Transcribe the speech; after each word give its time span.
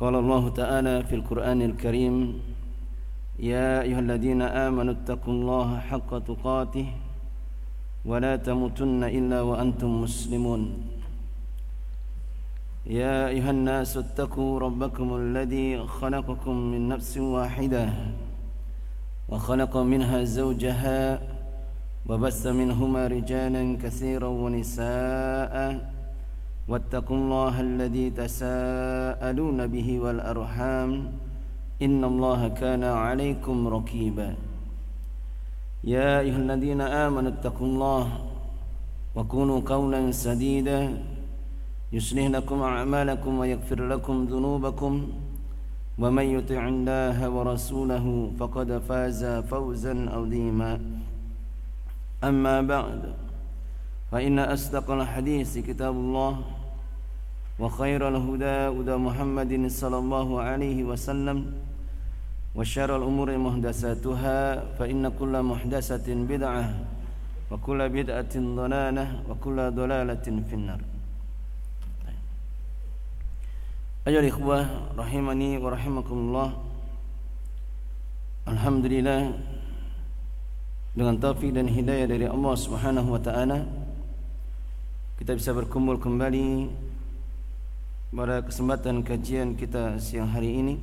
قال 0.00 0.14
الله 0.14 0.48
تعالى 0.48 1.04
في 1.04 1.14
القرآن 1.20 1.62
الكريم 1.62 2.40
يا 3.38 3.84
أيها 3.84 4.00
الذين 4.00 4.42
آمنوا 4.42 4.94
اتقوا 4.96 5.34
الله 5.36 5.68
حق 5.78 6.10
تقاته 6.18 6.86
ولا 8.08 8.36
تموتن 8.36 9.04
إلا 9.04 9.40
وأنتم 9.44 9.90
مسلمون. 10.02 10.62
يا 12.86 13.28
أيها 13.28 13.50
الناس 13.50 13.96
اتقوا 13.96 14.58
ربكم 14.58 15.16
الذي 15.16 15.84
خلقكم 15.84 16.54
من 16.72 16.88
نفس 16.88 17.18
واحدة 17.18 17.84
وخلق 19.28 19.76
منها 19.76 20.24
زوجها 20.24 21.20
وبث 22.08 22.42
منهما 22.46 23.02
رجالا 23.06 23.62
كثيرا 23.82 24.28
ونساء 24.28 25.54
واتقوا 26.68 27.16
الله 27.16 27.60
الذي 27.60 28.10
تساءلون 28.10 29.66
به 29.66 29.88
والأرحام 30.00 30.90
إن 31.82 32.04
الله 32.04 32.48
كان 32.48 32.84
عليكم 32.84 33.68
ركيبا. 33.68 34.34
يا 35.84 36.20
أيها 36.20 36.36
الذين 36.36 36.80
آمنوا 36.80 37.30
اتقوا 37.30 37.66
الله 37.66 38.06
وكونوا 39.16 39.60
قولا 39.66 40.10
سديدا. 40.12 41.02
يصلح 41.92 42.26
لكم 42.26 42.62
أعمالكم 42.62 43.32
ويغفر 43.38 43.80
لكم 43.88 44.24
ذنوبكم. 44.30 44.94
ومن 45.98 46.26
يطع 46.36 46.68
الله 46.68 47.18
ورسوله 47.30 48.30
فقد 48.38 48.78
فاز 48.88 49.24
فوزا 49.24 49.94
عظيما. 50.14 50.80
أما 52.24 52.56
بعد 52.62 53.00
فإن 54.11 54.39
أصدق 54.39 54.91
الحديث 54.91 55.57
كتاب 55.57 55.95
الله 55.95 56.33
وخير 57.59 58.01
الهدى 58.07 58.55
هدى 58.77 58.95
محمد 58.95 59.51
صلى 59.67 59.97
الله 59.97 60.41
عليه 60.41 60.83
وسلم 60.83 61.37
وشر 62.55 62.89
الأمور 62.97 63.37
محدثاتها 63.37 64.37
فإن 64.79 65.03
كل 65.19 65.33
محدثة 65.43 66.07
بدعة 66.07 66.65
وكل 67.51 67.79
بدعة 67.89 68.33
ضلالة 68.35 69.05
وكل 69.29 69.57
ضلالة 69.71 70.25
في 70.49 70.53
النار 70.53 70.81
أيها 74.07 74.19
الإخوة 74.19 74.57
رحمني 74.97 75.57
ورحمكم 75.57 76.17
الله 76.17 76.49
الحمد 78.47 78.85
لله 78.85 79.21
dengan 80.95 81.19
taufik 81.19 81.51
dan 81.51 81.67
hidayah 81.67 82.07
dari 82.07 82.23
Allah 82.23 82.55
Subhanahu 82.55 83.19
wa 83.19 83.19
taala 83.19 83.67
kita 85.20 85.36
bisa 85.36 85.52
berkumpul 85.52 86.00
kembali 86.00 86.72
pada 88.08 88.40
kesempatan 88.40 89.04
kajian 89.04 89.52
kita 89.52 90.00
siang 90.00 90.32
hari 90.32 90.56
ini. 90.56 90.80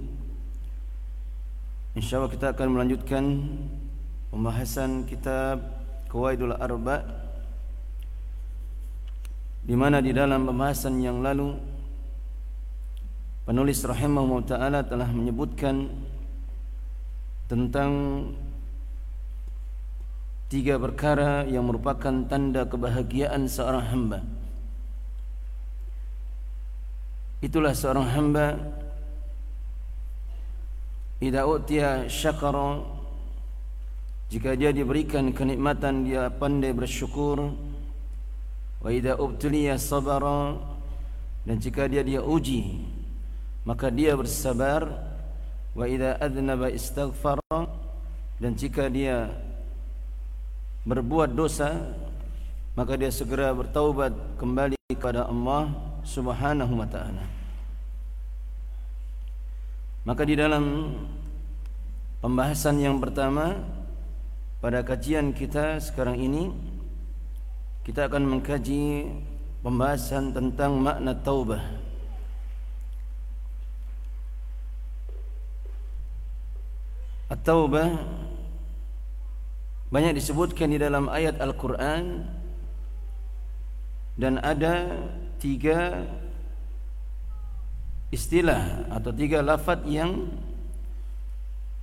Insyaallah 1.97 2.29
kita 2.29 2.53
akan 2.53 2.77
melanjutkan 2.77 3.23
pembahasan 4.29 5.09
kitab 5.09 5.57
Qawaidul 6.13 6.53
Arba 6.53 7.01
di 9.65 9.73
mana 9.73 10.05
di 10.05 10.13
dalam 10.13 10.45
pembahasan 10.45 11.01
yang 11.01 11.25
lalu 11.25 11.57
penulis 13.41 13.81
rahimahullah 13.81 14.45
taala 14.45 14.85
telah 14.85 15.09
menyebutkan 15.09 15.89
tentang 17.49 17.89
tiga 20.47 20.79
perkara 20.79 21.43
yang 21.43 21.67
merupakan 21.67 22.23
tanda 22.27 22.63
kebahagiaan 22.63 23.51
seorang 23.51 23.83
hamba. 23.91 24.19
Itulah 27.43 27.75
seorang 27.75 28.07
hamba. 28.15 28.47
Idza 31.17 31.43
utiya 31.49 32.05
syakara 32.07 32.81
jika 34.29 34.53
dia 34.53 34.69
diberikan 34.69 35.33
kenikmatan 35.35 36.07
dia 36.07 36.31
pandai 36.31 36.71
bersyukur. 36.71 37.51
Wa 38.79 38.89
idza 38.93 39.17
ubtuliya 39.19 39.75
sabara 39.81 40.55
dan 41.43 41.57
jika 41.57 41.89
dia 41.89 42.05
dia 42.05 42.21
uji 42.23 42.87
maka 43.67 43.91
dia 43.91 44.15
bersabar. 44.15 44.87
Wa 45.75 45.85
idza 45.85 46.17
adnaba 46.17 46.71
istaghfara 46.71 47.59
dan 48.41 48.51
jika 48.57 48.89
dia 48.89 49.29
berbuat 50.87 51.35
dosa 51.35 51.75
maka 52.79 52.95
dia 52.95 53.11
segera 53.11 53.51
bertaubat 53.51 54.15
kembali 54.39 54.79
kepada 54.95 55.27
Allah 55.27 55.73
Subhanahu 56.07 56.79
wa 56.79 56.87
taala. 56.87 57.25
Maka 60.07 60.23
di 60.23 60.39
dalam 60.39 60.95
pembahasan 62.23 62.79
yang 62.79 63.03
pertama 63.03 63.59
pada 64.63 64.79
kajian 64.85 65.35
kita 65.35 65.83
sekarang 65.83 66.15
ini 66.15 66.55
kita 67.83 68.07
akan 68.07 68.23
mengkaji 68.23 69.11
pembahasan 69.59 70.31
tentang 70.31 70.79
makna 70.79 71.11
taubah. 71.11 71.63
At-taubah 77.27 77.91
banyak 79.87 80.19
disebutkan 80.19 80.67
di 80.67 80.79
dalam 80.79 81.07
ayat 81.07 81.39
Al-Quran 81.39 82.27
dan 84.19 84.41
ada 84.43 85.07
tiga 85.39 86.03
istilah 88.11 88.87
atau 88.91 89.11
tiga 89.15 89.39
lafaz 89.39 89.83
yang 89.87 90.27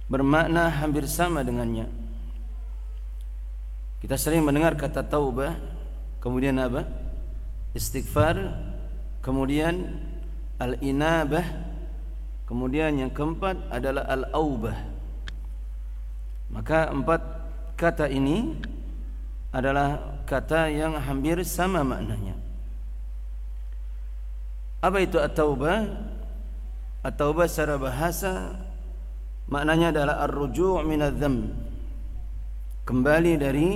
bermakna 0.09 0.69
hampir 0.69 1.09
sama 1.09 1.41
dengannya. 1.41 1.89
Kita 4.05 4.21
sering 4.21 4.45
mendengar 4.45 4.77
kata 4.77 5.01
taubah, 5.01 5.57
kemudian 6.21 6.61
apa? 6.61 6.85
Istighfar, 7.73 8.37
kemudian 9.25 9.97
al-inabah, 10.61 11.45
kemudian 12.45 13.01
yang 13.01 13.09
keempat 13.09 13.57
adalah 13.73 14.05
al-aubah. 14.05 14.77
Maka 16.53 16.93
empat 16.93 17.44
kata 17.75 18.11
ini 18.11 18.55
adalah 19.55 20.19
kata 20.27 20.67
yang 20.71 20.99
hampir 20.99 21.39
sama 21.47 21.87
maknanya. 21.87 22.35
Apa 24.83 24.99
itu 25.01 25.17
at-taubah? 25.17 25.87
At-taubah 27.05 27.47
secara 27.47 27.77
bahasa 27.79 28.57
maknanya 29.47 29.95
adalah 29.95 30.17
ar-ruju' 30.27 30.83
minadz-dzam. 30.85 31.53
Kembali 32.85 33.33
dari 33.41 33.69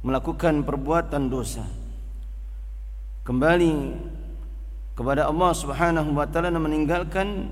melakukan 0.00 0.64
perbuatan 0.64 1.28
dosa. 1.28 1.64
Kembali 3.22 3.72
kepada 4.96 5.28
Allah 5.28 5.52
Subhanahu 5.56 6.10
wa 6.12 6.26
taala 6.28 6.52
dan 6.52 6.60
meninggalkan 6.60 7.48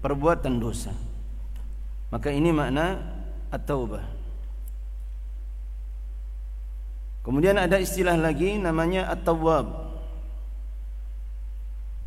perbuatan 0.00 0.60
dosa. 0.60 0.92
Maka 2.12 2.28
ini 2.28 2.52
makna 2.52 3.00
at-taubah. 3.48 4.04
Kemudian 7.22 7.54
ada 7.54 7.78
istilah 7.78 8.18
lagi 8.18 8.58
namanya 8.58 9.06
at-tawwab. 9.14 9.94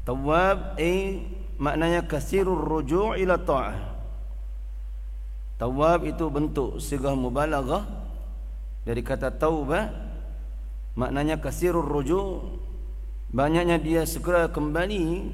Tawwab 0.03 0.75
eh 0.75 1.23
maknanya 1.56 2.03
kasirur 2.03 2.59
ruju' 2.59 3.15
ila 3.23 3.39
ta'ah. 3.39 3.95
Tawwab 5.56 6.03
itu 6.03 6.27
bentuk 6.27 6.83
sigah 6.83 7.15
mubalaghah 7.15 7.88
dari 8.83 9.01
kata 9.01 9.31
taubah 9.33 9.88
maknanya 11.00 11.39
kasirur 11.39 11.83
ruju' 11.83 12.59
banyaknya 13.31 13.79
dia 13.79 14.03
segera 14.03 14.51
kembali 14.51 15.31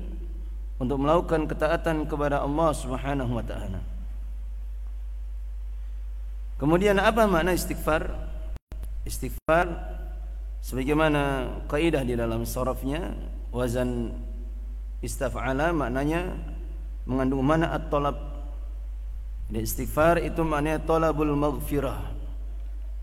untuk 0.78 0.98
melakukan 0.98 1.46
ketaatan 1.50 2.06
kepada 2.06 2.42
Allah 2.46 2.70
Subhanahu 2.74 3.34
wa 3.38 3.46
taala. 3.46 3.82
Kemudian 6.62 7.02
apa 7.02 7.26
makna 7.26 7.58
istighfar? 7.58 8.31
Istighfar 9.02 9.66
sebagaimana 10.62 11.22
kaidah 11.66 12.06
di 12.06 12.14
dalam 12.14 12.46
sarafnya 12.46 13.18
wazan 13.50 14.14
istaf'ala 15.02 15.74
maknanya 15.74 16.38
mengandung 17.10 17.42
mana 17.42 17.74
at-talab 17.74 18.32
Jadi 19.52 19.68
istighfar 19.68 20.16
itu 20.24 20.48
maknanya 20.48 20.80
talabul 20.80 21.36
maghfirah 21.36 22.00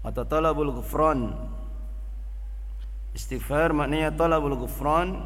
atau 0.01 0.25
talabul 0.25 0.81
ghufran. 0.81 1.37
Istighfar 3.13 3.77
maknanya 3.77 4.17
talabul 4.17 4.57
ghufran 4.57 5.21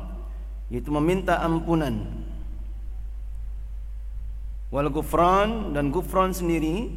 yaitu 0.67 0.91
meminta 0.91 1.39
ampunan. 1.39 2.27
Wal 4.75 4.91
ghufran 4.91 5.71
dan 5.77 5.95
ghufran 5.95 6.35
sendiri 6.35 6.91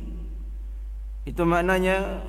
itu 1.29 1.41
maknanya 1.45 2.25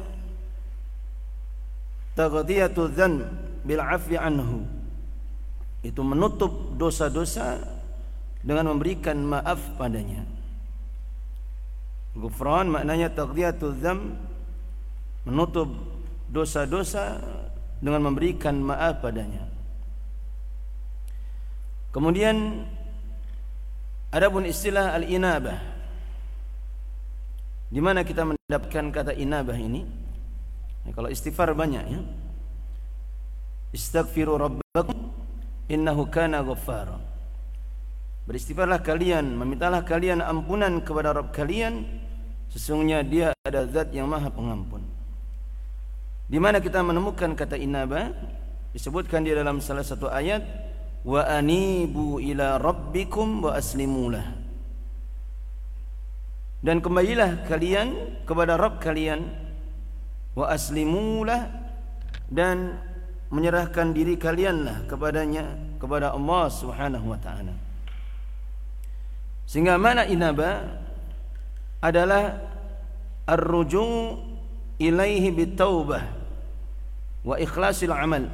taghdiyatu 2.17 2.89
dzan 2.91 3.23
bil 3.63 3.83
afwi 3.85 4.17
anhu. 4.17 4.65
Itu 5.85 6.03
menutup 6.03 6.75
dosa-dosa 6.75 7.63
dengan 8.43 8.75
memberikan 8.75 9.21
maaf 9.23 9.61
padanya. 9.79 10.25
Gufran 12.17 12.73
maknanya 12.73 13.13
taqdiyatul 13.13 13.77
dzam 13.77 14.17
menutup 15.29 15.69
dosa-dosa 16.33 17.21
dengan 17.79 18.09
memberikan 18.09 18.57
maaf 18.57 19.05
padanya. 19.05 19.45
Kemudian 21.93 22.65
ada 24.09 24.33
pun 24.33 24.49
istilah 24.49 24.97
al-inabah. 24.97 25.61
Di 27.67 27.81
mana 27.83 28.01
kita 28.07 28.25
mendapatkan 28.25 28.85
kata 28.95 29.13
inabah 29.13 29.59
ini? 29.59 30.06
Ya, 30.87 30.91
kalau 30.94 31.11
istighfar 31.11 31.50
banyak 31.53 31.85
ya. 31.91 32.00
Istaghfiru 33.75 34.38
rabbakum 34.38 35.11
innahu 35.67 36.06
kana 36.06 36.41
ghaffara. 36.47 37.03
Beristighfarlah 38.27 38.83
kalian, 38.83 39.38
memintalah 39.38 39.87
kalian 39.87 40.19
ampunan 40.19 40.83
kepada 40.83 41.15
Rabb 41.15 41.31
kalian. 41.31 41.87
Sesungguhnya 42.50 43.06
Dia 43.06 43.31
ada 43.47 43.67
Zat 43.71 43.94
yang 43.94 44.11
Maha 44.11 44.31
Pengampun. 44.31 44.83
Di 46.27 46.38
mana 46.43 46.59
kita 46.59 46.83
menemukan 46.83 47.39
kata 47.39 47.55
inaba? 47.55 48.11
Disebutkan 48.75 49.23
di 49.23 49.31
dalam 49.31 49.62
salah 49.62 49.87
satu 49.87 50.11
ayat, 50.11 50.43
wa 51.06 51.23
anibu 51.23 52.19
ila 52.19 52.59
rabbikum 52.59 53.47
wa 53.47 53.55
aslimulah. 53.55 54.27
Dan 56.67 56.82
kembalilah 56.82 57.47
kalian 57.47 57.94
kepada 58.27 58.59
Rabb 58.59 58.82
kalian 58.82 59.45
wa 60.37 60.53
aslimulah 60.53 61.49
dan 62.29 62.77
menyerahkan 63.33 63.97
diri 63.97 64.21
kalianlah 64.21 64.85
kepadanya 64.85 65.56
kepada 65.81 66.12
Allah 66.12 66.44
Subhanahu 66.53 67.11
wa 67.11 67.19
taala. 67.19 67.56
Sehingga 69.49 69.81
mana 69.81 70.05
inaba 70.05 70.62
adalah 71.81 72.38
ar-ruju' 73.27 74.21
ilaihi 74.79 75.33
bitaubah 75.33 76.05
wa 77.27 77.35
ikhlasil 77.41 77.91
amal. 77.91 78.29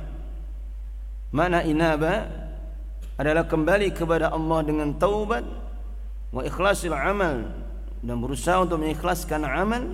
Mana 1.33 1.65
inaba 1.65 2.29
adalah 3.17 3.49
kembali 3.49 3.93
kepada 3.97 4.29
Allah 4.29 4.61
dengan 4.67 4.93
taubat 4.97 5.45
wa 6.33 6.43
ikhlasil 6.45 6.93
amal 6.93 7.49
dan 8.05 8.17
berusaha 8.21 8.65
untuk 8.65 8.85
mengikhlaskan 8.85 9.45
amal 9.47 9.85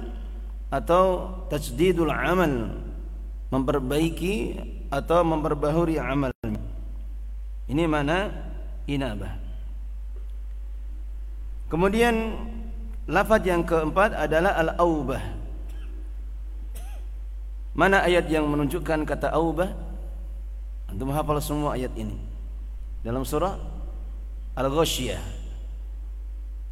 atau 0.69 1.33
tajdidul 1.49 2.13
amal 2.13 2.77
memperbaiki 3.49 4.61
atau 4.93 5.25
memperbaharui 5.25 5.97
amal. 5.97 6.33
Ini 7.69 7.85
mana 7.85 8.33
inabah. 8.89 9.37
Kemudian 11.69 12.33
lafaz 13.05 13.45
yang 13.45 13.65
keempat 13.65 14.17
adalah 14.17 14.57
al-aubah. 14.57 15.21
Mana 17.77 18.05
ayat 18.05 18.27
yang 18.33 18.49
menunjukkan 18.49 19.05
kata 19.05 19.37
aubah? 19.37 19.69
Antum 20.89 21.13
hafal 21.13 21.37
semua 21.45 21.77
ayat 21.77 21.93
ini. 22.01 22.17
Dalam 23.05 23.23
surah 23.23 23.55
Al-Ghasyiyah. 24.57 25.23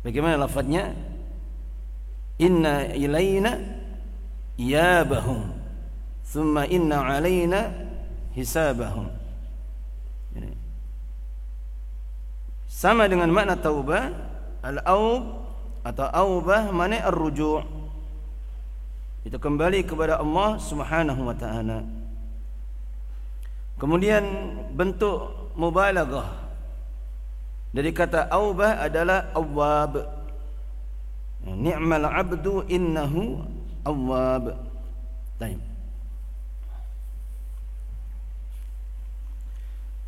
Bagaimana 0.02 0.40
lafaznya? 0.40 0.96
Inna 2.40 2.90
ilaina 2.96 3.75
iyabahum 4.56 5.52
thumma 6.24 6.68
inna 6.68 7.00
alaina 7.00 7.72
hisabahum. 8.36 9.08
Sama 12.68 13.08
dengan 13.08 13.32
makna 13.32 13.56
taubah 13.56 14.12
Al-aub 14.66 15.46
atau 15.86 16.06
aubah 16.10 16.74
mana 16.74 16.98
ar-ruju' 17.06 17.62
itu 19.22 19.38
kembali 19.38 19.86
kepada 19.86 20.18
Allah 20.18 20.58
Subhanahu 20.58 21.22
wa 21.22 21.34
taala. 21.38 21.86
Kemudian 23.78 24.22
bentuk 24.74 25.50
mubalaghah 25.54 26.46
dari 27.70 27.90
kata 27.94 28.26
aubah 28.30 28.82
adalah 28.82 29.30
awwab. 29.34 30.02
Ni'mal 31.46 32.06
'abdu 32.06 32.66
innahu 32.66 33.46
awwab. 33.86 34.58
Baik. 35.38 35.62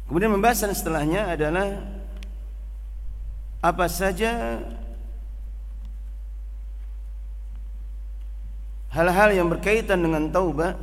Kemudian 0.09 0.35
pembahasan 0.35 0.73
setelahnya 0.73 1.31
adalah 1.31 1.79
apa 3.61 3.87
saja 3.91 4.63
hal-hal 8.89 9.31
yang 9.37 9.53
berkaitan 9.53 10.01
dengan 10.01 10.33
taubah 10.33 10.79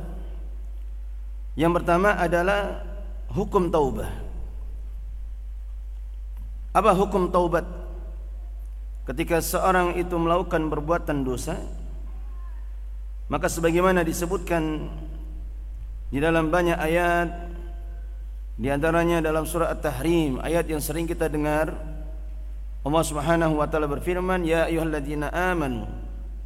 yang 1.56 1.72
pertama 1.72 2.14
adalah 2.20 2.84
hukum 3.32 3.72
taubah 3.72 4.12
apa 6.76 6.92
hukum 6.92 7.32
taubat 7.32 7.64
ketika 9.08 9.40
seorang 9.40 9.96
itu 9.96 10.12
melakukan 10.20 10.68
perbuatan 10.68 11.24
dosa 11.24 11.56
maka 13.26 13.50
sebagaimana 13.50 14.06
disebutkan 14.06 14.90
di 16.10 16.18
dalam 16.22 16.50
banyak 16.50 16.78
ayat 16.78 17.28
di 18.56 18.72
antaranya 18.72 19.20
dalam 19.20 19.44
surah 19.44 19.74
At-Tahrim 19.74 20.40
ayat 20.40 20.70
yang 20.70 20.80
sering 20.80 21.04
kita 21.04 21.28
dengar 21.28 21.74
Allah 22.86 23.02
Subhanahu 23.02 23.58
wa 23.58 23.66
taala 23.66 23.90
berfirman, 23.90 24.46
"Ya 24.46 24.70
ayyuhalladzina 24.70 25.34
amanu 25.34 25.90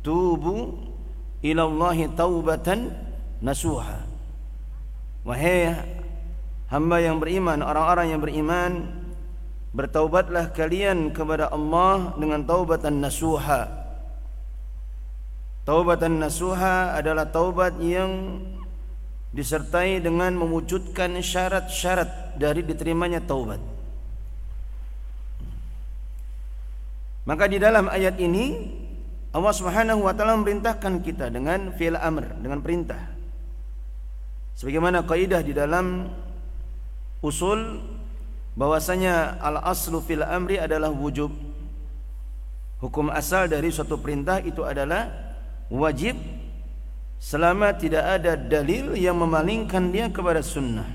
tubu 0.01 0.73
ila 1.45 1.69
Allahi 1.69 2.09
taubatan 2.17 2.97
nasuha." 3.45 4.09
Wahai 5.21 5.77
hamba 6.73 6.97
yang 7.05 7.21
beriman, 7.21 7.61
orang-orang 7.61 8.17
yang 8.17 8.25
beriman, 8.25 8.73
bertaubatlah 9.77 10.49
kalian 10.57 11.13
kepada 11.13 11.53
Allah 11.53 12.17
dengan 12.17 12.41
taubatan 12.49 13.05
nasuha. 13.05 13.80
Taubatan 15.71 16.19
nasuha 16.19 16.99
adalah 16.99 17.31
taubat 17.31 17.79
yang 17.79 18.43
disertai 19.31 20.03
dengan 20.03 20.35
mewujudkan 20.35 21.15
syarat-syarat 21.23 22.35
dari 22.35 22.67
diterimanya 22.67 23.23
taubat. 23.23 23.63
Maka 27.23 27.47
di 27.47 27.63
dalam 27.63 27.87
ayat 27.87 28.19
ini 28.19 28.67
Allah 29.31 29.55
Subhanahu 29.55 30.03
wa 30.03 30.11
taala 30.11 30.35
memerintahkan 30.43 31.07
kita 31.07 31.31
dengan 31.31 31.71
fi'il 31.79 31.95
amr, 31.95 32.43
dengan 32.43 32.59
perintah. 32.67 33.07
Sebagaimana 34.59 35.07
kaidah 35.07 35.39
di 35.47 35.55
dalam 35.55 36.11
usul 37.23 37.79
bahwasanya 38.59 39.39
al 39.39 39.63
aslu 39.63 40.03
fil 40.03 40.27
amri 40.27 40.59
adalah 40.59 40.91
wujub. 40.91 41.31
Hukum 42.83 43.07
asal 43.15 43.47
dari 43.47 43.71
suatu 43.71 44.03
perintah 44.03 44.43
itu 44.43 44.67
adalah 44.67 45.30
wajib 45.71 46.19
selama 47.23 47.73
tidak 47.79 48.05
ada 48.21 48.35
dalil 48.35 48.99
yang 48.99 49.17
memalingkan 49.17 49.95
dia 49.95 50.11
kepada 50.11 50.43
sunnah. 50.43 50.89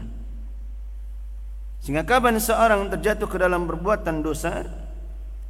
Sehingga 1.80 2.04
kapan 2.04 2.42
seorang 2.42 2.90
terjatuh 2.92 3.30
ke 3.30 3.38
dalam 3.38 3.70
perbuatan 3.70 4.26
dosa, 4.26 4.66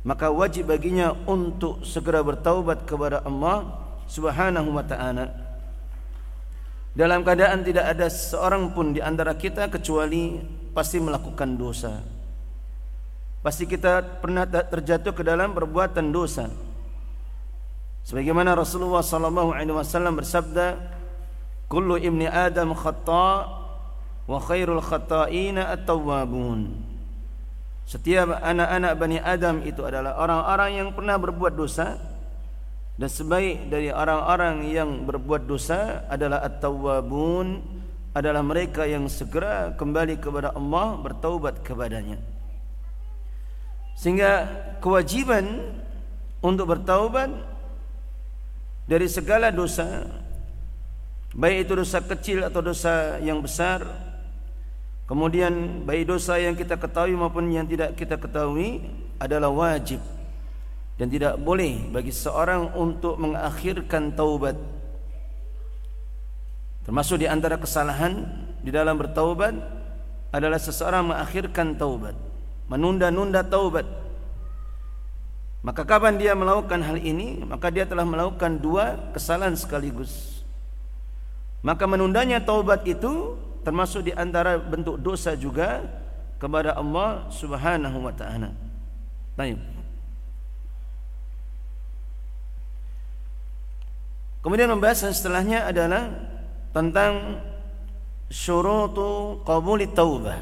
maka 0.06 0.30
wajib 0.30 0.70
baginya 0.70 1.16
untuk 1.26 1.82
segera 1.82 2.22
bertaubat 2.22 2.86
kepada 2.86 3.26
Allah 3.26 3.72
Subhanahu 4.06 4.70
wa 4.76 4.86
taala. 4.86 5.34
Dalam 6.96 7.28
keadaan 7.28 7.64
tidak 7.66 7.92
ada 7.92 8.08
seorang 8.08 8.72
pun 8.72 8.96
di 8.96 9.04
antara 9.04 9.36
kita 9.36 9.68
kecuali 9.68 10.40
pasti 10.72 11.00
melakukan 11.00 11.56
dosa. 11.56 12.04
Pasti 13.40 13.64
kita 13.64 14.24
pernah 14.24 14.44
terjatuh 14.48 15.12
ke 15.16 15.24
dalam 15.24 15.56
perbuatan 15.56 16.12
dosa. 16.12 16.52
Sebagaimana 18.06 18.54
Rasulullah 18.54 19.02
sallallahu 19.02 19.58
alaihi 19.58 19.74
wasallam 19.74 20.22
bersabda, 20.22 20.78
"Kullu 21.66 21.98
ibni 21.98 22.30
Adam 22.30 22.78
khata' 22.78 23.38
wa 24.30 24.38
khairul 24.46 24.78
khata'ina 24.78 25.74
at-tawwabun." 25.74 26.70
Setiap 27.86 28.42
anak-anak 28.42 28.94
Bani 28.98 29.18
Adam 29.18 29.66
itu 29.66 29.82
adalah 29.82 30.22
orang-orang 30.22 30.70
yang 30.86 30.90
pernah 30.94 31.18
berbuat 31.18 31.54
dosa 31.58 31.98
dan 32.96 33.10
sebaik 33.10 33.74
dari 33.74 33.90
orang-orang 33.90 34.70
yang 34.70 34.90
berbuat 35.06 35.50
dosa 35.50 36.06
adalah 36.06 36.46
at-tawwabun 36.46 37.62
adalah 38.16 38.42
mereka 38.46 38.88
yang 38.88 39.10
segera 39.10 39.76
kembali 39.76 40.18
kepada 40.22 40.56
Allah 40.56 40.96
bertaubat 40.98 41.60
kepadanya 41.60 42.16
sehingga 44.00 44.48
kewajiban 44.80 45.76
untuk 46.40 46.72
bertaubat 46.72 47.55
dari 48.86 49.10
segala 49.10 49.50
dosa 49.50 50.06
baik 51.36 51.68
itu 51.68 51.74
dosa 51.76 52.00
kecil 52.00 52.46
atau 52.46 52.62
dosa 52.64 53.20
yang 53.20 53.42
besar 53.44 53.84
kemudian 55.10 55.84
baik 55.84 56.10
dosa 56.10 56.40
yang 56.40 56.56
kita 56.56 56.80
ketahui 56.80 57.18
maupun 57.18 57.50
yang 57.52 57.68
tidak 57.68 57.98
kita 57.98 58.16
ketahui 58.16 58.86
adalah 59.20 59.52
wajib 59.52 60.00
dan 60.96 61.12
tidak 61.12 61.36
boleh 61.40 61.92
bagi 61.92 62.12
seorang 62.12 62.72
untuk 62.72 63.20
mengakhirkan 63.20 64.16
taubat. 64.16 64.56
Termasuk 66.88 67.20
di 67.20 67.28
antara 67.28 67.60
kesalahan 67.60 68.24
di 68.64 68.72
dalam 68.72 68.96
bertaubat 68.96 69.60
adalah 70.32 70.56
seseorang 70.56 71.12
mengakhirkan 71.12 71.76
taubat 71.76 72.16
menunda-nunda 72.70 73.46
taubat 73.46 73.86
maka 75.66 75.82
kapan 75.82 76.22
dia 76.22 76.38
melakukan 76.38 76.78
hal 76.86 77.02
ini 77.02 77.42
maka 77.42 77.74
dia 77.74 77.90
telah 77.90 78.06
melakukan 78.06 78.62
dua 78.62 79.10
kesalahan 79.18 79.58
sekaligus 79.58 80.46
maka 81.66 81.90
menundanya 81.90 82.38
taubat 82.38 82.86
itu 82.86 83.34
termasuk 83.66 84.06
di 84.06 84.14
antara 84.14 84.62
bentuk 84.62 85.02
dosa 85.02 85.34
juga 85.34 85.82
kepada 86.38 86.78
Allah 86.78 87.26
Subhanahu 87.34 88.06
wa 88.06 88.14
taala. 88.14 88.54
Baik. 89.34 89.58
Kemudian 94.46 94.70
pembahasan 94.70 95.10
setelahnya 95.10 95.66
adalah 95.66 96.14
tentang 96.70 97.42
syurutu 98.30 99.42
qabuli 99.42 99.90
taubah. 99.90 100.38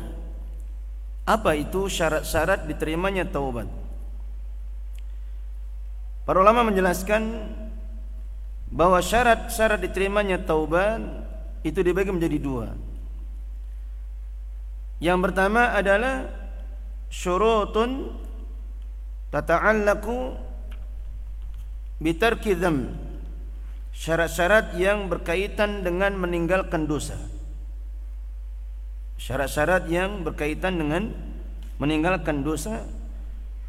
Apa 1.24 1.56
itu 1.56 1.88
syarat-syarat 1.88 2.68
diterimanya 2.68 3.24
taubat? 3.24 3.83
Para 6.24 6.40
ulama 6.40 6.64
menjelaskan 6.64 7.52
bahwa 8.72 9.04
syarat-syarat 9.04 9.84
diterimanya 9.84 10.40
taubat 10.40 11.04
itu 11.68 11.80
dibagi 11.84 12.16
menjadi 12.16 12.38
dua. 12.40 12.68
Yang 15.04 15.20
pertama 15.30 15.76
adalah 15.76 16.32
syurutun 17.12 18.16
tata'allaku 19.36 20.32
bitarki 22.00 22.56
dzamb 22.56 22.96
syarat-syarat 23.94 24.74
yang 24.80 25.12
berkaitan 25.12 25.86
dengan 25.86 26.18
meninggalkan 26.18 26.90
dosa. 26.90 27.20
Syarat-syarat 29.22 29.88
yang 29.88 30.26
berkaitan 30.26 30.82
dengan 30.82 31.14
meninggalkan 31.78 32.42
dosa. 32.42 32.84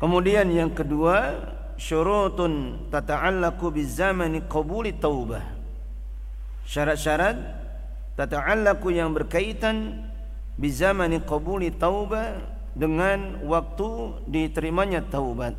Kemudian 0.00 0.50
yang 0.50 0.72
kedua, 0.72 1.38
syurutun 1.76 2.86
tata'allaqu 2.90 3.66
bizamani 3.74 4.44
qabuli 4.46 4.94
taubah. 4.96 5.42
Syarat-syarat 6.64 7.36
tata'allaqu 8.16 8.88
yang 8.94 9.12
berkaitan 9.12 10.06
bizamani 10.56 11.20
qabuli 11.22 11.74
taubah 11.74 12.40
dengan 12.74 13.42
waktu 13.46 13.88
diterimanya 14.26 15.02
taubat. 15.06 15.54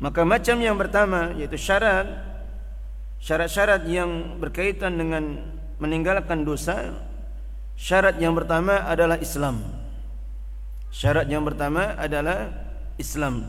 Maka 0.00 0.24
macam 0.24 0.56
yang 0.64 0.80
pertama 0.80 1.36
yaitu 1.36 1.60
syarat 1.60 2.08
syarat-syarat 3.20 3.84
yang 3.84 4.40
berkaitan 4.40 4.96
dengan 4.96 5.44
meninggalkan 5.76 6.44
dosa. 6.44 6.96
Syarat 7.76 8.16
yang 8.20 8.36
pertama 8.36 8.84
adalah 8.84 9.16
Islam. 9.20 9.79
Syarat 10.90 11.30
yang 11.30 11.46
pertama 11.46 11.94
adalah 11.94 12.50
Islam. 12.98 13.46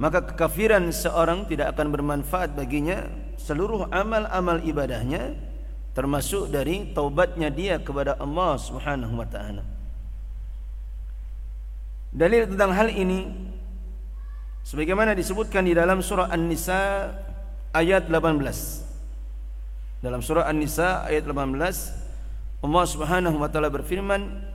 Maka 0.00 0.24
kekafiran 0.24 0.88
seorang 0.90 1.46
tidak 1.46 1.76
akan 1.76 1.92
bermanfaat 1.92 2.56
baginya 2.56 3.06
seluruh 3.36 3.86
amal-amal 3.92 4.58
ibadahnya 4.64 5.36
termasuk 5.92 6.48
dari 6.48 6.90
taubatnya 6.96 7.52
dia 7.52 7.76
kepada 7.76 8.16
Allah 8.16 8.56
Subhanahu 8.56 9.14
wa 9.14 9.28
taala. 9.28 9.62
Dalil 12.12 12.48
tentang 12.48 12.72
hal 12.72 12.88
ini 12.88 13.28
sebagaimana 14.64 15.12
disebutkan 15.12 15.68
di 15.68 15.76
dalam 15.76 16.00
surah 16.00 16.32
An-Nisa 16.32 17.12
ayat 17.76 18.08
18 18.08 20.02
dalam 20.04 20.20
surah 20.20 20.44
An-Nisa 20.50 21.06
ayat 21.08 21.24
18 21.24 22.62
Allah 22.62 22.84
Subhanahu 22.84 23.36
wa 23.38 23.48
taala 23.48 23.72
berfirman 23.72 24.51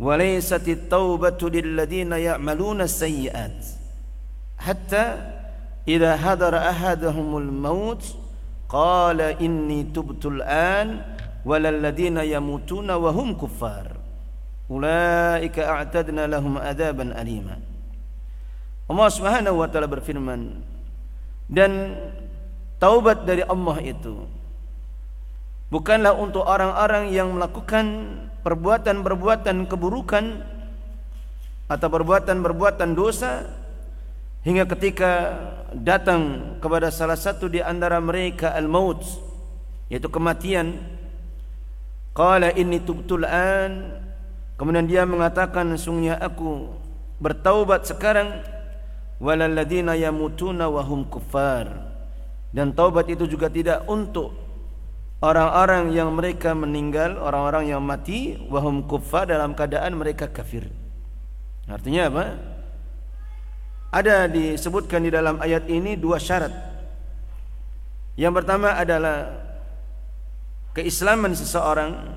lil 0.00 1.68
ladzina 1.76 2.16
ya'maluna 2.16 2.88
sayyi'at 2.88 3.60
hatta 4.56 5.04
idza 5.84 6.16
hadara 6.16 6.72
ahaduhumul 6.72 7.52
maut 7.52 8.00
qala 8.64 9.36
inni 9.36 9.84
tubtul 9.92 10.40
an 10.40 11.04
walal 11.44 11.76
ladzina 11.84 12.24
yamutuna 12.24 12.96
wa 12.96 13.12
hum 13.12 13.36
kuffar 13.36 13.92
ulaika 14.72 15.68
a'tadna 15.84 16.24
lahum 16.24 16.56
adaban 16.56 17.12
alima 17.12 17.60
Allah 18.88 19.08
Subhanahu 19.12 19.60
wa 19.60 19.68
taala 19.68 19.86
berfirman 19.86 20.64
dan 21.50 21.98
taubat 22.80 23.28
dari 23.28 23.44
Allah 23.44 23.76
itu 23.84 24.24
bukanlah 25.68 26.16
untuk 26.16 26.46
orang-orang 26.46 27.12
yang 27.12 27.34
melakukan 27.36 28.16
perbuatan-perbuatan 28.40 29.68
keburukan 29.68 30.24
atau 31.70 31.88
perbuatan-perbuatan 31.88 32.90
dosa 32.98 33.46
hingga 34.42 34.64
ketika 34.64 35.12
datang 35.76 36.56
kepada 36.58 36.88
salah 36.88 37.14
satu 37.14 37.46
di 37.46 37.60
antara 37.60 38.00
mereka 38.00 38.56
al-maut 38.56 39.04
yaitu 39.92 40.08
kematian. 40.08 40.80
Qala 42.10 42.50
inni 42.58 42.82
tubtul 42.82 43.22
an 43.22 44.02
kemudian 44.58 44.90
dia 44.90 45.06
mengatakan 45.06 45.70
sungguhnya 45.78 46.18
aku 46.18 46.70
bertaubat 47.22 47.86
sekarang. 47.86 48.42
Walalladzina 49.20 50.00
yamutuna 50.00 50.72
wa 50.72 50.80
hum 50.80 51.04
kuffar. 51.04 51.92
Dan 52.50 52.72
taubat 52.74 53.06
itu 53.12 53.30
juga 53.30 53.46
tidak 53.46 53.84
untuk 53.86 54.49
orang-orang 55.20 55.92
yang 55.92 56.08
mereka 56.16 56.56
meninggal 56.56 57.20
orang-orang 57.20 57.68
yang 57.68 57.84
mati 57.84 58.40
wahum 58.48 58.88
kuffar 58.88 59.28
dalam 59.28 59.52
keadaan 59.52 60.00
mereka 60.00 60.32
kafir. 60.32 60.72
Artinya 61.68 62.08
apa? 62.08 62.24
Ada 63.92 64.26
disebutkan 64.26 65.04
di 65.04 65.10
dalam 65.12 65.36
ayat 65.38 65.68
ini 65.68 65.94
dua 65.94 66.16
syarat. 66.16 66.50
Yang 68.16 68.32
pertama 68.42 68.74
adalah 68.74 69.28
keislaman 70.72 71.36
seseorang. 71.36 72.16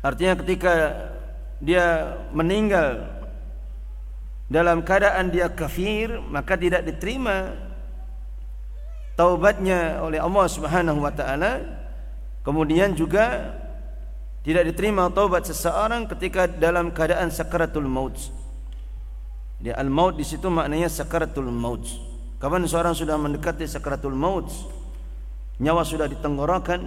Artinya 0.00 0.34
ketika 0.40 0.74
dia 1.60 2.16
meninggal 2.32 3.04
dalam 4.50 4.82
keadaan 4.82 5.30
dia 5.30 5.46
kafir 5.52 6.18
maka 6.18 6.56
tidak 6.56 6.82
diterima 6.82 7.54
taubatnya 9.14 10.00
oleh 10.00 10.18
Allah 10.18 10.46
Subhanahu 10.48 11.04
wa 11.04 11.12
taala 11.12 11.79
kemudian 12.46 12.92
juga 12.96 13.56
tidak 14.40 14.72
diterima 14.72 15.12
taubat 15.12 15.44
seseorang 15.44 16.08
ketika 16.08 16.48
dalam 16.48 16.90
keadaan 16.90 17.28
sakaratul 17.28 17.84
maut. 17.84 18.16
Dia 19.60 19.76
al 19.76 19.92
maut 19.92 20.16
di 20.16 20.24
situ 20.24 20.48
maknanya 20.48 20.88
sakaratul 20.88 21.52
maut. 21.52 21.84
Kapan 22.40 22.64
seorang 22.64 22.96
sudah 22.96 23.20
mendekati 23.20 23.68
sakaratul 23.68 24.16
maut 24.16 24.48
nyawa 25.60 25.84
sudah 25.84 26.08
ditenggorokan 26.08 26.80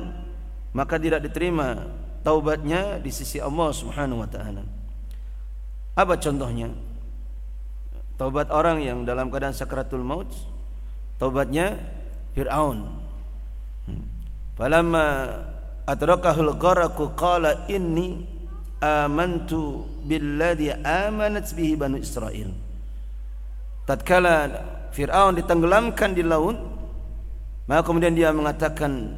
maka 0.73 0.97
tidak 0.97 1.21
diterima 1.29 1.85
taubatnya 2.25 2.97
di 2.97 3.13
sisi 3.13 3.37
Allah 3.37 3.69
Subhanahu 3.69 4.25
wa 4.25 4.29
taala. 4.29 4.65
Apa 5.93 6.17
contohnya? 6.17 6.73
Taubat 8.17 8.49
orang 8.49 8.81
yang 8.81 9.05
dalam 9.05 9.29
keadaan 9.29 9.53
sakratul 9.53 10.01
maut 10.01 10.29
Taubatnya 11.21 11.77
Fir'aun. 12.33 13.02
Falamma 14.53 15.05
adrakahul 15.89 16.53
gharaku 16.55 17.17
qala 17.17 17.65
inni 17.69 18.25
amantu 18.79 19.87
billadhi 20.05 20.71
amanat 20.83 21.49
bihi 21.57 21.73
banu 21.73 21.97
Israel 21.97 22.53
Tatkala 23.83 24.35
Fir'aun 24.93 25.35
ditenggelamkan 25.35 26.13
di 26.13 26.23
laut 26.23 26.55
Maka 27.65 27.81
kemudian 27.83 28.13
dia 28.13 28.29
mengatakan 28.29 29.17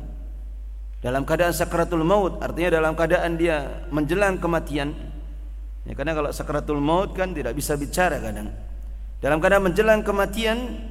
Dalam 1.04 1.28
keadaan 1.28 1.54
sakratul 1.54 2.08
maut 2.08 2.40
Artinya 2.42 2.80
dalam 2.82 2.96
keadaan 2.96 3.38
dia 3.38 3.86
menjelang 3.92 4.40
kematian 4.40 4.96
Ya, 5.86 5.94
karena 5.94 6.18
kalau 6.18 6.34
sakaratul 6.34 6.82
maut 6.82 7.14
kan 7.14 7.30
tidak 7.30 7.54
bisa 7.54 7.78
bicara 7.78 8.18
kadang. 8.18 8.50
Dalam 9.22 9.38
keadaan 9.38 9.70
menjelang 9.70 10.02
kematian 10.02 10.82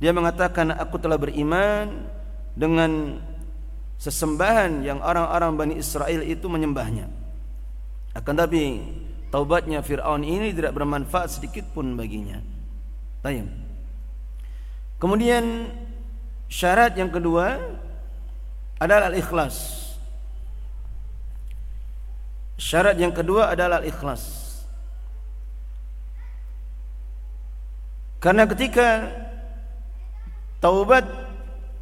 dia 0.00 0.16
mengatakan 0.16 0.72
aku 0.72 0.96
telah 0.96 1.20
beriman 1.20 2.08
dengan 2.56 3.20
sesembahan 4.00 4.80
yang 4.80 5.04
orang-orang 5.04 5.52
Bani 5.60 5.74
Israel 5.76 6.24
itu 6.24 6.48
menyembahnya. 6.48 7.12
Akan 8.16 8.32
tapi 8.32 8.80
taubatnya 9.28 9.84
Fir'aun 9.84 10.24
ini 10.24 10.56
tidak 10.56 10.72
bermanfaat 10.72 11.36
sedikit 11.36 11.68
pun 11.76 11.94
baginya. 11.94 12.40
Tayang. 13.20 13.52
Kemudian 14.96 15.68
syarat 16.48 16.96
yang 16.96 17.12
kedua 17.12 17.60
adalah 18.80 19.12
al-ikhlas. 19.12 19.88
Syarat 22.56 22.96
yang 22.96 23.12
kedua 23.12 23.52
adalah 23.52 23.84
ikhlas. 23.84 24.48
Karena 28.20 28.44
ketika 28.44 29.08
taubat 30.60 31.08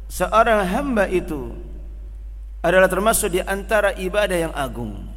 seorang 0.07 0.63
hamba 0.63 1.07
itu 1.11 1.51
adalah 2.59 2.91
termasuk 2.91 3.31
di 3.31 3.41
antara 3.43 3.95
ibadah 3.95 4.37
yang 4.49 4.53
agung. 4.55 5.07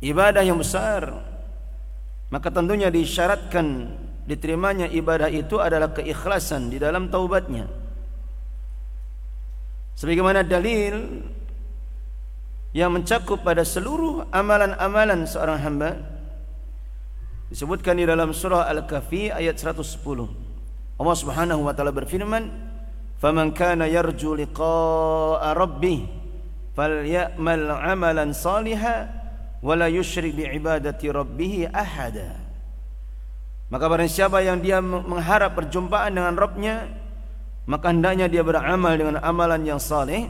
Ibadah 0.00 0.44
yang 0.44 0.60
besar. 0.60 1.08
Maka 2.30 2.48
tentunya 2.52 2.92
disyaratkan 2.92 3.96
diterimanya 4.28 4.86
ibadah 4.86 5.26
itu 5.26 5.58
adalah 5.58 5.90
keikhlasan 5.90 6.70
di 6.70 6.78
dalam 6.78 7.10
taubatnya. 7.10 7.66
Sebagaimana 9.98 10.46
dalil 10.46 11.26
yang 12.70 12.94
mencakup 12.94 13.42
pada 13.42 13.66
seluruh 13.66 14.30
amalan-amalan 14.30 15.26
seorang 15.26 15.58
hamba 15.58 15.90
disebutkan 17.50 17.98
di 17.98 18.06
dalam 18.06 18.30
surah 18.30 18.70
Al-Kahfi 18.70 19.34
ayat 19.34 19.58
110. 19.58 19.82
Allah 21.00 21.16
Subhanahu 21.18 21.66
wa 21.66 21.74
taala 21.74 21.90
berfirman, 21.90 22.69
"Faman 23.20 23.52
kana 23.52 23.84
yarju 23.84 24.32
liqa'a 24.40 25.52
rabbih 25.52 26.08
falyamal 26.72 27.68
'amalan 27.68 28.32
salihan 28.32 29.12
wa 29.60 29.76
la 29.76 29.86
yusyrik 29.92 30.32
bi 30.32 30.48
ibadati 30.48 31.12
rabbih 31.12 31.68
ahada." 31.68 32.40
Maka 33.70 33.84
barang 33.86 34.10
siapa 34.10 34.42
yang 34.42 34.58
dia 34.58 34.82
mengharap 34.82 35.54
perjumpaan 35.54 36.10
dengan 36.10 36.34
Rabbnya 36.34 37.00
Maka 37.70 37.94
hendaknya 37.94 38.26
dia 38.26 38.42
beramal 38.42 38.98
dengan 38.98 39.22
amalan 39.22 39.62
yang 39.62 39.78
saleh 39.78 40.26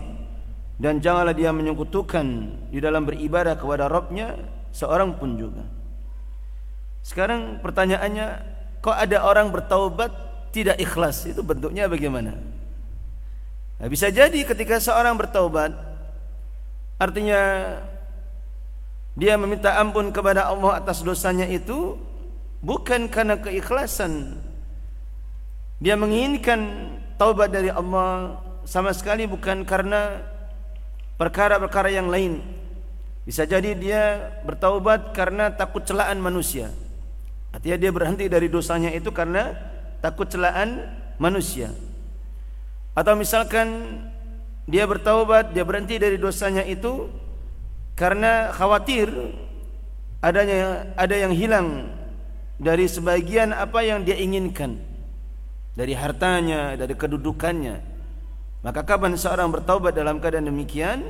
dan 0.77 1.01
janganlah 1.01 1.33
dia 1.33 1.49
menyekutukan 1.57 2.27
di 2.69 2.79
dalam 2.85 3.09
beribadah 3.09 3.57
kepada 3.57 3.89
Rabbnya 3.89 4.37
seorang 4.77 5.17
pun 5.17 5.41
juga. 5.41 5.65
Sekarang 7.01 7.65
pertanyaannya, 7.65 8.27
kok 8.85 8.93
ada 8.93 9.25
orang 9.25 9.49
bertaubat 9.49 10.13
tidak 10.53 10.77
ikhlas? 10.85 11.25
Itu 11.25 11.41
bentuknya 11.41 11.89
bagaimana? 11.89 12.37
Nah, 13.81 13.89
bisa 13.89 14.13
jadi 14.13 14.45
ketika 14.45 14.77
seorang 14.77 15.17
bertaubat, 15.17 15.73
artinya 17.01 17.41
dia 19.17 19.41
meminta 19.41 19.81
ampun 19.81 20.13
kepada 20.13 20.53
Allah 20.53 20.85
atas 20.85 21.01
dosanya 21.01 21.49
itu 21.49 21.97
bukan 22.61 23.09
karena 23.09 23.41
keikhlasan. 23.41 24.37
Dia 25.81 25.97
menginginkan 25.97 26.61
taubat 27.17 27.57
dari 27.57 27.73
Allah 27.73 28.37
sama 28.69 28.93
sekali 28.93 29.25
bukan 29.25 29.65
karena 29.65 30.29
perkara-perkara 31.17 31.89
yang 31.89 32.13
lain. 32.13 32.45
Bisa 33.25 33.49
jadi 33.49 33.73
dia 33.73 34.29
bertaubat 34.45 35.17
karena 35.17 35.49
takut 35.57 35.81
celaan 35.89 36.21
manusia. 36.21 36.69
Artinya 37.49 37.81
dia 37.81 37.91
berhenti 37.91 38.29
dari 38.29 38.53
dosanya 38.53 38.93
itu 38.93 39.09
karena 39.09 39.57
takut 40.05 40.29
celaan 40.29 40.85
manusia. 41.17 41.73
Atau 43.01 43.17
misalkan 43.17 43.97
dia 44.69 44.85
bertaubat, 44.85 45.57
dia 45.57 45.65
berhenti 45.65 45.97
dari 45.97 46.21
dosanya 46.21 46.69
itu 46.69 47.09
karena 47.97 48.53
khawatir 48.53 49.09
adanya 50.21 50.85
ada 51.01 51.17
yang 51.17 51.33
hilang 51.33 51.89
dari 52.61 52.85
sebagian 52.85 53.57
apa 53.57 53.81
yang 53.81 54.05
dia 54.05 54.21
inginkan. 54.21 54.77
Dari 55.73 55.97
hartanya, 55.97 56.77
dari 56.77 56.93
kedudukannya. 56.93 57.81
Maka 58.61 58.85
kapan 58.85 59.17
seorang 59.17 59.49
bertaubat 59.49 59.97
dalam 59.97 60.21
keadaan 60.21 60.53
demikian 60.53 61.01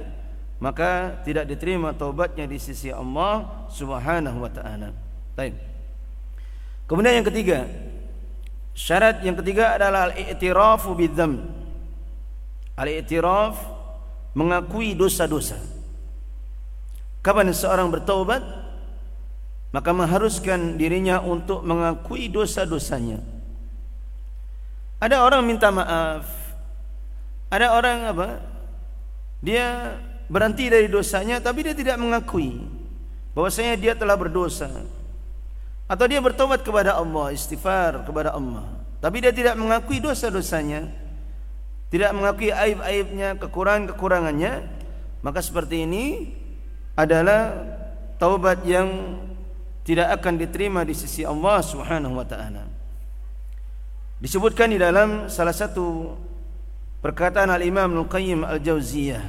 Maka 0.60 1.18
tidak 1.26 1.50
diterima 1.50 1.96
taubatnya 1.96 2.44
di 2.44 2.60
sisi 2.60 2.92
Allah 2.92 3.66
subhanahu 3.72 4.44
wa 4.44 4.50
ta'ala. 4.52 4.92
Baik. 5.32 5.56
Kemudian 6.84 7.18
yang 7.18 7.26
ketiga 7.26 7.64
Syarat 8.76 9.24
yang 9.24 9.34
ketiga 9.40 9.74
adalah 9.74 10.12
Al-i'tirafu 10.12 10.94
bidzam 10.94 11.59
Al-i'tiraf 12.80 13.60
Mengakui 14.32 14.96
dosa-dosa 14.96 15.60
Kapan 17.20 17.52
seorang 17.52 17.92
bertaubat 17.92 18.40
Maka 19.76 19.90
mengharuskan 19.92 20.80
dirinya 20.80 21.20
untuk 21.20 21.60
mengakui 21.60 22.32
dosa-dosanya 22.32 23.20
Ada 24.96 25.20
orang 25.20 25.44
minta 25.44 25.68
maaf 25.68 26.40
ada 27.50 27.74
orang 27.74 27.98
apa? 28.06 28.28
Dia 29.42 29.98
berhenti 30.30 30.70
dari 30.70 30.86
dosanya 30.86 31.42
tapi 31.42 31.66
dia 31.66 31.74
tidak 31.74 31.98
mengakui 31.98 32.62
bahwasanya 33.34 33.74
dia 33.74 33.92
telah 33.98 34.14
berdosa. 34.14 34.70
Atau 35.90 36.06
dia 36.06 36.22
bertobat 36.22 36.62
kepada 36.62 36.94
Allah, 36.94 37.34
istighfar 37.34 38.06
kepada 38.06 38.38
Allah. 38.38 38.62
Tapi 39.02 39.26
dia 39.26 39.34
tidak 39.34 39.58
mengakui 39.58 39.98
dosa-dosanya. 39.98 40.86
Tidak 41.90 42.10
mengakui 42.14 42.54
aib-aibnya, 42.54 43.34
kekurangan-kekurangannya. 43.42 44.52
Maka 45.26 45.42
seperti 45.42 45.84
ini 45.84 46.32
adalah 46.94 47.52
taubat 48.16 48.62
yang 48.62 49.18
tidak 49.82 50.22
akan 50.22 50.38
diterima 50.38 50.86
di 50.86 50.94
sisi 50.94 51.26
Allah 51.26 51.58
Subhanahu 51.60 52.14
wa 52.14 52.24
taala. 52.24 52.70
Disebutkan 54.20 54.70
di 54.70 54.78
dalam 54.78 55.32
salah 55.32 55.56
satu 55.56 56.12
Perkataan 57.00 57.48
Al-Imam 57.48 58.04
Al-Qayyim 58.04 58.44
Al-Jauziyah 58.44 59.24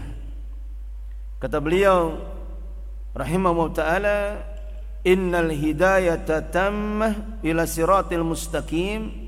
Kata 1.39 1.63
beliau 1.63 2.19
Rahimahullah 3.15 3.69
Ta'ala 3.71 4.19
Innal 5.08 5.56
hidayata 5.56 6.43
tammah 6.52 7.39
ila 7.39 7.63
siratil 7.63 8.28
mustaqim 8.28 9.21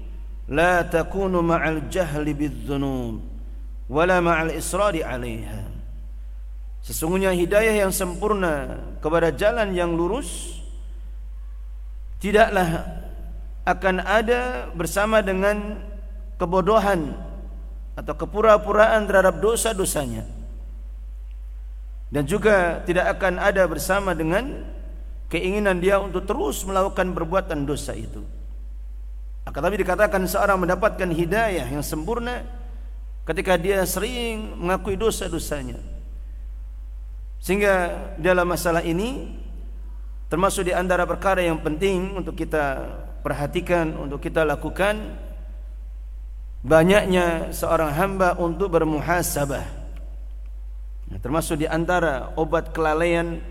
La 0.53 0.85
takunu 0.85 1.41
ma'al 1.41 1.89
jahli 1.89 2.37
bidzunub 2.37 3.25
Wala 3.89 4.21
ma'al 4.21 4.53
israri 4.53 5.01
alaiha 5.01 5.73
Sesungguhnya 6.85 7.33
hidayah 7.33 7.87
yang 7.87 7.89
sempurna 7.89 8.77
kepada 9.01 9.33
jalan 9.33 9.73
yang 9.73 9.97
lurus 9.97 10.61
Tidaklah 12.21 12.85
akan 13.65 13.95
ada 14.03 14.69
bersama 14.75 15.23
dengan 15.25 15.79
kebodohan 16.37 17.15
atau 17.95 18.13
kepura-puraan 18.15 19.07
terhadap 19.07 19.39
dosa-dosanya 19.39 20.25
dan 22.13 22.29
juga 22.29 22.85
tidak 22.85 23.17
akan 23.17 23.41
ada 23.41 23.65
bersama 23.65 24.13
dengan 24.13 24.69
keinginan 25.33 25.81
dia 25.81 25.97
untuk 25.97 26.29
terus 26.29 26.61
melakukan 26.61 27.09
perbuatan 27.09 27.65
dosa 27.65 27.97
itu. 27.97 28.21
Akan 29.43 29.67
dikatakan 29.67 30.23
seorang 30.23 30.55
mendapatkan 30.55 31.09
hidayah 31.11 31.67
yang 31.67 31.83
sempurna 31.83 32.47
ketika 33.27 33.59
dia 33.59 33.83
sering 33.83 34.55
mengakui 34.55 34.95
dosa-dosanya. 34.95 35.79
Sehingga 37.43 38.07
dalam 38.15 38.47
masalah 38.47 38.79
ini 38.87 39.35
termasuk 40.31 40.67
di 40.67 40.73
antara 40.73 41.03
perkara 41.03 41.43
yang 41.43 41.59
penting 41.59 42.15
untuk 42.15 42.39
kita 42.39 42.87
perhatikan, 43.19 43.91
untuk 43.99 44.23
kita 44.23 44.47
lakukan 44.47 45.19
banyaknya 46.63 47.51
seorang 47.51 47.91
hamba 47.91 48.39
untuk 48.39 48.71
bermuhasabah 48.71 49.67
nah, 51.11 51.19
termasuk 51.19 51.59
di 51.59 51.67
antara 51.67 52.31
obat 52.39 52.71
kelalaian 52.71 53.43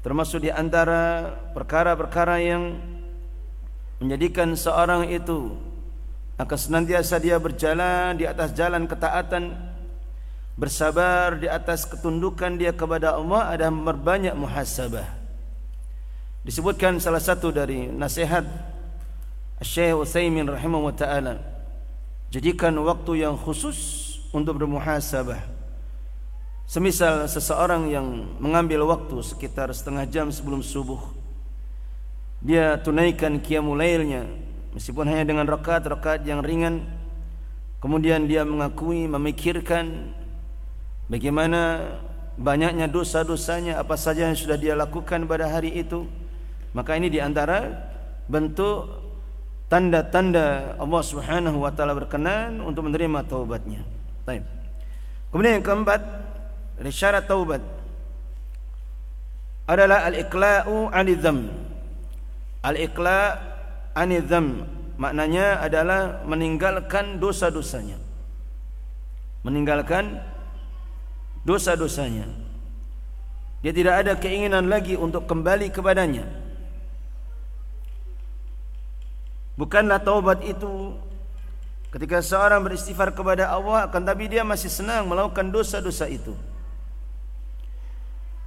termasuk 0.00 0.48
di 0.48 0.48
antara 0.48 1.36
perkara-perkara 1.52 2.40
yang 2.40 2.80
menjadikan 4.02 4.54
seorang 4.58 5.10
itu 5.10 5.54
akan 6.40 6.58
senantiasa 6.58 7.22
dia 7.22 7.38
berjalan 7.38 8.18
di 8.18 8.26
atas 8.26 8.50
jalan 8.54 8.90
ketaatan 8.90 9.54
bersabar 10.58 11.38
di 11.38 11.46
atas 11.46 11.86
ketundukan 11.86 12.58
dia 12.58 12.74
kepada 12.74 13.14
Allah 13.14 13.54
ada 13.54 13.70
berbanyak 13.70 14.34
muhasabah 14.34 15.06
disebutkan 16.42 16.98
salah 16.98 17.22
satu 17.22 17.54
dari 17.54 17.86
nasihat 17.86 18.42
Syekh 19.62 19.94
Utsaimin 19.94 20.50
rahimahullah 20.50 20.98
taala 20.98 21.54
Jadikan 22.34 22.74
waktu 22.82 23.22
yang 23.22 23.38
khusus 23.38 24.10
untuk 24.34 24.58
bermuhasabah. 24.58 25.38
Semisal 26.66 27.30
seseorang 27.30 27.86
yang 27.86 28.26
mengambil 28.42 28.82
waktu 28.90 29.22
sekitar 29.22 29.70
setengah 29.70 30.02
jam 30.10 30.34
sebelum 30.34 30.58
subuh 30.58 31.13
dia 32.44 32.76
tunaikan 32.78 33.40
qiyamul 33.40 33.80
lailnya 33.80 34.28
meskipun 34.76 35.08
hanya 35.08 35.24
dengan 35.24 35.48
rakaat-rakaat 35.48 36.28
yang 36.28 36.44
ringan 36.44 36.84
kemudian 37.80 38.28
dia 38.28 38.44
mengakui 38.44 39.08
memikirkan 39.08 40.12
bagaimana 41.08 41.90
banyaknya 42.36 42.84
dosa-dosanya 42.86 43.80
apa 43.80 43.96
saja 43.96 44.28
yang 44.28 44.36
sudah 44.36 44.60
dia 44.60 44.76
lakukan 44.76 45.24
pada 45.24 45.48
hari 45.48 45.72
itu 45.72 46.04
maka 46.76 47.00
ini 47.00 47.08
di 47.08 47.18
antara 47.18 47.90
bentuk 48.28 49.04
tanda-tanda 49.68 50.76
Allah 50.78 51.02
Subhanahu 51.02 51.64
wa 51.64 51.72
taala 51.72 51.96
berkenan 51.96 52.60
untuk 52.60 52.86
menerima 52.86 53.24
taubatnya. 53.26 53.82
Baik. 54.22 54.46
Kemudian 55.32 55.60
yang 55.60 55.66
keempat 55.66 56.00
syarat 56.94 57.26
taubat 57.26 57.62
adalah 59.66 60.06
al-iqla'u 60.06 60.92
'anil. 60.92 61.18
Al-iqla' 62.64 63.26
'anil 63.92 64.24
dzam 64.24 64.64
maknanya 64.96 65.60
adalah 65.60 66.24
meninggalkan 66.24 67.20
dosa-dosanya. 67.20 68.00
Meninggalkan 69.44 70.24
dosa-dosanya. 71.44 72.24
Dia 73.60 73.72
tidak 73.76 73.94
ada 74.04 74.12
keinginan 74.16 74.68
lagi 74.68 74.96
untuk 74.96 75.28
kembali 75.28 75.68
kepadanya. 75.68 76.24
Bukanlah 79.54 80.02
taubat 80.02 80.42
itu 80.42 80.96
ketika 81.94 82.18
seorang 82.18 82.64
beristighfar 82.66 83.14
kepada 83.14 83.46
Allah 83.54 83.86
akan 83.86 84.02
tapi 84.02 84.26
dia 84.26 84.42
masih 84.42 84.66
senang 84.66 85.06
melakukan 85.06 85.52
dosa-dosa 85.52 86.10
itu. 86.10 86.34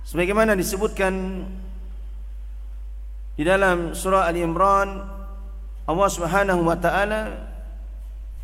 Sebagaimana 0.04 0.58
disebutkan 0.58 1.44
di 3.38 3.46
dalam 3.46 3.94
surah 3.94 4.26
Ali 4.26 4.42
Imran 4.42 4.98
Allah 5.86 6.10
Subhanahu 6.10 6.66
wa 6.66 6.76
taala 6.76 7.38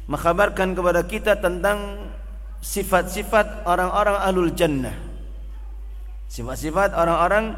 mengkhabarkan 0.06 0.77
kepada 0.77 1.01
kita 1.03 1.34
tentang 1.41 2.08
sifat-sifat 2.63 3.67
orang-orang 3.67 4.15
ahlul 4.21 4.53
jannah. 4.53 4.95
Sifat-sifat 6.29 6.95
orang-orang 6.95 7.58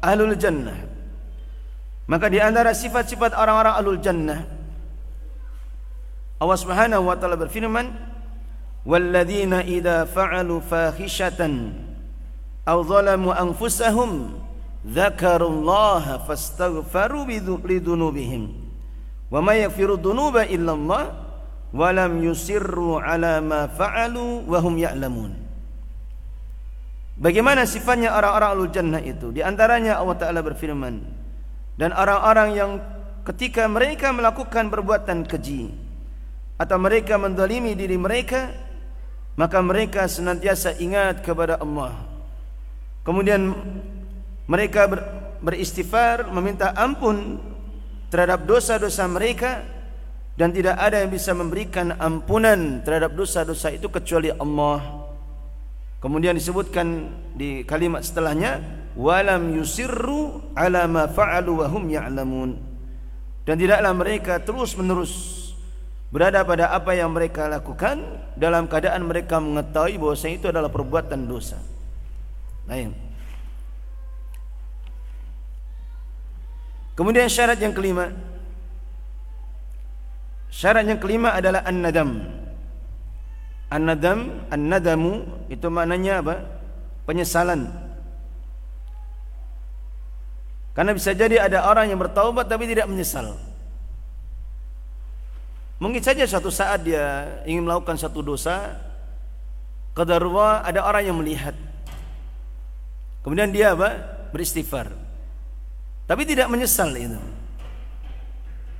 ahlul 0.00 0.38
jannah. 0.38 0.78
Maka 2.08 2.32
di 2.32 2.40
antara 2.40 2.72
sifat-sifat 2.72 3.36
orang-orang 3.36 3.74
ahlul 3.76 4.00
jannah 4.00 4.40
Allah 6.38 6.58
Subhanahu 6.58 7.02
wa 7.02 7.18
taala 7.18 7.34
berfirman, 7.34 7.90
"Walladzina 8.86 9.66
idza 9.66 10.06
fa'alu 10.06 10.62
fahishatan 10.62 11.74
aw 12.62 12.78
zalamu 12.86 13.34
anfusahum 13.34 14.38
dzakarullaha 14.86 16.22
fastaghfaru 16.22 17.26
lidunubihim 17.26 18.54
wa 19.28 19.38
may 19.42 19.66
yaghfiru 19.66 19.98
dhunuba 19.98 20.46
illa 20.46 20.72
Allah 20.74 21.04
wa 21.74 21.88
lam 21.92 22.22
yusirru 22.22 23.02
ala 23.02 23.42
ma 23.42 23.66
fa'alu 23.68 24.46
wa 24.46 24.58
hum 24.62 24.74
ya'lamun 24.78 25.48
Bagaimana 27.18 27.66
sifatnya 27.66 28.14
orang-orang 28.14 28.50
alul 28.54 28.70
jannah 28.70 29.02
itu? 29.02 29.34
Di 29.34 29.42
antaranya 29.42 29.98
Allah 29.98 30.14
Ta'ala 30.22 30.38
berfirman 30.38 31.02
Dan 31.74 31.90
orang-orang 31.90 32.48
yang 32.54 32.70
ketika 33.26 33.66
mereka 33.66 34.14
melakukan 34.14 34.70
perbuatan 34.70 35.26
keji 35.26 35.66
Atau 36.62 36.78
mereka 36.78 37.18
mendalimi 37.18 37.74
diri 37.74 37.98
mereka 37.98 38.54
Maka 39.34 39.58
mereka 39.58 40.06
senantiasa 40.06 40.78
ingat 40.78 41.26
kepada 41.26 41.58
Allah 41.58 41.98
Kemudian 43.02 43.50
mereka 44.48 44.88
ber, 44.88 45.00
beristighfar 45.44 46.32
meminta 46.32 46.72
ampun 46.72 47.36
terhadap 48.08 48.48
dosa-dosa 48.48 49.04
mereka 49.04 49.60
dan 50.40 50.54
tidak 50.54 50.80
ada 50.80 51.04
yang 51.04 51.12
bisa 51.12 51.36
memberikan 51.36 51.92
ampunan 52.00 52.80
terhadap 52.80 53.12
dosa-dosa 53.12 53.74
itu 53.74 53.92
kecuali 53.92 54.32
Allah. 54.32 55.04
Kemudian 55.98 56.38
disebutkan 56.38 57.10
di 57.34 57.66
kalimat 57.66 58.06
setelahnya 58.06 58.62
walam 58.94 59.50
yusirru 59.50 60.54
ala 60.54 60.86
ma 60.86 61.10
fa'alu 61.10 61.52
wa 61.58 61.66
hum 61.66 61.84
ya'lamun. 61.90 62.50
Dan 63.42 63.58
tidaklah 63.58 63.92
mereka 63.92 64.38
terus-menerus 64.38 65.34
berada 66.08 66.40
pada 66.46 66.72
apa 66.72 66.94
yang 66.96 67.12
mereka 67.12 67.50
lakukan 67.50 68.00
dalam 68.38 68.70
keadaan 68.70 69.04
mereka 69.04 69.42
mengetahui 69.42 69.98
bahwa 69.98 70.14
itu 70.16 70.46
adalah 70.48 70.70
perbuatan 70.70 71.20
dosa. 71.26 71.58
Baik. 72.64 73.07
Kemudian 76.98 77.30
syarat 77.30 77.62
yang 77.62 77.70
kelima. 77.70 78.10
Syarat 80.50 80.82
yang 80.82 80.98
kelima 80.98 81.30
adalah 81.30 81.62
an-nadam. 81.62 82.26
An-nadam, 83.70 84.42
an-nadamu 84.50 85.22
itu 85.46 85.70
maknanya 85.70 86.26
apa? 86.26 86.42
Penyesalan. 87.06 87.70
Karena 90.74 90.90
bisa 90.90 91.14
jadi 91.14 91.38
ada 91.38 91.70
orang 91.70 91.86
yang 91.86 92.02
bertaubat 92.02 92.50
tapi 92.50 92.66
tidak 92.66 92.90
menyesal. 92.90 93.38
Mungkin 95.78 96.02
saja 96.02 96.26
suatu 96.26 96.50
saat 96.50 96.82
dia 96.82 97.38
ingin 97.46 97.62
melakukan 97.62 97.94
satu 97.94 98.26
dosa, 98.26 98.74
kadarwa 99.94 100.66
ada 100.66 100.82
orang 100.82 101.06
yang 101.06 101.14
melihat. 101.14 101.54
Kemudian 103.22 103.54
dia 103.54 103.78
apa? 103.78 103.94
Beristighfar. 104.34 105.07
Tapi 106.08 106.24
tidak 106.24 106.48
menyesal 106.48 106.88
itu. 106.96 107.20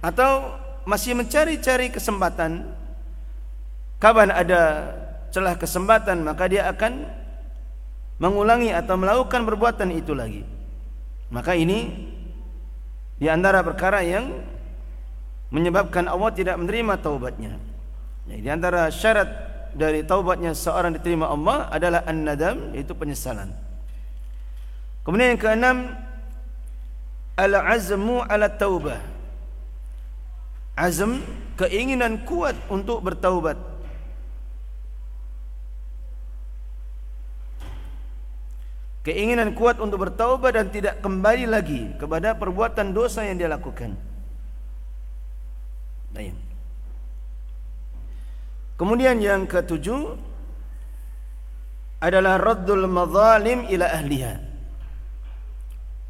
Atau 0.01 0.57
masih 0.89 1.13
mencari-cari 1.13 1.93
kesempatan 1.93 2.65
kapan 4.01 4.33
ada 4.33 4.95
celah 5.29 5.61
kesempatan 5.61 6.25
maka 6.25 6.49
dia 6.49 6.65
akan 6.73 7.05
mengulangi 8.17 8.73
atau 8.73 8.97
melakukan 8.97 9.45
perbuatan 9.45 9.93
itu 9.93 10.17
lagi. 10.17 10.43
Maka 11.29 11.53
ini 11.53 11.93
di 13.21 13.29
antara 13.29 13.61
perkara 13.61 14.01
yang 14.01 14.33
menyebabkan 15.53 16.09
Allah 16.09 16.33
tidak 16.33 16.57
menerima 16.57 16.97
taubatnya. 17.05 17.61
Ya, 18.25 18.37
di 18.41 18.49
antara 18.49 18.89
syarat 18.89 19.29
dari 19.77 20.01
taubatnya 20.09 20.57
seorang 20.57 20.97
diterima 20.97 21.29
Allah 21.29 21.69
adalah 21.69 22.01
an-nadam 22.09 22.73
yaitu 22.73 22.97
penyesalan. 22.97 23.53
Kemudian 25.05 25.37
yang 25.37 25.41
keenam 25.41 25.77
al-azmu 27.39 28.27
ala 28.27 28.51
taubah. 28.51 28.99
Azm 30.75 31.23
keinginan 31.55 32.27
kuat 32.27 32.59
untuk 32.67 33.03
bertaubat. 33.07 33.59
Keinginan 39.07 39.55
kuat 39.57 39.79
untuk 39.81 40.05
bertaubat 40.05 40.53
dan 40.59 40.69
tidak 40.69 41.01
kembali 41.01 41.47
lagi 41.49 41.97
kepada 41.97 42.35
perbuatan 42.35 42.93
dosa 42.93 43.25
yang 43.25 43.41
dia 43.41 43.49
lakukan. 43.49 43.97
Baik. 46.13 46.35
Kemudian 48.79 49.19
yang 49.19 49.49
ketujuh 49.51 50.15
adalah 51.99 52.39
raddul 52.39 52.87
madzalim 52.87 53.67
ila 53.67 53.87
ahliha. 53.91 54.48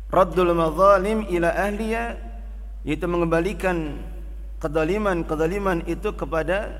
Raddul 0.08 0.56
mazalim 0.56 1.28
ila 1.28 1.52
ahliya 1.52 2.16
Yaitu 2.84 3.04
mengembalikan 3.04 4.00
Kedaliman-kedaliman 4.58 5.84
itu 5.84 6.16
kepada 6.16 6.72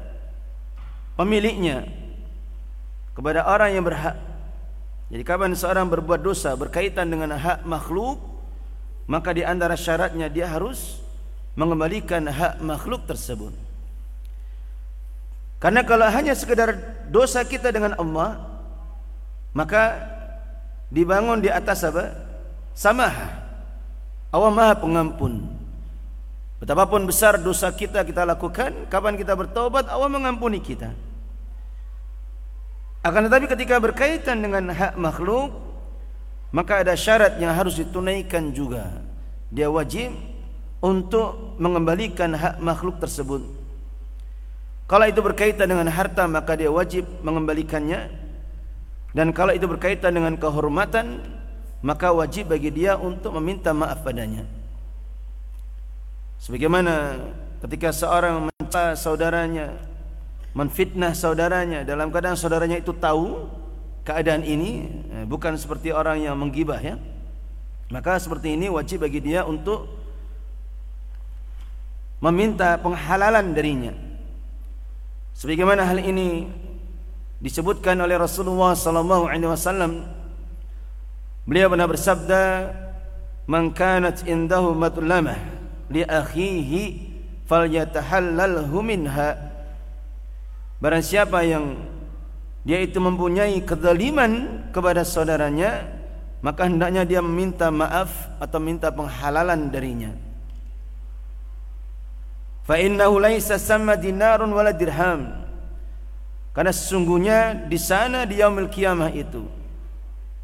Pemiliknya 1.14 1.84
Kepada 3.12 3.44
orang 3.44 3.70
yang 3.76 3.84
berhak 3.84 4.16
Jadi 5.12 5.22
kapan 5.22 5.52
seorang 5.52 5.92
berbuat 5.92 6.24
dosa 6.24 6.56
Berkaitan 6.56 7.12
dengan 7.12 7.36
hak 7.36 7.68
makhluk 7.68 8.16
Maka 9.04 9.36
di 9.36 9.44
antara 9.44 9.76
syaratnya 9.76 10.32
dia 10.32 10.48
harus 10.48 11.04
Mengembalikan 11.52 12.24
hak 12.24 12.64
makhluk 12.64 13.04
tersebut 13.04 13.52
Karena 15.60 15.84
kalau 15.84 16.08
hanya 16.08 16.32
sekedar 16.32 16.80
dosa 17.12 17.44
kita 17.44 17.68
dengan 17.68 17.92
Allah 18.00 18.40
Maka 19.52 20.16
Dibangun 20.88 21.44
di 21.44 21.52
atas 21.52 21.84
apa? 21.84 22.27
Samaha. 22.78 23.34
Allah 24.30 24.54
Maha 24.54 24.74
Pengampun. 24.78 25.42
Betapapun 26.62 27.10
besar 27.10 27.34
dosa 27.34 27.74
kita 27.74 28.06
kita 28.06 28.22
lakukan, 28.22 28.86
kapan 28.86 29.18
kita 29.18 29.34
bertobat, 29.34 29.90
Allah 29.90 30.06
mengampuni 30.06 30.62
kita. 30.62 30.94
Akan 33.02 33.26
tetapi 33.26 33.50
ketika 33.50 33.82
berkaitan 33.82 34.38
dengan 34.38 34.70
hak 34.70 34.94
makhluk, 34.94 35.58
maka 36.54 36.86
ada 36.86 36.94
syarat 36.94 37.42
yang 37.42 37.50
harus 37.50 37.78
ditunaikan 37.78 38.54
juga. 38.54 39.02
Dia 39.50 39.66
wajib 39.66 40.14
untuk 40.78 41.58
mengembalikan 41.58 42.30
hak 42.30 42.62
makhluk 42.62 43.02
tersebut. 43.02 43.42
Kalau 44.86 45.06
itu 45.06 45.18
berkaitan 45.18 45.66
dengan 45.66 45.90
harta, 45.90 46.30
maka 46.30 46.54
dia 46.54 46.70
wajib 46.70 47.06
mengembalikannya. 47.26 48.06
Dan 49.14 49.34
kalau 49.34 49.50
itu 49.50 49.66
berkaitan 49.66 50.14
dengan 50.14 50.34
kehormatan, 50.38 51.37
maka 51.80 52.10
wajib 52.10 52.50
bagi 52.50 52.74
dia 52.74 52.98
untuk 52.98 53.34
meminta 53.38 53.70
maaf 53.70 54.02
padanya. 54.02 54.42
Sebagaimana 56.42 57.18
ketika 57.66 57.94
seorang 57.94 58.50
mencela 58.50 58.94
saudaranya, 58.94 59.74
menfitnah 60.54 61.14
saudaranya 61.14 61.82
dalam 61.86 62.10
keadaan 62.10 62.38
saudaranya 62.38 62.78
itu 62.78 62.94
tahu 62.94 63.46
keadaan 64.02 64.42
ini 64.42 64.86
eh, 65.12 65.24
bukan 65.26 65.54
seperti 65.54 65.94
orang 65.94 66.22
yang 66.22 66.34
menggibah 66.38 66.78
ya. 66.82 66.98
Maka 67.88 68.20
seperti 68.20 68.58
ini 68.58 68.68
wajib 68.68 69.06
bagi 69.06 69.22
dia 69.22 69.48
untuk 69.48 69.88
meminta 72.20 72.76
penghalalan 72.76 73.54
darinya. 73.54 73.94
Sebagaimana 75.38 75.86
hal 75.86 76.02
ini 76.02 76.50
disebutkan 77.38 77.94
oleh 78.02 78.18
Rasulullah 78.18 78.74
sallallahu 78.74 79.30
alaihi 79.30 79.46
wasallam 79.46 80.17
beliau 81.48 81.72
pernah 81.72 81.88
bersabda 81.88 82.44
man 83.48 83.72
kanat 83.72 84.28
indahu 84.28 84.76
matlamah 84.76 85.40
li 85.88 86.04
akhihi 86.04 86.82
falyatahallalhu 87.48 88.76
minha. 88.84 89.48
Barang 90.78 91.00
siapa 91.00 91.42
yang 91.48 91.80
dia 92.68 92.84
itu 92.84 93.00
mempunyai 93.00 93.64
kezaliman 93.64 94.62
kepada 94.76 95.02
saudaranya 95.02 95.88
maka 96.44 96.68
hendaknya 96.68 97.02
dia 97.08 97.24
meminta 97.24 97.72
maaf 97.72 98.12
atau 98.38 98.60
minta 98.60 98.92
penghalalan 98.92 99.72
darinya. 99.72 100.12
Fa 102.68 102.76
innahu 102.76 103.16
laisa 103.16 103.56
sama 103.56 103.96
dinarun 103.96 104.52
wala 104.52 104.76
dirham. 104.76 105.32
Karena 106.52 106.70
sesungguhnya 106.70 107.64
di 107.64 107.80
sana 107.80 108.28
di 108.28 108.44
yaumil 108.44 108.68
kiamah 108.68 109.08
itu 109.16 109.57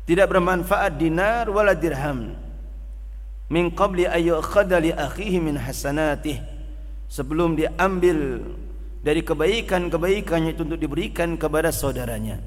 tidak 0.05 0.29
bermanfaat 0.29 1.01
dinar 1.01 1.49
wala 1.49 1.73
dirham. 1.73 2.37
Min 3.49 3.73
qabli 3.73 4.05
ayyukhadha 4.05 4.77
li 4.81 4.93
akhihi 4.93 5.41
min 5.41 5.57
hasanatih. 5.57 6.41
Sebelum 7.09 7.57
diambil 7.57 8.41
dari 9.05 9.21
kebaikan-kebaikannya 9.21 10.57
itu 10.57 10.65
untuk 10.65 10.81
diberikan 10.81 11.37
kepada 11.37 11.73
saudaranya. 11.73 12.41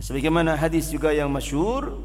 Sebagaimana 0.00 0.56
hadis 0.56 0.88
juga 0.88 1.12
yang 1.12 1.28
masyhur 1.28 1.98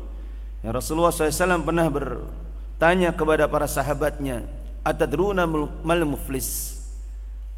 yang 0.65 0.73
Rasulullah 0.73 1.13
SAW 1.13 1.61
pernah 1.61 1.87
bertanya 1.87 3.13
kepada 3.13 3.45
para 3.45 3.69
sahabatnya, 3.69 4.43
"Atadruna 4.81 5.45
mal 5.47 6.03
muflis?" 6.03 6.81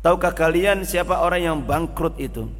Tahukah 0.04 0.36
kalian 0.36 0.86
siapa 0.86 1.24
orang 1.24 1.42
yang 1.42 1.58
bangkrut 1.64 2.20
itu? 2.22 2.52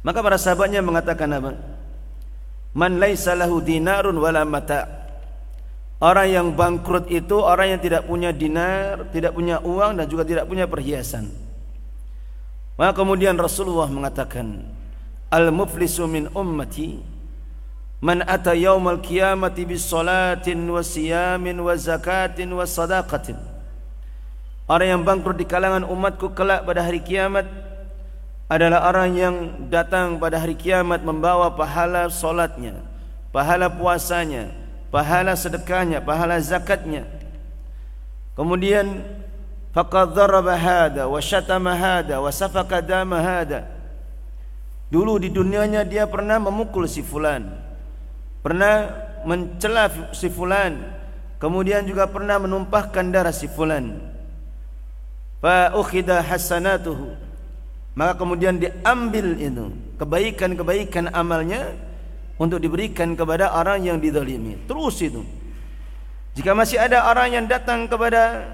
Maka 0.00 0.22
para 0.22 0.38
sahabatnya 0.38 0.80
mengatakan 0.80 1.28
apa? 1.28 1.75
Man 2.76 3.00
laisa 3.00 3.32
lahu 3.32 3.64
dinarun 3.64 4.20
wala 4.20 4.44
mata. 4.44 4.84
Orang 5.96 6.28
yang 6.28 6.48
bangkrut 6.52 7.08
itu 7.08 7.40
orang 7.40 7.72
yang 7.72 7.80
tidak 7.80 8.04
punya 8.04 8.36
dinar, 8.36 9.08
tidak 9.08 9.32
punya 9.32 9.64
uang 9.64 9.96
dan 9.96 10.04
juga 10.04 10.28
tidak 10.28 10.44
punya 10.44 10.68
perhiasan. 10.68 11.32
Maka 12.76 12.92
kemudian 12.92 13.32
Rasulullah 13.40 13.88
mengatakan, 13.88 14.60
Al-muflisu 15.32 16.04
min 16.04 16.28
ummati 16.36 17.00
man 18.04 18.20
ata 18.28 18.52
yaumal 18.52 19.00
qiyamati 19.00 19.64
bis 19.64 19.88
salatin 19.88 20.60
wa 20.68 20.84
siyamin 20.84 21.56
wa 21.56 21.72
zakatin 21.72 22.52
wa 22.52 22.68
sadaqatin. 22.68 23.40
Orang 24.68 25.00
yang 25.00 25.02
bangkrut 25.02 25.40
di 25.40 25.48
kalangan 25.48 25.88
umatku 25.88 26.36
kelak 26.36 26.68
pada 26.68 26.84
hari 26.84 27.00
kiamat 27.00 27.65
adalah 28.46 28.86
orang 28.86 29.10
yang 29.18 29.34
datang 29.66 30.22
pada 30.22 30.38
hari 30.38 30.54
kiamat 30.54 31.02
membawa 31.02 31.50
pahala 31.50 32.06
solatnya, 32.06 32.78
pahala 33.34 33.66
puasanya, 33.66 34.54
pahala 34.94 35.34
sedekahnya, 35.34 35.98
pahala 35.98 36.38
zakatnya. 36.38 37.02
Kemudian 38.38 39.02
faqad 39.74 40.14
dharaba 40.14 40.54
hada 40.54 41.10
wa 41.10 41.18
syatama 41.18 41.74
hada 41.74 42.22
wa 42.22 42.30
safaka 42.30 42.78
dama 42.78 43.18
hada. 43.18 43.66
Dulu 44.94 45.18
di 45.18 45.34
dunianya 45.34 45.82
dia 45.82 46.06
pernah 46.06 46.38
memukul 46.38 46.86
si 46.86 47.02
fulan. 47.02 47.50
Pernah 48.46 48.94
mencela 49.26 49.90
si 50.14 50.30
fulan. 50.30 50.94
Kemudian 51.42 51.82
juga 51.82 52.06
pernah 52.06 52.38
menumpahkan 52.38 53.10
darah 53.10 53.34
si 53.34 53.50
fulan. 53.50 53.98
Fa 55.42 55.74
ukhida 55.74 56.22
hasanatuhu 56.22 57.25
maka 57.96 58.12
kemudian 58.20 58.60
diambil 58.60 59.40
itu 59.40 59.72
kebaikan-kebaikan 59.96 61.08
amalnya 61.16 61.72
untuk 62.36 62.60
diberikan 62.60 63.16
kepada 63.16 63.56
orang 63.56 63.80
yang 63.80 63.96
didolimi 63.96 64.60
terus 64.68 65.00
itu. 65.00 65.24
Jika 66.36 66.52
masih 66.52 66.76
ada 66.76 67.08
orang 67.08 67.32
yang 67.32 67.48
datang 67.48 67.88
kepada 67.88 68.44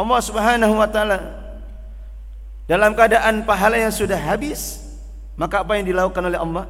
Allah 0.00 0.20
Subhanahu 0.24 0.80
wa 0.80 0.88
taala 0.88 1.20
dalam 2.64 2.96
keadaan 2.96 3.44
pahala 3.44 3.76
yang 3.76 3.92
sudah 3.92 4.16
habis 4.16 4.80
maka 5.36 5.60
apa 5.60 5.76
yang 5.76 5.84
dilakukan 5.84 6.24
oleh 6.24 6.40
Allah? 6.40 6.64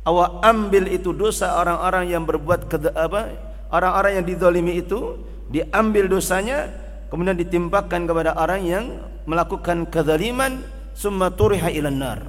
Allah 0.00 0.40
ambil 0.40 0.88
itu 0.88 1.12
dosa 1.12 1.60
orang-orang 1.60 2.08
yang 2.08 2.24
berbuat 2.24 2.64
apa 2.96 3.36
orang-orang 3.68 4.16
yang 4.16 4.24
didolimi 4.24 4.80
itu 4.80 5.20
diambil 5.52 6.08
dosanya 6.08 6.72
kemudian 7.12 7.36
ditimpakan 7.36 8.08
kepada 8.08 8.32
orang 8.40 8.64
yang 8.64 8.84
melakukan 9.28 9.84
kezaliman 9.84 10.64
summa 11.00 11.32
turiha 11.32 11.72
ilan 11.72 11.96
nar. 11.96 12.20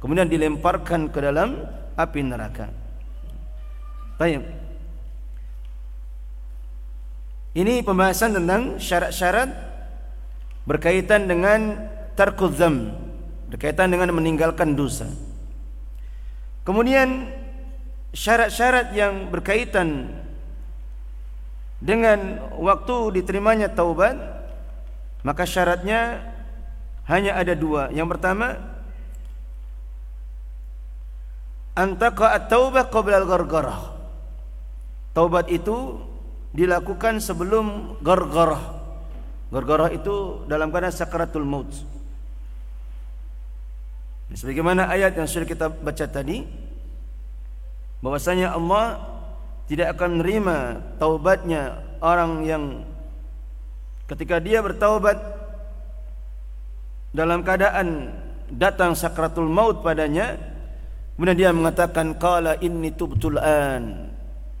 Kemudian 0.00 0.32
dilemparkan 0.32 1.12
ke 1.12 1.20
dalam 1.20 1.68
api 2.00 2.20
neraka. 2.24 2.72
Baik. 4.16 4.40
Ini 7.56 7.84
pembahasan 7.84 8.36
tentang 8.36 8.80
syarat-syarat 8.80 9.48
berkaitan 10.64 11.28
dengan 11.28 11.88
tarkul 12.16 12.52
berkaitan 13.52 13.92
dengan 13.92 14.12
meninggalkan 14.12 14.72
dosa. 14.76 15.08
Kemudian 16.64 17.32
syarat-syarat 18.12 18.92
yang 18.92 19.28
berkaitan 19.32 20.12
dengan 21.80 22.40
waktu 22.56 23.20
diterimanya 23.20 23.72
taubat 23.72 24.16
maka 25.24 25.44
syaratnya 25.44 26.24
hanya 27.06 27.38
ada 27.38 27.54
dua. 27.54 27.90
Yang 27.94 28.18
pertama, 28.18 28.58
antaka 31.78 32.34
at-taubah 32.34 32.90
qabla 32.90 33.22
al-ghargarah. 33.22 33.94
Taubat 35.14 35.48
itu 35.48 36.02
dilakukan 36.56 37.20
sebelum 37.22 37.96
gargarah. 38.00 38.80
Gargarah 39.52 39.92
itu 39.94 40.44
dalam 40.50 40.72
keadaan 40.74 40.92
sakaratul 40.92 41.46
maut. 41.46 41.70
Sebagaimana 44.26 44.90
ayat 44.90 45.14
yang 45.14 45.30
sudah 45.30 45.46
kita 45.46 45.70
baca 45.70 46.04
tadi 46.10 46.42
bahwasanya 48.02 48.58
Allah 48.58 48.98
tidak 49.70 49.94
akan 49.94 50.18
menerima 50.18 50.58
taubatnya 50.98 51.78
orang 52.02 52.42
yang 52.42 52.64
ketika 54.10 54.42
dia 54.42 54.58
bertaubat 54.66 55.35
dalam 57.16 57.40
keadaan 57.40 58.12
datang 58.52 58.92
sakratul 58.92 59.48
maut 59.48 59.80
padanya 59.80 60.36
kemudian 61.16 61.36
dia 61.40 61.50
mengatakan 61.56 62.12
qala 62.20 62.60
inni 62.60 62.92
tubtul 62.92 63.40
an. 63.40 64.12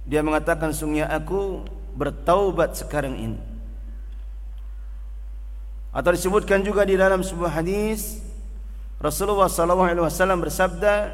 Dia 0.08 0.24
mengatakan 0.24 0.72
sungguh 0.72 1.04
aku 1.04 1.60
bertaubat 1.92 2.80
sekarang 2.80 3.12
ini. 3.20 3.40
Atau 5.92 6.16
disebutkan 6.16 6.64
juga 6.64 6.88
di 6.88 6.96
dalam 6.96 7.20
sebuah 7.20 7.60
hadis 7.60 8.24
Rasulullah 8.96 9.52
sallallahu 9.52 9.92
alaihi 9.92 10.04
wasallam 10.08 10.40
bersabda 10.40 11.12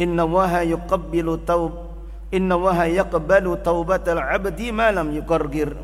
inna 0.00 0.24
waha 0.24 0.64
yuqabbilu 0.64 1.44
taub 1.44 1.92
inna 2.32 2.56
waha 2.56 2.88
yaqbalu 2.88 3.60
taubatal 3.60 4.20
abdi 4.20 4.72
ma 4.72 4.88
lam 4.88 5.12
yuqargir. 5.12 5.76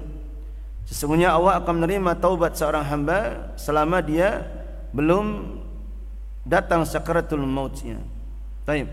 Sesungguhnya 0.88 1.32
Allah 1.32 1.60
akan 1.60 1.84
menerima 1.84 2.16
taubat 2.20 2.56
seorang 2.56 2.84
hamba 2.84 3.52
selama 3.56 4.00
dia 4.04 4.44
belum 4.94 5.58
datang 6.46 6.86
sakaratul 6.86 7.42
mautnya. 7.42 7.98
Baik. 8.62 8.86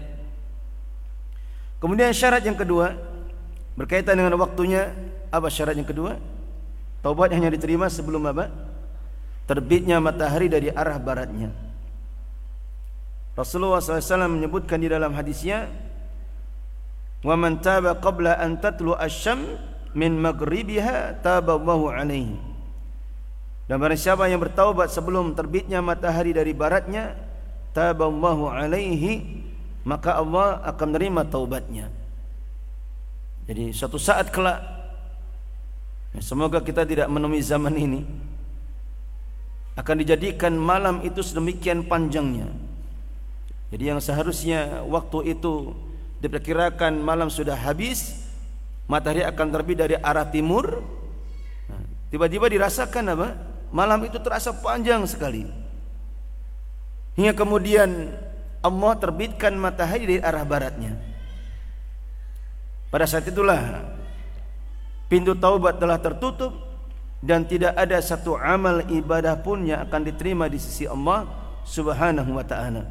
Kemudian 1.78 2.10
syarat 2.10 2.42
yang 2.42 2.58
kedua 2.58 2.98
berkaitan 3.78 4.18
dengan 4.18 4.34
waktunya 4.42 4.90
apa 5.30 5.48
syarat 5.48 5.78
yang 5.78 5.86
kedua? 5.86 6.18
Taubat 7.06 7.34
hanya 7.34 7.54
diterima 7.54 7.90
sebelum 7.90 8.26
apa? 8.30 8.50
Terbitnya 9.46 10.02
matahari 10.02 10.50
dari 10.50 10.70
arah 10.70 10.98
baratnya. 11.02 11.50
Rasulullah 13.34 13.82
SAW 13.82 14.28
menyebutkan 14.30 14.78
di 14.78 14.92
dalam 14.92 15.16
hadisnya, 15.18 15.66
"Wa 17.26 17.34
man 17.34 17.58
taba 17.64 17.98
qabla 17.98 18.38
an 18.38 18.60
tatlu 18.60 18.94
asy-syam 18.94 19.58
min 19.98 20.20
maghribiha 20.20 21.24
taba 21.26 21.58
Allahu 21.58 21.90
alaihi." 21.90 22.51
Dan 23.72 23.80
barang 23.80 23.96
siapa 23.96 24.28
yang 24.28 24.44
bertaubat 24.44 24.92
sebelum 24.92 25.32
terbitnya 25.32 25.80
matahari 25.80 26.36
dari 26.36 26.52
baratnya, 26.52 27.16
taballahu 27.72 28.52
alaihi, 28.52 29.48
maka 29.88 30.20
Allah 30.20 30.60
akan 30.68 30.92
menerima 30.92 31.32
taubatnya. 31.32 31.88
Jadi 33.48 33.72
suatu 33.72 33.96
saat 33.96 34.28
kelak 34.28 34.60
semoga 36.20 36.60
kita 36.60 36.84
tidak 36.84 37.08
menemui 37.08 37.40
zaman 37.40 37.72
ini 37.80 38.04
akan 39.80 40.04
dijadikan 40.04 40.52
malam 40.52 41.00
itu 41.08 41.24
sedemikian 41.24 41.88
panjangnya. 41.88 42.52
Jadi 43.72 43.84
yang 43.88 44.04
seharusnya 44.04 44.84
waktu 44.84 45.32
itu 45.32 45.72
diperkirakan 46.20 47.00
malam 47.00 47.32
sudah 47.32 47.56
habis, 47.56 48.20
matahari 48.92 49.24
akan 49.24 49.48
terbit 49.48 49.80
dari 49.80 49.96
arah 49.96 50.28
timur. 50.28 50.84
Tiba-tiba 52.12 52.52
dirasakan 52.52 53.16
apa? 53.16 53.51
Malam 53.72 54.04
itu 54.04 54.20
terasa 54.20 54.52
panjang 54.52 55.04
sekali. 55.08 55.48
Hingga 57.16 57.34
kemudian 57.36 58.12
Allah 58.62 58.94
terbitkan 59.00 59.56
matahari 59.56 60.06
dari 60.06 60.20
arah 60.22 60.44
baratnya. 60.44 61.00
Pada 62.92 63.08
saat 63.08 63.24
itulah 63.24 63.88
pintu 65.08 65.32
taubat 65.34 65.80
telah 65.80 65.96
tertutup 65.98 66.52
dan 67.24 67.48
tidak 67.48 67.72
ada 67.80 67.96
satu 68.04 68.36
amal 68.36 68.84
ibadah 68.92 69.40
pun 69.40 69.64
yang 69.64 69.88
akan 69.88 70.02
diterima 70.12 70.52
di 70.52 70.60
sisi 70.60 70.84
Allah 70.84 71.24
Subhanahu 71.64 72.36
wa 72.36 72.44
taala. 72.44 72.84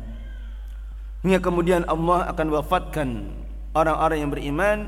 Hingga 1.21 1.45
kemudian 1.45 1.85
Allah 1.85 2.33
akan 2.33 2.47
wafatkan 2.57 3.29
orang-orang 3.77 4.25
yang 4.25 4.33
beriman 4.33 4.79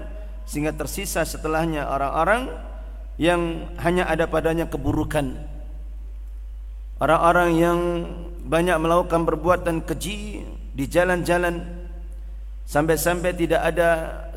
sehingga 0.49 0.73
tersisa 0.73 1.23
setelahnya 1.29 1.85
orang-orang 1.85 2.49
yang 3.21 3.69
hanya 3.85 4.09
ada 4.09 4.25
padanya 4.25 4.65
keburukan. 4.65 5.52
Orang-orang 7.03 7.51
yang 7.59 7.79
banyak 8.47 8.79
melakukan 8.79 9.27
perbuatan 9.27 9.83
keji 9.83 10.47
di 10.71 10.85
jalan-jalan 10.87 11.59
sampai-sampai 12.63 13.35
tidak 13.35 13.59
ada 13.59 13.89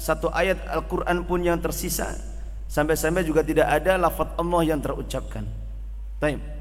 satu 0.01 0.33
ayat 0.33 0.65
Al-Qur'an 0.65 1.29
pun 1.29 1.45
yang 1.45 1.61
tersisa. 1.61 2.17
Sampai-sampai 2.65 3.21
juga 3.21 3.45
tidak 3.45 3.69
ada 3.69 4.01
lafaz 4.01 4.33
Allah 4.41 4.61
yang 4.65 4.81
terucapkan. 4.81 5.45
Baik. 6.17 6.54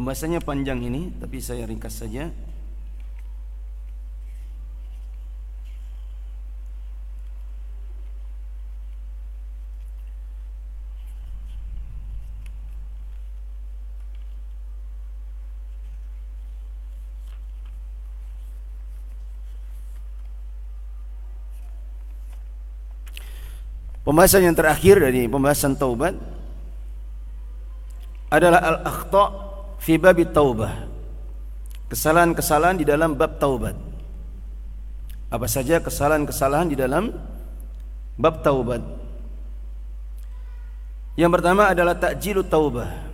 Pembahasannya 0.00 0.40
panjang 0.40 0.80
ini 0.80 1.12
tapi 1.20 1.44
saya 1.44 1.68
ringkas 1.68 2.00
saja. 2.00 2.32
Pembahasan 24.00 24.48
yang 24.48 24.56
terakhir 24.56 24.96
dari 24.96 25.28
pembahasan 25.28 25.76
taubat 25.76 26.16
adalah 28.32 28.64
al-akhta' 28.64 29.49
fi 29.80 29.96
babi 29.96 30.28
taubah. 30.28 30.86
Kesalahan-kesalahan 31.90 32.78
di 32.78 32.86
dalam 32.86 33.18
bab 33.18 33.40
taubat. 33.42 33.74
Apa 35.32 35.46
saja 35.50 35.82
kesalahan-kesalahan 35.82 36.70
di 36.70 36.76
dalam 36.78 37.10
bab 38.14 38.44
taubat? 38.46 38.84
Yang 41.18 41.30
pertama 41.34 41.72
adalah 41.72 41.98
takjilu 41.98 42.46
taubah. 42.46 43.10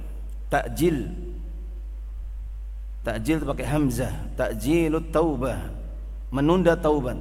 Takjil. 0.53 1.09
Takjil 3.01 3.39
pakai 3.47 3.67
hamzah. 3.67 4.13
Takjilu 4.37 5.09
taubah. 5.09 5.73
Menunda 6.29 6.77
taubat. 6.77 7.17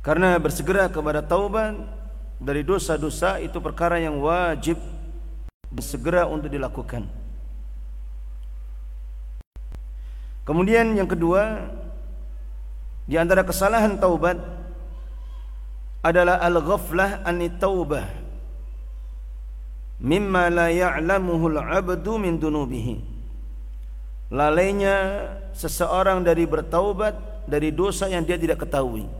Karena 0.00 0.36
bersegera 0.40 0.88
kepada 0.88 1.20
taubat 1.24 1.99
dari 2.40 2.64
dosa-dosa 2.64 3.36
itu 3.36 3.60
perkara 3.60 4.00
yang 4.00 4.16
wajib 4.16 4.80
segera 5.78 6.24
untuk 6.24 6.48
dilakukan. 6.48 7.04
Kemudian 10.48 10.96
yang 10.96 11.06
kedua 11.06 11.68
di 13.04 13.20
antara 13.20 13.44
kesalahan 13.44 14.00
taubat 14.00 14.40
adalah 16.00 16.40
al-ghaflah 16.40 17.22
an 17.28 17.44
taubah 17.60 18.08
mimma 20.00 20.48
la 20.48 20.72
ya'lamuhu 20.72 21.54
al-'abdu 21.54 22.16
min 22.16 22.40
dunubihi. 22.40 22.96
Lalainya 24.32 25.26
seseorang 25.52 26.24
dari 26.24 26.48
bertaubat 26.48 27.44
dari 27.44 27.68
dosa 27.68 28.08
yang 28.08 28.24
dia 28.24 28.40
tidak 28.40 28.64
ketahui. 28.64 29.19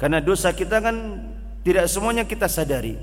Karena 0.00 0.24
dosa 0.24 0.56
kita 0.56 0.80
kan 0.80 0.96
tidak 1.60 1.84
semuanya 1.92 2.24
kita 2.24 2.48
sadari. 2.48 2.96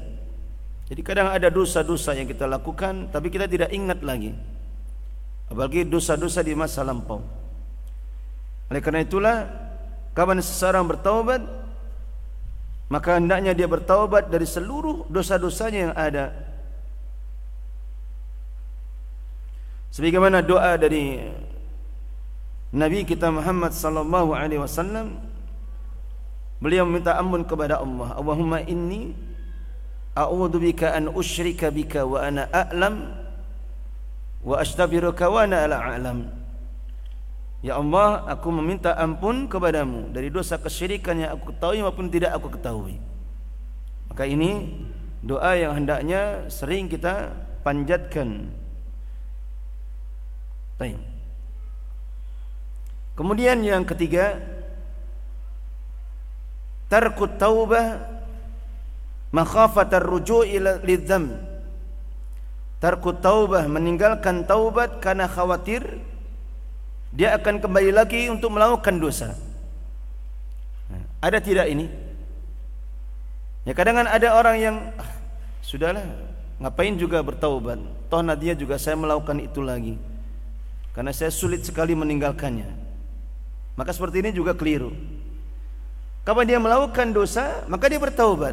Jadi 0.89 1.01
kadang 1.05 1.29
ada 1.29 1.53
dosa-dosa 1.53 2.17
yang 2.17 2.25
kita 2.25 2.49
lakukan 2.49 3.13
tapi 3.13 3.29
kita 3.29 3.45
tidak 3.45 3.69
ingat 3.69 4.01
lagi. 4.01 4.33
Apalagi 5.45 5.85
dosa-dosa 5.85 6.41
di 6.41 6.57
masa 6.57 6.81
lampau. 6.81 7.21
Oleh 8.73 8.81
karena 8.81 9.05
itulah 9.05 9.45
kapan 10.17 10.41
seseorang 10.41 10.89
bertaubat 10.89 11.45
maka 12.89 13.21
hendaknya 13.21 13.53
dia 13.53 13.69
bertaubat 13.69 14.33
dari 14.33 14.49
seluruh 14.49 15.05
dosa-dosanya 15.11 15.79
yang 15.91 15.93
ada. 15.93 16.25
Sebagaimana 19.93 20.41
doa 20.41 20.81
dari 20.81 21.29
Nabi 22.73 23.05
kita 23.05 23.29
Muhammad 23.29 23.75
sallallahu 23.75 24.33
alaihi 24.33 24.59
wasallam 24.59 25.26
Beliau 26.57 26.89
meminta 26.89 27.13
ampun 27.13 27.45
kepada 27.45 27.77
Allah. 27.77 28.17
Allahumma 28.17 28.65
inni 28.65 29.13
a'udzu 30.17 30.57
bika 30.57 30.97
an 30.97 31.13
usyrika 31.13 31.69
bika 31.69 32.01
wa 32.01 32.25
ana 32.25 32.49
a'lam 32.49 33.13
wa 34.41 34.55
astaghfiruka 34.57 35.29
wa 35.29 35.45
ana 35.45 35.69
la 35.69 35.77
a'lam. 35.77 36.19
Ya 37.61 37.77
Allah, 37.77 38.25
aku 38.29 38.53
meminta 38.53 38.93
ampun 38.97 39.49
kepadamu 39.49 40.13
dari 40.13 40.29
dosa 40.29 40.57
kesyirikan 40.61 41.17
yang 41.17 41.31
aku 41.37 41.53
ketahui 41.53 41.81
maupun 41.81 42.09
tidak 42.09 42.37
aku 42.37 42.53
ketahui. 42.53 43.01
Maka 44.09 44.29
ini 44.29 44.81
doa 45.25 45.57
yang 45.57 45.73
hendaknya 45.77 46.49
sering 46.49 46.89
kita 46.89 47.33
panjatkan. 47.65 48.49
Baik. 50.77 51.01
Kemudian 53.17 53.65
yang 53.65 53.81
ketiga, 53.81 54.37
tarku 56.87 57.27
taubah 57.27 57.99
makhafat 59.31 59.91
ar-ruju' 59.91 60.47
ila 60.55 60.79
lidzam 60.83 61.35
tarku 62.79 63.11
taubah 63.11 63.67
meninggalkan 63.67 64.47
taubat 64.47 65.03
karena 65.03 65.27
khawatir 65.27 65.83
dia 67.11 67.35
akan 67.35 67.63
kembali 67.63 67.91
lagi 67.95 68.27
untuk 68.27 68.53
melakukan 68.53 68.99
dosa. 68.99 69.33
Ada 71.17 71.41
tidak 71.41 71.65
ini? 71.71 71.89
Ya 73.65 73.73
kadang, 73.73 73.97
-kadang 73.97 74.11
ada 74.13 74.27
orang 74.37 74.57
yang 74.61 74.75
ah, 74.95 75.09
sudahlah 75.65 76.03
ngapain 76.61 76.93
juga 76.93 77.23
bertaubat? 77.25 77.81
Toh 78.07 78.21
nadia 78.21 78.53
juga 78.53 78.77
saya 78.77 78.95
melakukan 78.99 79.41
itu 79.41 79.59
lagi. 79.65 79.95
Karena 80.93 81.09
saya 81.09 81.33
sulit 81.33 81.65
sekali 81.65 81.97
meninggalkannya. 81.97 82.69
Maka 83.73 83.91
seperti 83.97 84.21
ini 84.21 84.29
juga 84.33 84.53
keliru 84.53 84.93
kalau 86.27 86.43
dia 86.43 86.59
melakukan 86.59 87.15
dosa, 87.15 87.63
maka 87.71 87.87
dia 87.87 88.03
bertaubat. 88.03 88.51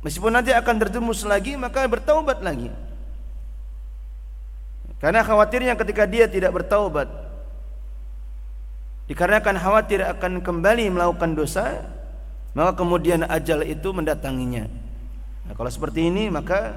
Meskipun 0.00 0.32
nanti 0.32 0.56
akan 0.56 0.72
terjumus 0.80 1.20
lagi, 1.28 1.52
maka 1.52 1.84
bertaubat 1.84 2.40
lagi. 2.40 2.72
Karena 4.96 5.20
khawatirnya 5.20 5.76
ketika 5.76 6.08
dia 6.08 6.24
tidak 6.32 6.56
bertaubat, 6.56 7.12
dikarenakan 9.04 9.60
khawatir 9.60 10.00
akan 10.00 10.40
kembali 10.40 10.88
melakukan 10.88 11.36
dosa, 11.36 11.84
maka 12.56 12.72
kemudian 12.80 13.20
ajal 13.28 13.68
itu 13.68 13.92
mendatanginya. 13.92 14.64
Nah, 15.44 15.52
kalau 15.52 15.68
seperti 15.68 16.08
ini, 16.08 16.32
maka 16.32 16.72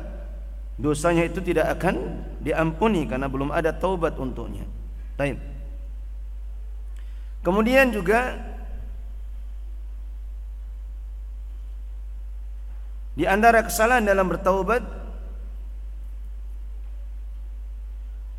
dosanya 0.76 1.24
itu 1.24 1.40
tidak 1.40 1.80
akan 1.80 2.20
diampuni 2.44 3.08
karena 3.08 3.32
belum 3.32 3.48
ada 3.48 3.72
taubat 3.72 4.20
untuknya. 4.20 4.68
Baik. 5.16 5.40
Kemudian 7.48 7.96
juga 7.96 8.51
Di 13.12 13.28
antara 13.28 13.64
kesalahan 13.64 14.08
dalam 14.08 14.32
bertaubat 14.32 14.84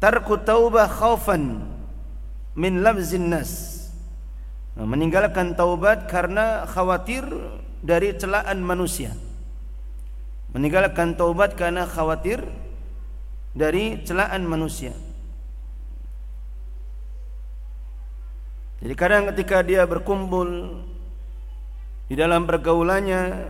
tarku 0.00 0.40
taubah 0.40 0.88
khaufan 0.88 1.60
min 2.56 2.80
labzin 2.80 3.28
nas. 3.28 3.78
Nah, 4.72 4.88
meninggalkan 4.88 5.52
taubat 5.52 6.08
karena 6.08 6.64
khawatir 6.64 7.28
dari 7.84 8.16
celaan 8.16 8.64
manusia. 8.64 9.12
Meninggalkan 10.56 11.16
taubat 11.16 11.52
karena 11.52 11.84
khawatir 11.84 12.40
dari 13.52 14.00
celaan 14.00 14.48
manusia. 14.48 14.96
Jadi 18.82 18.94
kadang 18.98 19.30
ketika 19.30 19.62
dia 19.62 19.86
berkumpul 19.86 20.82
di 22.10 22.18
dalam 22.18 22.48
pergaulannya 22.48 23.46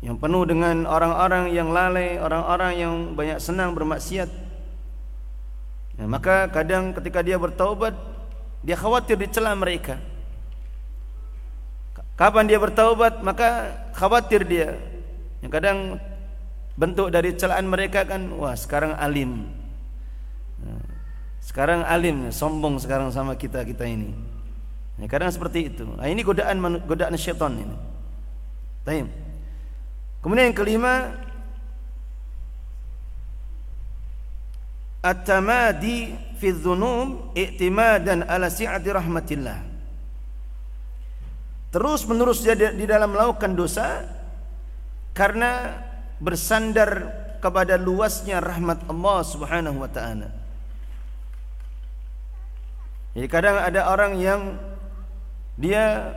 yang 0.00 0.16
penuh 0.16 0.48
dengan 0.48 0.88
orang-orang 0.88 1.52
yang 1.52 1.68
lalai, 1.68 2.16
orang-orang 2.16 2.72
yang 2.72 2.92
banyak 3.12 3.36
senang 3.36 3.76
bermaksiat. 3.76 4.32
Ya, 6.00 6.04
maka 6.08 6.48
kadang 6.48 6.96
ketika 6.96 7.20
dia 7.20 7.36
bertaubat, 7.36 7.92
dia 8.64 8.80
khawatir 8.80 9.20
dicela 9.20 9.52
mereka. 9.52 10.00
Kapan 12.16 12.48
dia 12.48 12.56
bertaubat, 12.56 13.20
maka 13.20 13.76
khawatir 13.92 14.48
dia. 14.48 14.80
Yang 15.44 15.52
kadang 15.52 15.78
bentuk 16.80 17.12
dari 17.12 17.36
celaan 17.36 17.68
mereka 17.68 18.08
kan, 18.08 18.24
wah 18.40 18.56
sekarang 18.56 18.96
alim. 18.96 19.52
Ya, 20.64 20.76
sekarang 21.44 21.84
alim, 21.84 22.32
sombong 22.32 22.80
sekarang 22.80 23.12
sama 23.12 23.36
kita 23.36 23.68
kita 23.68 23.84
ini. 23.84 24.16
Ya, 24.96 25.04
kadang 25.12 25.28
seperti 25.28 25.68
itu. 25.68 25.84
Nah, 25.84 26.08
ini 26.08 26.24
godaan 26.24 26.56
godaan 26.88 27.16
syaitan 27.20 27.52
ini. 27.52 27.76
Taim. 28.84 29.29
Kemudian 30.20 30.52
yang 30.52 30.58
kelima 30.58 31.16
At-tamadi 35.00 36.12
fi 36.36 36.52
dhunub 36.52 37.32
i'timadan 37.32 38.20
ala 38.28 38.52
si'ati 38.52 38.88
rahmatillah. 38.92 39.58
Terus 41.72 42.04
menerus 42.04 42.44
dia 42.44 42.52
di 42.52 42.84
dalam 42.84 43.16
melakukan 43.16 43.56
dosa 43.56 44.04
karena 45.16 45.80
bersandar 46.20 47.16
kepada 47.40 47.80
luasnya 47.80 48.44
rahmat 48.44 48.84
Allah 48.92 49.18
Subhanahu 49.24 49.80
wa 49.80 49.88
taala. 49.88 50.28
Jadi 53.16 53.26
kadang 53.26 53.56
ada 53.56 53.88
orang 53.88 54.20
yang 54.20 54.40
dia 55.56 56.12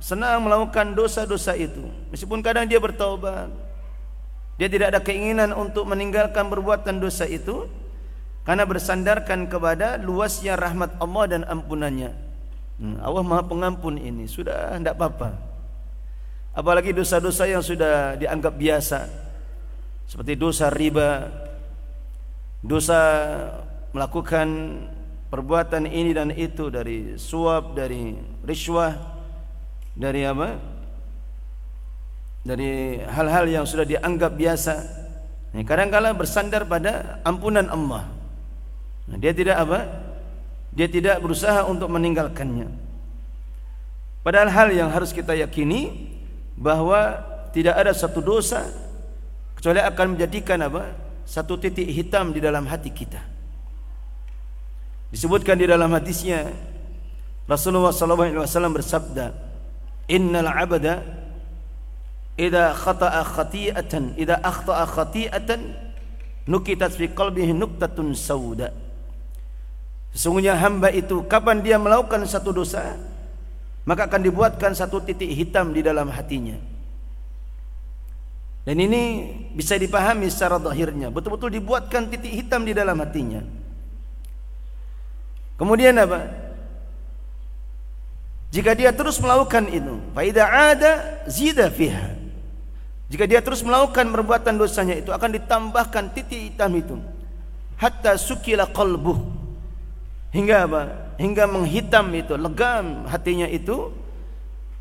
senang 0.00 0.42
melakukan 0.42 0.96
dosa-dosa 0.96 1.54
itu. 1.54 1.84
Meskipun 2.10 2.40
kadang 2.42 2.66
dia 2.66 2.80
bertaubat 2.82 3.70
dia 4.60 4.68
tidak 4.68 4.92
ada 4.92 5.00
keinginan 5.00 5.56
untuk 5.56 5.88
meninggalkan 5.88 6.44
perbuatan 6.52 7.00
dosa 7.00 7.24
itu 7.24 7.64
karena 8.44 8.68
bersandarkan 8.68 9.48
kepada 9.48 9.96
luasnya 9.96 10.52
rahmat 10.52 11.00
Allah 11.00 11.24
dan 11.32 11.42
ampunannya. 11.48 12.12
Hmm, 12.76 13.00
Allah 13.00 13.24
maha 13.24 13.40
pengampun 13.48 13.96
ini 13.96 14.28
sudah 14.28 14.76
tidak 14.76 15.00
apa-apa. 15.00 15.32
Apalagi 16.52 16.92
dosa-dosa 16.92 17.48
yang 17.48 17.64
sudah 17.64 18.20
dianggap 18.20 18.52
biasa 18.52 19.08
seperti 20.04 20.36
dosa 20.36 20.68
riba 20.68 21.32
dosa 22.60 23.00
melakukan 23.96 24.48
perbuatan 25.32 25.88
ini 25.88 26.12
dan 26.12 26.36
itu 26.36 26.68
dari 26.68 27.16
suap 27.16 27.72
dari 27.72 28.12
riswah 28.44 28.92
dari 29.94 30.22
apa? 30.26 30.58
Dari 32.46 33.00
hal-hal 33.04 33.44
yang 33.50 33.64
sudah 33.68 33.84
dianggap 33.84 34.32
biasa. 34.34 34.74
Nah, 35.50 35.62
kadang-kala 35.66 36.14
bersandar 36.14 36.64
pada 36.64 37.18
ampunan 37.26 37.66
Allah. 37.66 38.06
Nah, 39.10 39.16
dia 39.18 39.34
tidak 39.34 39.58
apa? 39.58 39.80
Dia 40.70 40.86
tidak 40.86 41.18
berusaha 41.18 41.66
untuk 41.66 41.90
meninggalkannya. 41.90 42.70
Padahal 44.22 44.48
hal 44.52 44.68
yang 44.70 44.88
harus 44.92 45.10
kita 45.10 45.34
yakini 45.34 46.12
bahwa 46.54 47.18
tidak 47.50 47.74
ada 47.80 47.92
satu 47.96 48.22
dosa 48.22 48.68
kecuali 49.58 49.82
akan 49.82 50.06
menjadikan 50.14 50.60
apa? 50.62 50.94
Satu 51.26 51.58
titik 51.58 51.88
hitam 51.88 52.30
di 52.30 52.38
dalam 52.38 52.66
hati 52.68 52.90
kita. 52.94 53.22
Disebutkan 55.10 55.58
di 55.58 55.66
dalam 55.66 55.90
hadisnya 55.90 56.54
Rasulullah 57.50 57.90
SAW 57.90 58.46
bersabda, 58.70 59.49
innal 60.10 60.50
abada 60.50 61.06
idza 62.34 62.74
khata'a 62.74 63.22
khati'atan 63.22 64.18
idza 64.18 64.42
akhta'a 64.42 64.84
khati'atan 64.90 65.60
nukitat 66.50 66.90
fi 66.90 67.06
qalbihi 67.06 67.54
nuktatun 67.54 68.10
sauda. 68.18 68.74
Sesungguhnya 70.10 70.58
hamba 70.58 70.90
itu 70.90 71.22
kapan 71.30 71.62
dia 71.62 71.78
melakukan 71.78 72.26
satu 72.26 72.50
dosa 72.50 72.98
maka 73.86 74.10
akan 74.10 74.20
dibuatkan 74.26 74.74
satu 74.74 75.00
titik 75.00 75.30
hitam 75.30 75.70
di 75.70 75.80
dalam 75.80 76.10
hatinya. 76.10 76.58
Dan 78.60 78.76
ini 78.76 79.32
bisa 79.56 79.80
dipahami 79.80 80.28
secara 80.28 80.60
zahirnya. 80.60 81.08
Betul-betul 81.08 81.48
dibuatkan 81.48 82.12
titik 82.12 82.28
hitam 82.28 82.68
di 82.68 82.76
dalam 82.76 83.00
hatinya. 83.00 83.40
Kemudian 85.56 85.96
apa 85.96 86.49
jika 88.50 88.74
dia 88.74 88.90
terus 88.90 89.22
melakukan 89.22 89.70
itu, 89.70 90.02
faida 90.10 90.42
ada 90.50 91.22
zida 91.30 91.70
fiha. 91.70 92.18
Jika 93.10 93.26
dia 93.26 93.38
terus 93.42 93.62
melakukan 93.62 94.10
perbuatan 94.10 94.58
dosanya 94.58 94.98
itu 94.98 95.10
akan 95.14 95.38
ditambahkan 95.38 96.14
titik 96.14 96.50
hitam 96.50 96.70
itu. 96.74 96.98
Hatta 97.78 98.18
sukila 98.18 98.66
qalbuh. 98.70 99.18
Hingga 100.30 100.56
apa? 100.66 100.82
Hingga 101.18 101.46
menghitam 101.50 102.06
itu, 102.14 102.38
legam 102.38 103.06
hatinya 103.06 103.50
itu 103.50 103.90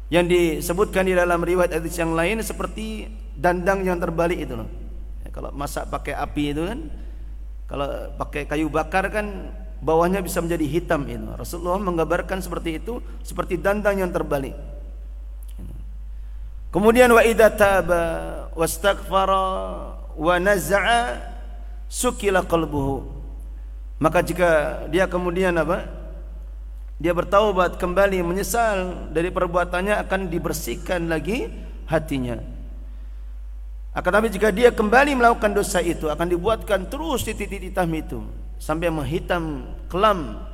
yang 0.10 0.26
disebutkan 0.26 1.06
di 1.06 1.14
dalam 1.14 1.42
riwayat 1.42 1.78
hadis 1.78 1.98
yang 1.98 2.14
lain 2.18 2.42
seperti 2.42 3.06
dandang 3.38 3.86
yang 3.86 3.98
terbalik 4.02 4.38
itu 4.38 4.58
loh. 4.58 4.70
Ya, 5.26 5.30
kalau 5.30 5.50
masak 5.54 5.90
pakai 5.90 6.18
api 6.18 6.44
itu 6.54 6.66
kan, 6.66 6.80
kalau 7.70 7.90
pakai 8.18 8.50
kayu 8.50 8.70
bakar 8.70 9.10
kan 9.14 9.54
bawahnya 9.80 10.20
bisa 10.20 10.44
menjadi 10.44 10.66
hitam 10.68 11.08
itu. 11.08 11.36
Rasulullah 11.36 11.80
menggambarkan 11.80 12.44
seperti 12.44 12.80
itu 12.80 13.00
seperti 13.24 13.60
dandang 13.60 14.00
yang 14.04 14.12
terbalik. 14.12 14.56
Kemudian 16.70 17.10
wa 17.10 17.26
idza 17.26 17.50
taba 17.50 18.04
wastaghfara 18.54 19.46
wa 20.14 20.36
naza'a 20.38 21.18
sukila 21.90 22.46
qalbuhu. 22.46 23.18
Maka 24.00 24.22
jika 24.22 24.50
dia 24.88 25.10
kemudian 25.10 25.58
apa? 25.58 25.90
Dia 27.00 27.16
bertaubat 27.16 27.80
kembali 27.80 28.20
menyesal 28.22 29.10
dari 29.16 29.32
perbuatannya 29.32 29.96
akan 30.04 30.28
dibersihkan 30.28 31.08
lagi 31.08 31.48
hatinya. 31.88 32.38
Akan 33.96 34.12
tapi 34.14 34.30
jika 34.30 34.54
dia 34.54 34.70
kembali 34.70 35.18
melakukan 35.18 35.56
dosa 35.56 35.82
itu 35.82 36.12
akan 36.12 36.28
dibuatkan 36.30 36.86
terus 36.92 37.26
titik-titik 37.26 37.74
hitam 37.74 37.90
itu 37.96 38.22
sampai 38.60 38.92
menghitam 38.92 39.64
kelam 39.88 40.50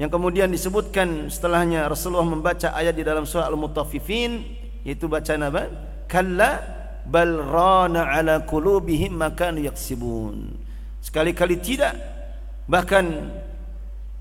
yang 0.00 0.08
kemudian 0.08 0.48
disebutkan 0.48 1.28
setelahnya 1.28 1.84
Rasulullah 1.84 2.24
membaca 2.24 2.72
ayat 2.72 2.96
di 2.96 3.04
dalam 3.04 3.28
surah 3.28 3.50
Al-Mutaffifin 3.52 4.40
yaitu 4.88 5.04
bacaan 5.04 5.44
apa? 5.44 5.68
Kalla 6.08 6.50
bal 7.04 7.42
rana 7.44 8.08
ala 8.08 8.40
qulubihim 8.46 9.12
ma 9.12 9.36
kanu 9.36 9.60
yaksibun. 9.60 10.56
Sekali-kali 11.02 11.60
tidak 11.60 11.92
bahkan 12.64 13.30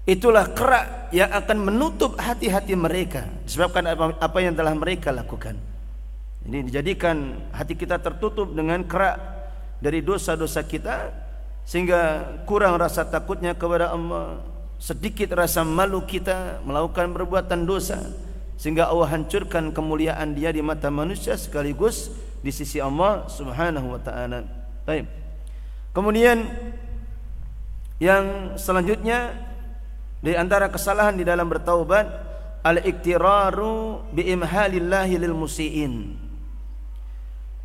itulah 0.03 0.49
kerak 0.51 1.13
yang 1.15 1.29
akan 1.29 1.57
menutup 1.71 2.17
hati-hati 2.19 2.73
mereka 2.75 3.29
disebabkan 3.45 3.85
apa 3.95 4.37
yang 4.43 4.57
telah 4.57 4.75
mereka 4.75 5.13
lakukan. 5.15 5.55
Ini 6.41 6.67
dijadikan 6.67 7.47
hati 7.53 7.77
kita 7.77 8.01
tertutup 8.01 8.49
dengan 8.51 8.81
kerak 8.83 9.17
dari 9.77 10.01
dosa-dosa 10.01 10.65
kita 10.65 11.20
sehingga 11.65 12.25
kurang 12.49 12.77
rasa 12.81 13.05
takutnya 13.07 13.55
kepada 13.55 13.93
Allah 13.93 14.41
sedikit 14.81 15.37
rasa 15.37 15.61
malu 15.61 16.01
kita 16.09 16.59
melakukan 16.65 17.13
perbuatan 17.13 17.69
dosa 17.69 18.01
sehingga 18.57 18.89
Allah 18.89 19.13
hancurkan 19.13 19.69
kemuliaan 19.69 20.33
dia 20.33 20.49
di 20.49 20.61
mata 20.61 20.89
manusia 20.89 21.37
sekaligus 21.37 22.09
di 22.41 22.49
sisi 22.49 22.81
Allah 22.81 23.29
Subhanahu 23.29 23.93
wa 23.93 24.01
taala. 24.01 24.41
Baik. 24.85 25.05
Kemudian 25.93 26.49
yang 28.01 28.57
selanjutnya 28.57 29.37
di 30.21 30.33
antara 30.33 30.69
kesalahan 30.69 31.13
di 31.13 31.25
dalam 31.25 31.45
bertaubat 31.45 32.05
al-iktiraru 32.65 34.09
bi 34.13 34.29
imhalillahi 34.33 35.13
lil 35.17 35.37
musiin. 35.37 36.17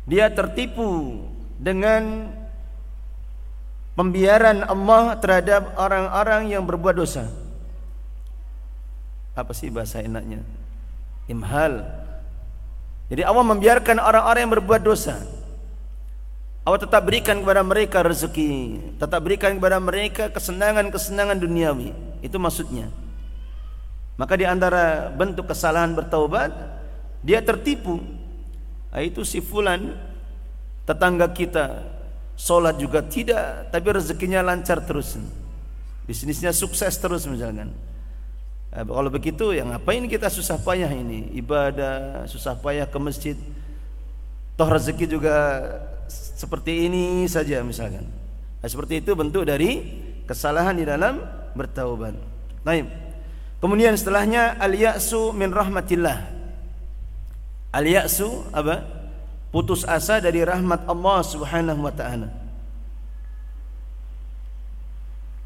Dia 0.05 0.29
tertipu 0.33 1.21
dengan 1.57 2.33
pembiaran 3.97 4.61
Allah 4.61 5.17
terhadap 5.17 5.73
orang-orang 5.73 6.53
yang 6.53 6.61
berbuat 6.61 6.93
dosa. 6.93 7.25
Apa 9.33 9.57
sih 9.57 9.73
bahasa 9.73 10.05
enaknya? 10.05 10.45
Imhal. 11.25 11.81
Jadi 13.09 13.25
Allah 13.25 13.45
membiarkan 13.45 13.97
orang-orang 13.97 14.41
yang 14.45 14.53
berbuat 14.53 14.81
dosa. 14.85 15.17
Allah 16.61 16.83
tetap 16.83 17.01
berikan 17.07 17.41
kepada 17.41 17.63
mereka 17.63 18.03
rezeki, 18.05 18.77
tetap 19.01 19.23
berikan 19.23 19.55
kepada 19.55 19.79
mereka 19.81 20.29
kesenangan-kesenangan 20.29 21.39
duniawi. 21.39 21.95
Itu 22.21 22.37
maksudnya. 22.37 22.91
Maka 24.19 24.33
di 24.35 24.43
antara 24.43 25.07
bentuk 25.13 25.47
kesalahan 25.47 25.95
bertaubat, 25.95 26.51
dia 27.23 27.39
tertipu 27.41 28.01
ah, 28.91 29.01
itu 29.01 29.23
si 29.23 29.39
fulan 29.41 29.95
tetangga 30.83 31.29
kita 31.31 31.96
sholat 32.37 32.77
juga 32.77 33.01
tidak 33.01 33.73
tapi 33.73 33.87
rezekinya 33.91 34.45
lancar 34.45 34.79
terus 34.85 35.17
bisnisnya 36.05 36.53
sukses 36.53 36.93
terus 37.01 37.25
misalkan 37.25 37.73
ah, 38.71 38.85
kalau 38.85 39.09
begitu 39.11 39.51
ya 39.51 39.65
ngapain 39.65 40.05
kita 40.05 40.29
susah 40.31 40.61
payah 40.61 40.93
ini 40.93 41.33
ibadah 41.35 42.29
susah 42.29 42.55
payah 42.55 42.85
ke 42.87 42.97
masjid 43.01 43.35
toh 44.53 44.69
rezeki 44.69 45.05
juga 45.09 45.35
seperti 46.37 46.85
ini 46.87 47.25
saja 47.25 47.59
misalkan 47.65 48.05
nah, 48.61 48.69
seperti 48.69 49.01
itu 49.01 49.17
bentuk 49.17 49.43
dari 49.43 49.83
kesalahan 50.29 50.77
di 50.77 50.85
dalam 50.85 51.19
bertaubat 51.57 52.37
Baik. 52.67 52.83
Kemudian 53.63 53.95
setelahnya 53.95 54.59
al-ya'su 54.59 55.31
min 55.31 55.55
rahmatillah. 55.55 56.19
Al-ya'su 57.71 58.51
apa? 58.51 58.83
Putus 59.49 59.87
asa 59.87 60.19
dari 60.19 60.43
rahmat 60.43 60.85
Allah 60.85 61.19
Subhanahu 61.23 61.87
wa 61.87 61.93
taala. 61.93 62.29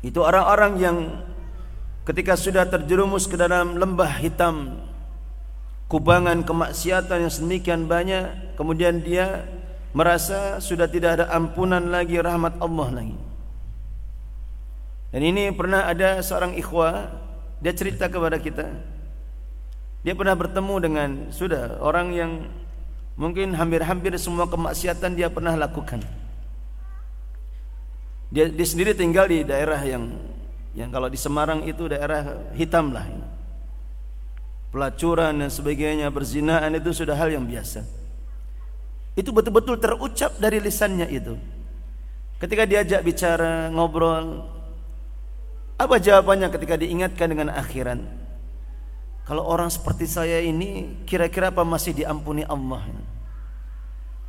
Itu 0.02 0.26
orang-orang 0.26 0.74
yang 0.82 0.97
ketika 2.10 2.34
sudah 2.34 2.66
terjerumus 2.66 3.30
ke 3.30 3.38
dalam 3.38 3.78
lembah 3.78 4.18
hitam 4.18 4.82
kubangan 5.86 6.41
kemaksiatan 6.41 7.30
yang 7.30 7.32
sedemikian 7.32 7.86
banyak 7.86 8.58
kemudian 8.58 9.06
dia 9.06 9.45
merasa 9.93 10.58
sudah 10.58 10.89
tidak 10.89 11.22
ada 11.22 11.26
ampunan 11.30 11.93
lagi 11.93 12.18
rahmat 12.18 12.58
Allah 12.58 12.89
lagi 12.89 13.18
dan 15.12 15.22
ini 15.28 15.52
pernah 15.52 15.91
ada 15.91 16.24
seorang 16.24 16.56
ikhwah 16.56 17.12
dia 17.60 17.76
cerita 17.76 18.08
kepada 18.08 18.39
kita. 18.39 18.66
Dia 20.02 20.18
pernah 20.18 20.34
bertemu 20.34 20.76
dengan 20.82 21.10
sudah 21.30 21.78
orang 21.84 22.08
yang 22.16 22.32
mungkin 23.22 23.53
hampir-hampir 23.53 24.17
semua 24.17 24.49
kemaksiatan 24.49 25.13
dia 25.13 25.30
pernah 25.30 25.53
lakukan. 25.53 26.01
Dia, 28.34 28.49
dia 28.49 28.65
sendiri 28.65 28.97
tinggal 28.97 29.30
di 29.30 29.45
daerah 29.45 29.78
yang 29.86 30.09
yang 30.74 30.89
kalau 30.89 31.05
di 31.05 31.19
Semarang 31.22 31.61
itu 31.69 31.86
daerah 31.86 32.49
hitam 32.57 32.89
lah. 32.89 33.05
Pelacuran 34.72 35.38
dan 35.38 35.51
sebagainya, 35.51 36.07
berzinaan 36.09 36.74
itu 36.80 36.95
sudah 36.95 37.13
hal 37.13 37.28
yang 37.28 37.43
biasa. 37.43 37.84
Itu 39.19 39.36
betul-betul 39.36 39.76
terucap 39.84 40.39
dari 40.39 40.63
lisannya 40.63 41.11
itu. 41.11 41.36
Ketika 42.39 42.63
diajak 42.63 43.03
bicara, 43.03 43.67
ngobrol, 43.67 44.47
apa 45.76 45.99
jawabannya 45.99 46.47
ketika 46.55 46.80
diingatkan 46.80 47.28
dengan 47.28 47.51
akhirat? 47.51 47.99
Kalau 49.32 49.47
orang 49.47 49.71
seperti 49.71 50.11
saya 50.11 50.43
ini 50.43 50.91
kira-kira 51.07 51.55
apa 51.55 51.63
masih 51.63 51.95
diampuni 51.95 52.43
Allah? 52.43 52.84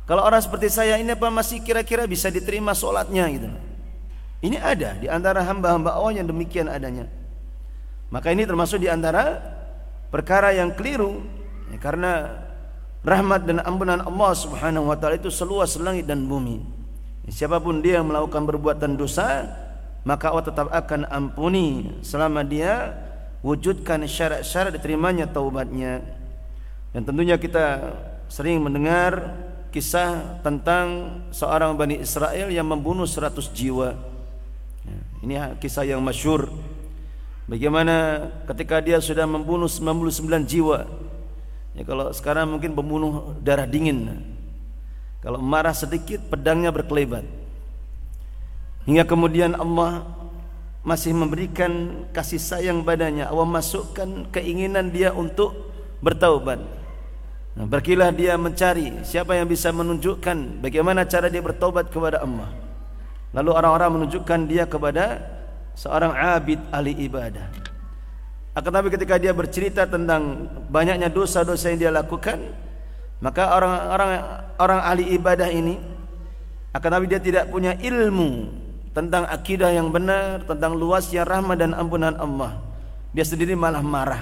Kalau 0.07 0.23
orang 0.23 0.39
seperti 0.39 0.71
saya 0.71 0.95
ini 0.95 1.11
apa 1.11 1.27
masih 1.27 1.59
kira-kira 1.59 2.07
bisa 2.07 2.31
diterima 2.31 2.71
solatnya 2.71 3.27
gitu? 3.27 3.51
Ini 4.39 4.63
ada 4.63 4.95
di 4.95 5.11
antara 5.11 5.43
hamba-hamba 5.43 5.99
Allah 5.99 6.23
yang 6.23 6.31
demikian 6.31 6.71
adanya. 6.71 7.11
Maka 8.15 8.31
ini 8.31 8.47
termasuk 8.47 8.79
di 8.79 8.87
antara 8.87 9.43
perkara 10.07 10.55
yang 10.55 10.71
keliru 10.71 11.19
ya, 11.75 11.83
karena 11.83 12.39
rahmat 13.03 13.43
dan 13.43 13.59
ampunan 13.59 13.99
Allah 14.07 14.31
Subhanahu 14.39 14.87
wa 14.87 14.95
taala 14.95 15.19
itu 15.19 15.27
seluas 15.27 15.75
langit 15.83 16.07
dan 16.07 16.23
bumi. 16.23 16.63
Siapa 17.27 17.59
pun 17.59 17.83
dia 17.83 17.99
yang 17.99 18.07
melakukan 18.07 18.47
perbuatan 18.47 18.95
dosa, 18.95 19.51
maka 20.07 20.31
Allah 20.31 20.47
tetap 20.47 20.71
akan 20.71 21.11
ampuni 21.11 21.91
selama 21.99 22.47
dia 22.47 22.95
wujudkan 23.43 24.07
syarat-syarat 24.07 24.73
diterimanya 24.73 25.27
taubatnya. 25.27 26.01
Dan 26.95 27.03
tentunya 27.03 27.35
kita 27.35 27.93
sering 28.31 28.63
mendengar 28.63 29.35
kisah 29.69 30.39
tentang 30.41 31.19
seorang 31.29 31.75
Bani 31.75 31.99
Israel 31.99 32.47
yang 32.49 32.65
membunuh 32.65 33.05
100 33.05 33.51
jiwa. 33.51 33.93
Ya, 34.87 34.97
ini 35.21 35.35
kisah 35.59 35.83
yang 35.83 35.99
masyur. 35.99 36.49
Bagaimana 37.43 38.29
ketika 38.47 38.79
dia 38.79 39.03
sudah 39.03 39.27
membunuh 39.27 39.67
99 39.67 40.47
jiwa. 40.47 40.87
Ya 41.75 41.83
kalau 41.83 42.13
sekarang 42.15 42.55
mungkin 42.55 42.71
membunuh 42.71 43.35
darah 43.43 43.67
dingin. 43.67 44.23
Kalau 45.19 45.41
marah 45.41 45.75
sedikit 45.75 46.23
pedangnya 46.31 46.71
berkelebat. 46.71 47.25
Hingga 48.85 49.03
kemudian 49.07 49.55
Allah 49.55 50.03
masih 50.83 51.15
memberikan 51.15 52.03
kasih 52.11 52.37
sayang 52.37 52.83
padanya. 52.83 53.31
Allah 53.31 53.47
masukkan 53.47 54.27
keinginan 54.29 54.91
dia 54.91 55.15
untuk 55.15 55.55
bertaubat. 56.03 56.59
Nah, 57.55 57.65
berkilah 57.65 58.11
dia 58.11 58.35
mencari 58.35 58.91
siapa 59.07 59.39
yang 59.39 59.47
bisa 59.47 59.71
menunjukkan 59.71 60.59
bagaimana 60.59 61.07
cara 61.07 61.31
dia 61.31 61.39
bertaubat 61.39 61.87
kepada 61.87 62.19
Allah. 62.19 62.51
Lalu 63.31 63.49
orang-orang 63.49 63.89
menunjukkan 63.97 64.39
dia 64.45 64.67
kepada 64.67 65.23
seorang 65.73 66.13
abid 66.13 66.59
ahli 66.69 66.93
ibadah. 67.07 67.47
Akan 68.53 68.69
tapi 68.69 68.93
ketika 68.93 69.17
dia 69.17 69.33
bercerita 69.33 69.89
tentang 69.89 70.45
banyaknya 70.69 71.09
dosa-dosa 71.09 71.73
yang 71.73 71.89
dia 71.89 71.91
lakukan, 71.93 72.37
maka 73.17 73.49
orang-orang 73.49 74.11
orang 74.61 74.79
ahli 74.83 75.03
ibadah 75.17 75.49
ini 75.49 75.81
akan 76.73 76.89
tapi 76.89 77.05
dia 77.09 77.21
tidak 77.21 77.49
punya 77.49 77.73
ilmu 77.77 78.62
tentang 78.93 79.25
akidah 79.25 79.73
yang 79.73 79.89
benar, 79.89 80.45
tentang 80.45 80.77
luasnya 80.77 81.25
rahmat 81.25 81.57
dan 81.57 81.73
ampunan 81.73 82.13
Allah. 82.13 82.61
Dia 83.13 83.25
sendiri 83.25 83.57
malah 83.57 83.81
marah. 83.81 84.21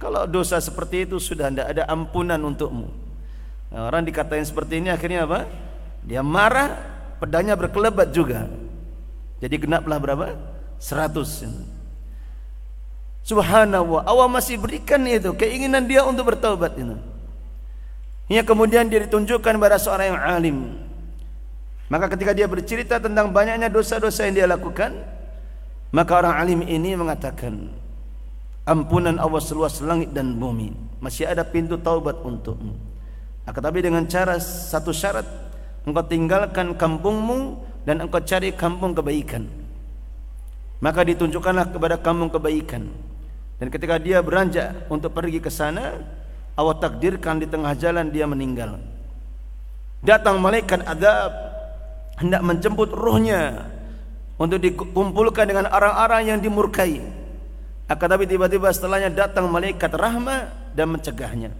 Kalau 0.00 0.28
dosa 0.28 0.60
seperti 0.60 1.08
itu 1.08 1.20
sudah 1.20 1.52
tidak 1.52 1.76
ada 1.76 1.84
ampunan 1.88 2.40
untukmu. 2.40 2.88
Nah, 3.72 3.88
orang 3.88 4.04
dikatain 4.04 4.44
seperti 4.44 4.80
ini 4.80 4.92
akhirnya 4.92 5.28
apa? 5.28 5.48
Dia 6.04 6.20
marah, 6.20 6.76
pedangnya 7.20 7.56
berkelebat 7.56 8.12
juga. 8.12 8.48
Jadi 9.40 9.56
genaplah 9.60 9.98
berapa? 10.00 10.26
100. 10.80 13.24
Subhanallah, 13.24 14.04
Allah 14.04 14.28
masih 14.28 14.60
berikan 14.60 15.00
itu 15.08 15.32
keinginan 15.32 15.88
dia 15.88 16.04
untuk 16.04 16.28
bertobat 16.28 16.76
itu. 16.76 16.96
Hingga 18.28 18.44
kemudian 18.44 18.88
dia 18.88 19.04
ditunjukkan 19.04 19.54
pada 19.60 19.76
seorang 19.80 20.16
yang 20.16 20.20
alim 20.20 20.56
maka 21.92 22.08
ketika 22.16 22.32
dia 22.32 22.48
bercerita 22.48 22.96
tentang 22.96 23.28
banyaknya 23.28 23.68
dosa-dosa 23.68 24.24
yang 24.24 24.34
dia 24.34 24.46
lakukan, 24.48 24.96
maka 25.92 26.12
orang 26.16 26.34
alim 26.40 26.60
ini 26.64 26.96
mengatakan, 26.96 27.68
ampunan 28.64 29.20
Allah 29.20 29.42
seluas 29.44 29.84
langit 29.84 30.16
dan 30.16 30.34
bumi, 30.40 30.72
masih 30.98 31.28
ada 31.28 31.44
pintu 31.44 31.76
taubat 31.76 32.18
untukmu. 32.24 32.72
Akan 33.44 33.60
tapi 33.60 33.84
dengan 33.84 34.08
cara 34.08 34.40
satu 34.40 34.88
syarat, 34.88 35.28
engkau 35.84 36.02
tinggalkan 36.08 36.72
kampungmu 36.72 37.60
dan 37.84 38.00
engkau 38.00 38.24
cari 38.24 38.56
kampung 38.56 38.96
kebaikan. 38.96 39.44
Maka 40.80 41.04
ditunjukkanlah 41.04 41.68
kepada 41.68 42.00
kampung 42.00 42.32
kebaikan. 42.32 42.88
Dan 43.60 43.68
ketika 43.68 44.00
dia 44.00 44.24
beranjak 44.24 44.88
untuk 44.88 45.12
pergi 45.12 45.38
ke 45.38 45.52
sana, 45.52 46.00
Allah 46.56 46.76
takdirkan 46.80 47.38
di 47.38 47.46
tengah 47.46 47.76
jalan 47.76 48.08
dia 48.08 48.24
meninggal. 48.24 48.80
Datang 50.00 50.40
malaikat 50.40 50.84
adab 50.84 51.53
hendak 52.18 52.42
menjemput 52.42 52.90
ruhnya 52.94 53.70
untuk 54.38 54.58
dikumpulkan 54.62 55.46
dengan 55.46 55.66
orang-orang 55.70 56.34
yang 56.34 56.38
dimurkai. 56.42 57.02
Akan 57.84 58.08
tapi 58.08 58.24
tiba-tiba 58.24 58.72
setelahnya 58.72 59.12
datang 59.12 59.46
malaikat 59.50 59.92
rahmat 59.92 60.72
dan 60.72 60.88
mencegahnya. 60.88 61.50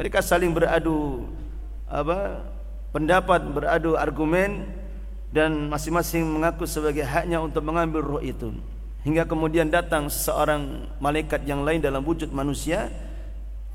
Mereka 0.00 0.24
saling 0.24 0.52
beradu 0.52 1.28
apa 1.86 2.40
pendapat, 2.90 3.44
beradu 3.52 3.94
argumen 3.94 4.64
dan 5.30 5.68
masing-masing 5.68 6.24
mengaku 6.24 6.64
sebagai 6.64 7.04
haknya 7.04 7.44
untuk 7.44 7.60
mengambil 7.64 8.00
roh 8.00 8.22
itu. 8.24 8.56
Hingga 9.04 9.28
kemudian 9.28 9.70
datang 9.70 10.10
seorang 10.10 10.88
malaikat 10.98 11.46
yang 11.46 11.62
lain 11.62 11.78
dalam 11.78 12.02
wujud 12.02 12.32
manusia 12.34 12.90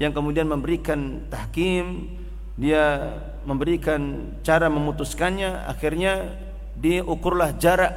yang 0.01 0.11
kemudian 0.11 0.49
memberikan 0.49 1.29
tahkim, 1.29 2.09
dia 2.57 3.15
memberikan 3.43 4.31
cara 4.45 4.69
memutuskannya 4.69 5.65
akhirnya 5.67 6.33
diukurlah 6.77 7.57
jarak 7.57 7.93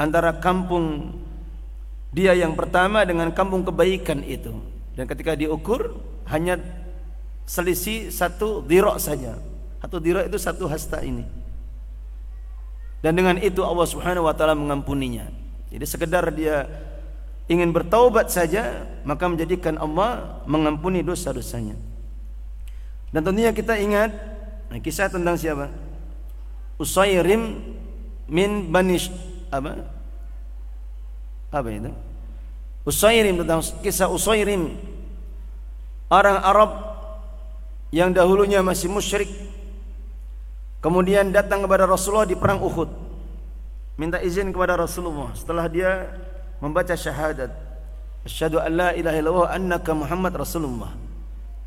antara 0.00 0.36
kampung 0.40 1.16
dia 2.10 2.34
yang 2.34 2.58
pertama 2.58 3.06
dengan 3.06 3.30
kampung 3.30 3.62
kebaikan 3.62 4.24
itu. 4.26 4.56
Dan 4.98 5.06
ketika 5.06 5.38
diukur 5.38 5.94
hanya 6.26 6.58
selisih 7.46 8.10
satu 8.10 8.62
dirok 8.62 8.98
saja. 8.98 9.38
Satu 9.80 9.96
dirok 10.02 10.26
itu 10.26 10.38
satu 10.38 10.66
hasta 10.66 11.00
ini. 11.02 11.24
Dan 13.00 13.16
dengan 13.16 13.40
itu 13.40 13.64
Allah 13.64 13.88
Subhanahu 13.88 14.28
wa 14.28 14.34
taala 14.36 14.52
mengampuninya. 14.52 15.26
Jadi 15.72 15.84
sekedar 15.86 16.28
dia 16.34 16.68
ingin 17.50 17.74
bertaubat 17.74 18.28
saja 18.30 18.86
maka 19.02 19.26
menjadikan 19.26 19.80
Allah 19.80 20.42
mengampuni 20.44 21.00
dosa-dosanya. 21.00 21.74
Dan 23.10 23.26
tentunya 23.26 23.50
kita 23.50 23.74
ingat 23.74 24.10
nah, 24.70 24.78
kisah 24.78 25.10
tentang 25.10 25.34
siapa? 25.34 25.68
Usairim 26.80 27.58
min 28.30 28.70
Banish 28.70 29.10
apa? 29.50 29.84
Apa 31.50 31.68
itu? 31.68 31.90
Usairim 32.86 33.42
tentang 33.44 33.60
kisah 33.82 34.08
Usairim 34.08 34.78
orang 36.10 36.38
Arab 36.40 36.70
yang 37.94 38.10
dahulunya 38.10 38.62
masih 38.62 38.90
musyrik 38.90 39.30
kemudian 40.82 41.30
datang 41.30 41.62
kepada 41.62 41.86
Rasulullah 41.86 42.26
di 42.26 42.34
perang 42.34 42.58
Uhud 42.62 42.90
minta 43.94 44.18
izin 44.18 44.50
kepada 44.50 44.74
Rasulullah 44.74 45.30
setelah 45.38 45.70
dia 45.70 46.10
membaca 46.58 46.96
syahadat 46.96 47.52
asyhadu 48.26 48.58
an 48.58 48.70
la 48.74 48.88
ilaha 48.96 49.16
illallah 49.18 49.48
annaka 49.54 49.90
Muhammad 49.94 50.34
Rasulullah 50.34 50.94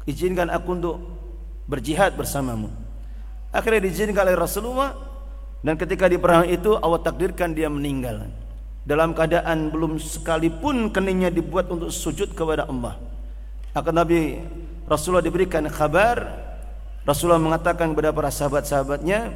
izinkan 0.10 0.52
aku 0.52 0.70
untuk 0.76 0.98
berjihad 1.70 2.18
bersamamu 2.18 2.72
akhirnya 3.54 3.86
diizinkan 3.86 4.26
oleh 4.26 4.36
Rasulullah 4.36 4.92
dan 5.64 5.78
ketika 5.78 6.10
di 6.10 6.18
perang 6.18 6.50
itu 6.50 6.76
Allah 6.82 7.00
takdirkan 7.00 7.54
dia 7.54 7.70
meninggal 7.70 8.28
dalam 8.84 9.16
keadaan 9.16 9.72
belum 9.72 9.96
sekalipun 10.02 10.92
keningnya 10.92 11.32
dibuat 11.32 11.72
untuk 11.72 11.88
sujud 11.88 12.36
kepada 12.36 12.68
Allah. 12.68 13.00
Akan 13.72 13.96
Nabi 13.96 14.44
Rasulullah 14.90 15.24
diberikan 15.24 15.64
kabar 15.72 16.20
Rasulullah 17.08 17.40
mengatakan 17.40 17.96
kepada 17.96 18.12
para 18.12 18.28
sahabat-sahabatnya 18.28 19.32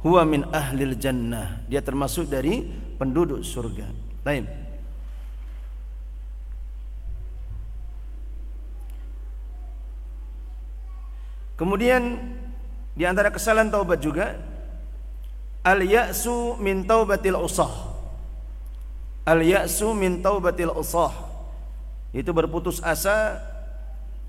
huwa 0.00 0.22
min 0.24 0.48
ahlil 0.48 0.96
jannah 0.96 1.60
dia 1.68 1.84
termasuk 1.84 2.30
dari 2.30 2.64
penduduk 2.96 3.44
surga. 3.44 3.88
Lain. 4.24 4.44
Kemudian 11.56 12.35
di 12.96 13.04
antara 13.04 13.28
kesalahan 13.28 13.68
taubat 13.68 14.00
juga 14.00 14.40
al-ya'su 15.60 16.56
min 16.56 16.88
taubatil 16.88 17.36
usah. 17.36 17.68
Al 19.28 19.44
ya'su 19.44 19.92
min 19.92 20.24
taubatil 20.24 20.72
usah. 20.72 21.12
Itu 22.16 22.32
berputus 22.32 22.80
asa 22.80 23.36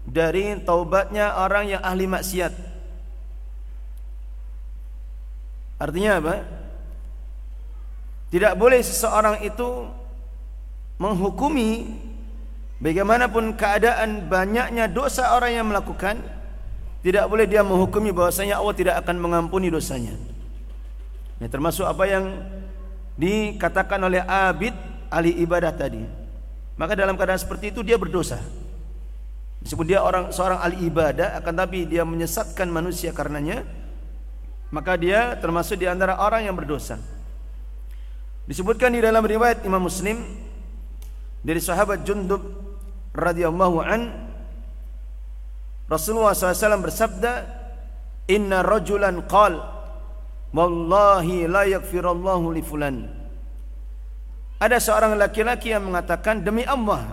dari 0.04 0.60
taubatnya 0.68 1.40
orang 1.40 1.72
yang 1.72 1.82
ahli 1.86 2.12
maksiat. 2.12 2.52
Artinya 5.80 6.12
apa? 6.20 6.36
Tidak 8.28 8.54
boleh 8.60 8.84
seseorang 8.84 9.40
itu 9.48 9.88
menghukumi 11.00 11.88
bagaimanapun 12.84 13.56
keadaan 13.56 14.28
banyaknya 14.28 14.92
dosa 14.92 15.38
orang 15.38 15.56
yang 15.56 15.66
melakukan 15.72 16.20
tidak 17.06 17.26
boleh 17.30 17.46
dia 17.46 17.62
menghukumi 17.62 18.10
bahwasanya 18.10 18.58
Allah 18.58 18.76
tidak 18.76 18.96
akan 19.06 19.16
mengampuni 19.22 19.70
dosanya. 19.70 20.18
Ini 21.38 21.48
termasuk 21.48 21.86
apa 21.86 22.04
yang 22.10 22.26
dikatakan 23.18 24.02
oleh 24.02 24.22
abid 24.26 24.74
ahli 25.14 25.38
ibadah 25.42 25.74
tadi. 25.74 26.02
Maka 26.78 26.94
dalam 26.94 27.18
keadaan 27.18 27.42
seperti 27.42 27.74
itu 27.74 27.82
dia 27.86 27.98
berdosa. 27.98 28.42
Disebut 29.62 29.86
dia 29.90 30.02
orang 30.02 30.30
seorang 30.30 30.62
ahli 30.62 30.86
ibadah 30.86 31.38
akan 31.42 31.54
tapi 31.54 31.90
dia 31.90 32.06
menyesatkan 32.06 32.70
manusia 32.70 33.10
karenanya 33.10 33.66
maka 34.70 35.00
dia 35.00 35.36
termasuk 35.40 35.80
di 35.80 35.88
antara 35.88 36.20
orang 36.20 36.44
yang 36.44 36.56
berdosa. 36.56 37.00
Disebutkan 38.48 38.96
di 38.96 39.04
dalam 39.04 39.24
riwayat 39.24 39.64
Imam 39.64 39.84
Muslim 39.84 40.24
dari 41.44 41.60
sahabat 41.60 42.04
Jundub 42.04 42.44
radhiyallahu 43.16 43.78
an 43.84 44.27
Rasulullah 45.88 46.36
SAW 46.36 46.84
bersabda 46.84 47.34
Inna 48.28 48.60
rajulan 48.60 49.24
qala 49.24 49.78
Wallahi 50.58 51.46
la 51.46 51.68
yakfirallahu 51.68 52.56
li 52.56 52.64
fulan. 52.64 53.04
Ada 54.58 54.80
seorang 54.80 55.20
laki-laki 55.20 55.70
yang 55.76 55.86
mengatakan 55.86 56.42
demi 56.42 56.66
Allah 56.66 57.04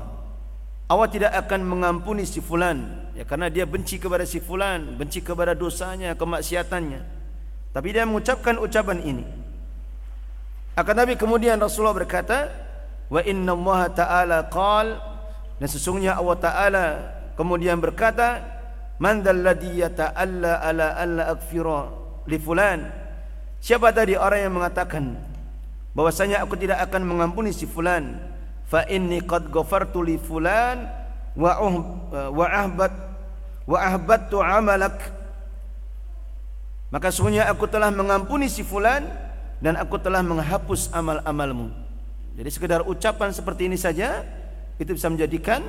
Allah 0.88 1.08
tidak 1.10 1.32
akan 1.44 1.60
mengampuni 1.66 2.24
si 2.24 2.40
fulan 2.40 3.10
ya 3.12 3.26
karena 3.26 3.52
dia 3.52 3.68
benci 3.68 4.00
kepada 4.00 4.24
si 4.24 4.40
fulan, 4.40 4.96
benci 4.96 5.20
kepada 5.20 5.52
dosanya, 5.52 6.16
kemaksiatannya. 6.16 7.00
Tapi 7.74 7.88
dia 7.90 8.06
mengucapkan 8.06 8.54
ucapan 8.56 9.02
ini. 9.02 9.24
Akan 10.78 10.94
Nabi 10.94 11.18
kemudian 11.18 11.58
Rasulullah 11.58 12.00
berkata, 12.00 12.48
"Wa 13.10 13.20
inna 13.26 13.52
Allah 13.52 13.80
ta'ala 13.90 14.38
qal" 14.46 14.94
dan 15.58 15.68
sesungguhnya 15.68 16.16
Allah 16.16 16.36
taala 16.38 16.86
kemudian 17.34 17.82
berkata, 17.82 18.53
"Man 19.04 19.20
dzalladzi 19.20 19.84
yata'alla 19.84 20.64
ala 20.64 20.96
alla 20.96 21.22
aghfira 21.36 21.92
li 22.24 22.40
fulan?" 22.40 22.80
Siapa 23.60 23.92
tadi 23.92 24.16
orang 24.16 24.48
yang 24.48 24.54
mengatakan 24.56 25.20
bahwasanya 25.92 26.40
aku 26.40 26.56
tidak 26.56 26.80
akan 26.88 27.04
mengampuni 27.04 27.52
si 27.52 27.68
fulan? 27.68 28.16
Fa 28.64 28.88
inni 28.88 29.20
qad 29.20 29.52
ghafartu 29.52 30.00
li 30.00 30.16
fulan 30.16 30.88
wa 31.36 31.52
uh, 31.60 32.28
wa 32.32 32.46
ahbat 32.48 32.92
wa 33.64 33.78
ahbattu 33.80 34.40
amalak. 34.40 34.96
Maka 36.92 37.08
sungguhnya 37.12 37.48
aku 37.48 37.66
telah 37.68 37.88
mengampuni 37.88 38.46
si 38.52 38.60
fulan 38.60 39.04
dan 39.64 39.80
aku 39.80 39.96
telah 39.96 40.20
menghapus 40.20 40.92
amal-amalmu. 40.92 41.72
Jadi 42.36 42.50
sekedar 42.52 42.84
ucapan 42.84 43.32
seperti 43.32 43.66
ini 43.66 43.80
saja 43.80 44.22
itu 44.76 44.92
bisa 44.92 45.08
menjadikan 45.08 45.64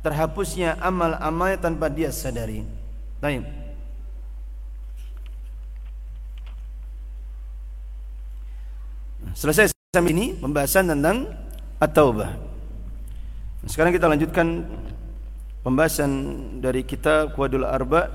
terhapusnya 0.00 0.80
amal-amal 0.80 1.56
tanpa 1.60 1.92
dia 1.92 2.08
sadari. 2.08 2.64
Baik. 3.20 3.44
Selesai 9.36 9.70
sampai 9.92 10.12
ini 10.16 10.32
pembahasan 10.34 10.88
tentang 10.88 11.28
at-taubah. 11.78 12.34
Sekarang 13.68 13.92
kita 13.92 14.08
lanjutkan 14.08 14.64
pembahasan 15.60 16.10
dari 16.64 16.80
kitab 16.82 17.36
Quadul 17.36 17.68
Arba. 17.68 18.08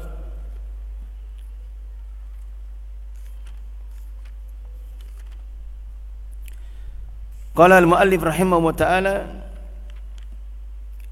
Qala 7.55 7.79
al-muallif 7.79 8.19
rahimahullah 8.19 8.75
taala 8.75 9.44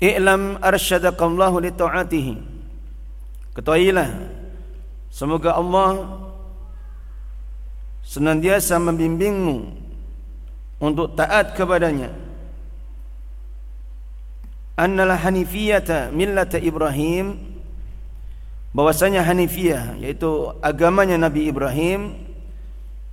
I'lam 0.03 0.59
arsyadakallahu 0.59 1.63
li 1.63 1.71
ta'atihi 1.71 2.33
Ketahuilah 3.55 4.09
semoga 5.13 5.55
Allah 5.55 6.19
senantiasa 8.01 8.81
membimbingmu 8.81 9.79
untuk 10.83 11.15
taat 11.15 11.55
kepadanya. 11.55 12.11
Annal 14.73 15.13
hanifiyata 15.15 16.09
millata 16.09 16.57
Ibrahim 16.57 17.37
bahwasanya 18.73 19.21
hanifiyah 19.21 20.01
yaitu 20.01 20.49
agamanya 20.65 21.15
Nabi 21.21 21.45
Ibrahim 21.45 22.17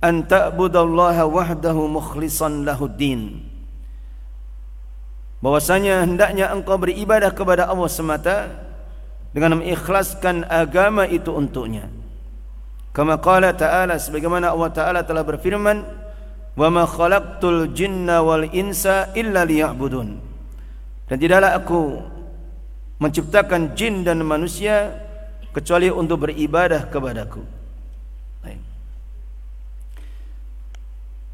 an 0.01 0.25
ta'budallaha 0.25 1.29
wahdahu 1.29 1.85
mukhlishan 1.85 2.65
lahuddin 2.65 3.45
bahwasanya 5.41 6.05
hendaknya 6.05 6.53
engkau 6.53 6.77
beribadah 6.77 7.33
kepada 7.33 7.67
Allah 7.67 7.89
semata 7.89 8.37
dengan 9.33 9.59
mengikhlaskan 9.59 10.45
agama 10.47 11.09
itu 11.09 11.33
untuknya. 11.33 11.89
Kama 12.93 13.17
qala 13.19 13.51
ta'ala 13.55 13.97
sebagaimana 13.97 14.53
Allah 14.53 14.69
taala 14.71 14.99
telah 15.01 15.25
berfirman 15.25 15.83
wa 16.55 16.67
ma 16.69 16.83
khalaqtul 16.85 17.73
jinna 17.73 18.21
wal 18.21 18.45
insa 18.53 19.09
illa 19.17 19.43
liya'budun. 19.43 20.19
Dan 21.09 21.15
tidaklah 21.19 21.57
aku 21.57 21.99
menciptakan 23.01 23.73
jin 23.75 24.05
dan 24.05 24.21
manusia 24.21 24.95
kecuali 25.51 25.91
untuk 25.91 26.29
beribadah 26.29 26.87
kepadaku. 26.87 27.43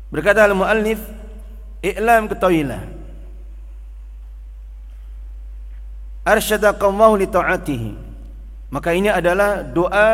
Berkata 0.07 0.47
al-muallif 0.47 1.03
i'lam 1.83 2.31
ketahuilah 2.31 2.96
arsyadakallahu 6.27 7.23
li 7.23 7.27
ta'atihi. 7.31 7.91
Maka 8.67 8.91
ini 8.91 9.07
adalah 9.07 9.63
doa 9.63 10.11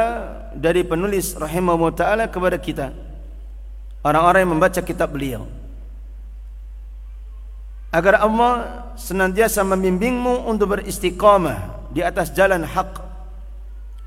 dari 0.53 0.85
penulis 0.85 1.33
rahimahullah 1.33 1.97
taala 1.97 2.23
kepada 2.29 2.61
kita. 2.61 2.93
Orang-orang 4.05 4.45
yang 4.45 4.53
membaca 4.53 4.77
kitab 4.85 5.09
beliau. 5.09 5.49
Agar 7.89 8.21
Allah 8.21 8.85
senantiasa 8.93 9.65
membimbingmu 9.65 10.45
untuk 10.45 10.77
beristiqamah 10.77 11.89
di 11.89 12.05
atas 12.05 12.29
jalan 12.29 12.61
hak. 12.61 13.01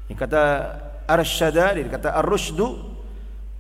Ini 0.07 0.15
kata 0.15 0.43
arsyada 1.07 1.73
ini 1.79 1.89
kata 1.89 2.13
ar-rusydu 2.19 2.83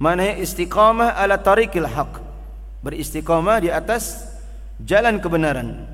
maknanya 0.02 0.42
istiqamah 0.42 1.14
ala 1.14 1.38
tariqil 1.38 1.86
haq 1.86 2.18
beristiqamah 2.82 3.62
di 3.62 3.70
atas 3.70 4.34
jalan 4.82 5.22
kebenaran 5.22 5.86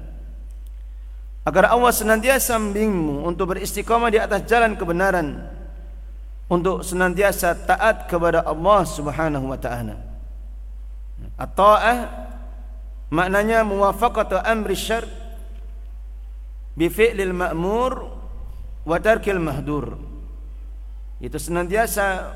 agar 1.43 1.74
Allah 1.74 1.90
senantiasa 1.90 2.55
membimbingmu 2.55 3.26
untuk 3.26 3.55
beristiqamah 3.55 4.14
di 4.14 4.18
atas 4.22 4.47
jalan 4.47 4.78
kebenaran 4.78 5.43
untuk 6.47 6.86
senantiasa 6.86 7.66
taat 7.66 8.07
kepada 8.07 8.47
Allah 8.47 8.80
Subhanahu 8.86 9.51
wa 9.51 9.59
taala 9.59 9.99
At-ta'ah 11.38 11.99
maknanya 13.11 13.66
muwafaqatu 13.66 14.38
amri 14.38 14.78
syar 14.78 15.07
bi 16.78 16.86
fi'lil 16.86 17.34
ma'mur 17.34 17.93
wa 18.82 18.97
tarkil 18.99 19.38
mahdur. 19.38 19.99
itu 21.22 21.38
senantiasa 21.38 22.34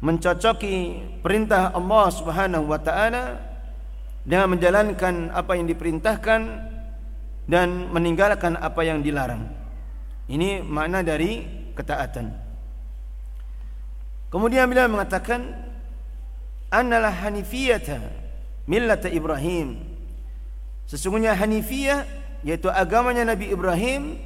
mencocoki 0.00 1.04
perintah 1.24 1.72
Allah 1.76 2.06
Subhanahu 2.12 2.70
wa 2.70 2.80
taala 2.80 3.40
dengan 4.22 4.52
menjalankan 4.52 5.32
apa 5.32 5.56
yang 5.56 5.66
diperintahkan 5.66 6.40
dan 7.48 7.88
meninggalkan 7.88 8.60
apa 8.60 8.84
yang 8.84 9.00
dilarang. 9.00 9.48
Ini 10.28 10.60
makna 10.60 11.00
dari 11.00 11.48
ketaatan. 11.72 12.28
Kemudian 14.28 14.68
beliau 14.68 14.92
mengatakan 14.92 15.56
annalah 16.68 17.10
hanifiyata 17.24 17.96
millata 18.68 19.08
Ibrahim. 19.08 19.80
Sesungguhnya 20.84 21.32
hanifiyah 21.32 22.04
yaitu 22.44 22.68
agamanya 22.68 23.24
Nabi 23.24 23.48
Ibrahim 23.48 24.20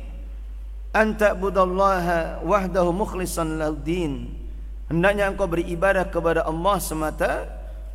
anta 0.91 1.39
budallaha 1.39 2.43
wahdahu 2.43 2.91
mukhlishan 2.91 3.63
din. 3.87 4.35
Hendaknya 4.91 5.31
engkau 5.31 5.47
beribadah 5.47 6.05
kepada 6.11 6.43
Allah 6.43 6.77
semata 6.83 7.47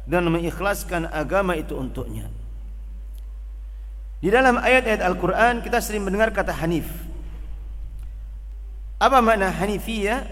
dan 0.07 0.23
mengikhlaskan 0.31 1.11
agama 1.11 1.59
itu 1.59 1.75
untuknya. 1.75 2.31
Di 4.17 4.33
dalam 4.33 4.57
ayat-ayat 4.57 5.01
Al-Quran 5.05 5.61
kita 5.61 5.77
sering 5.77 6.01
mendengar 6.01 6.33
kata 6.33 6.49
Hanif. 6.49 6.89
Apa 8.97 9.21
makna 9.21 9.53
Hanifiyah? 9.53 10.25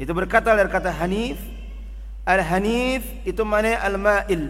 Itu 0.00 0.16
berkata 0.16 0.56
dari 0.56 0.72
kata 0.72 0.88
Hanif. 0.96 1.36
Al-Hanif 2.24 3.04
itu 3.28 3.44
maknanya 3.44 3.84
Al-Ma'il. 3.84 4.42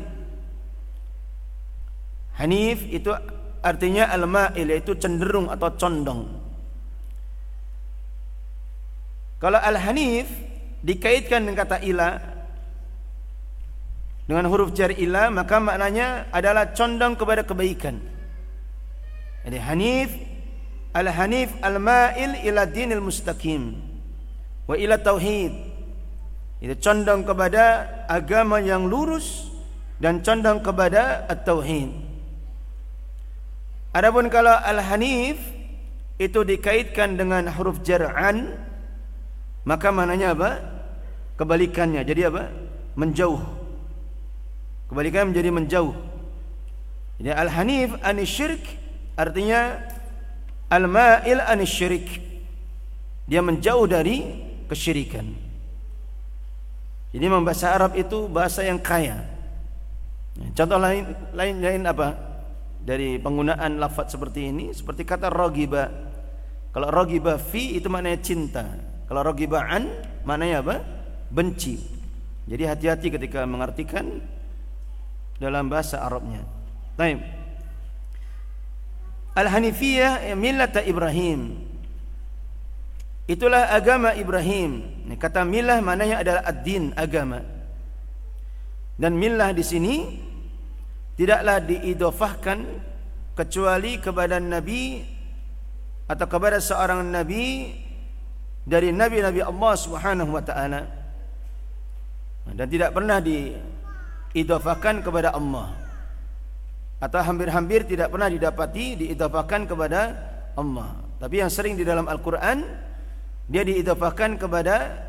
Hanif 2.38 2.78
itu 2.86 3.10
artinya 3.58 4.06
Al-Ma'il 4.14 4.70
yaitu 4.70 4.94
cenderung 4.94 5.50
atau 5.50 5.74
condong. 5.74 6.30
Kalau 9.42 9.58
Al-Hanif 9.58 10.30
dikaitkan 10.82 11.42
dengan 11.42 11.58
kata 11.58 11.82
ila 11.82 12.18
dengan 14.30 14.46
huruf 14.46 14.70
jar 14.74 14.94
ila 14.94 15.26
maka 15.34 15.58
maknanya 15.58 16.30
adalah 16.30 16.70
condong 16.70 17.18
kepada 17.18 17.42
kebaikan. 17.42 18.17
Jadi 19.46 19.58
Hanif 19.62 20.10
Al-Hanif 20.96 21.52
Al-Ma'il 21.60 22.42
ila 22.48 22.64
dinil 22.64 23.04
mustaqim 23.04 23.76
wa 24.66 24.74
ila 24.74 24.96
tauhid. 24.98 25.52
Itu 26.58 26.74
condong 26.82 27.22
kepada 27.22 27.86
agama 28.10 28.58
yang 28.58 28.90
lurus 28.90 29.46
dan 30.02 30.24
condong 30.26 30.58
kepada 30.58 31.28
at-tauhid. 31.30 31.92
Adapun 33.94 34.26
kalau 34.26 34.58
Al-Hanif 34.58 35.38
itu 36.18 36.42
dikaitkan 36.42 37.14
dengan 37.14 37.46
huruf 37.54 37.78
jar'an 37.86 38.58
maka 39.62 39.92
maknanya 39.92 40.34
apa? 40.34 40.50
Kebalikannya. 41.38 42.02
Jadi 42.02 42.26
apa? 42.26 42.50
Menjauh. 42.98 43.38
Kebalikannya 44.88 45.30
menjadi 45.30 45.50
menjauh. 45.52 45.94
Jadi 47.20 47.30
Al-Hanif 47.36 47.90
anisyirk 48.00 48.64
Artinya 49.18 49.82
al-ma'il 50.70 51.42
anisyirik. 51.42 52.06
Dia 53.26 53.42
menjauh 53.42 53.84
dari 53.90 54.22
kesyirikan. 54.70 55.26
Jadi 57.10 57.24
bahasa 57.26 57.74
Arab 57.74 57.98
itu 57.98 58.30
bahasa 58.30 58.62
yang 58.62 58.78
kaya. 58.78 59.26
Contoh 60.54 60.78
lain 60.78 61.02
lain 61.34 61.56
lain 61.58 61.82
apa? 61.82 62.14
Dari 62.78 63.18
penggunaan 63.18 63.76
lafaz 63.82 64.14
seperti 64.14 64.54
ini 64.54 64.70
seperti 64.70 65.02
kata 65.02 65.28
rogiba. 65.34 65.90
Kalau 66.70 66.88
rogiba 66.94 67.36
fi 67.42 67.74
itu 67.74 67.90
maknanya 67.90 68.20
cinta. 68.22 68.64
Kalau 69.10 69.24
rogiba 69.26 69.66
an 69.66 69.88
maknanya 70.22 70.62
apa? 70.62 70.76
Benci. 71.32 71.80
Jadi 72.48 72.64
hati-hati 72.64 73.12
ketika 73.12 73.44
mengartikan 73.44 74.24
dalam 75.36 75.68
bahasa 75.68 76.00
Arabnya. 76.00 76.44
Baik. 76.96 77.37
Al-Hanifiyah 79.38 80.34
millata 80.34 80.82
Ibrahim. 80.82 81.54
Itulah 83.30 83.70
agama 83.70 84.10
Ibrahim. 84.18 84.82
Kata 85.14 85.46
milah 85.46 85.78
maknanya 85.78 86.26
adalah 86.26 86.42
ad-din, 86.42 86.90
agama. 86.98 87.44
Dan 88.98 89.14
milah 89.14 89.54
di 89.54 89.62
sini 89.62 89.96
tidaklah 91.14 91.62
diidofahkan 91.62 92.58
kecuali 93.38 94.02
kepada 94.02 94.42
nabi 94.42 95.06
atau 96.10 96.26
kepada 96.26 96.58
seorang 96.58 97.06
nabi 97.06 97.78
dari 98.66 98.90
nabi-nabi 98.90 99.38
Allah 99.38 99.74
Subhanahu 99.78 100.34
wa 100.34 100.42
taala. 100.42 100.82
Dan 102.48 102.66
tidak 102.66 102.90
pernah 102.90 103.22
diidofahkan 103.22 105.04
kepada 105.06 105.36
Allah 105.36 105.87
atau 106.98 107.18
hampir-hampir 107.22 107.86
tidak 107.86 108.10
pernah 108.10 108.26
didapati 108.26 109.06
diidafahkan 109.06 109.70
kepada 109.70 110.00
Allah. 110.58 110.98
Tapi 111.18 111.42
yang 111.42 111.50
sering 111.50 111.78
di 111.78 111.86
dalam 111.86 112.10
Al-Qur'an 112.10 112.62
dia 113.46 113.62
diidafahkan 113.62 114.38
kepada 114.38 115.06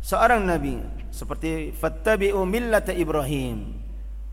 seorang 0.00 0.42
nabi 0.44 0.80
seperti 1.12 1.76
fattabi'u 1.76 2.40
millata 2.48 2.96
Ibrahim. 2.96 3.80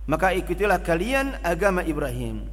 Maka 0.10 0.34
ikutilah 0.34 0.82
kalian 0.82 1.38
agama 1.46 1.86
Ibrahim. 1.86 2.48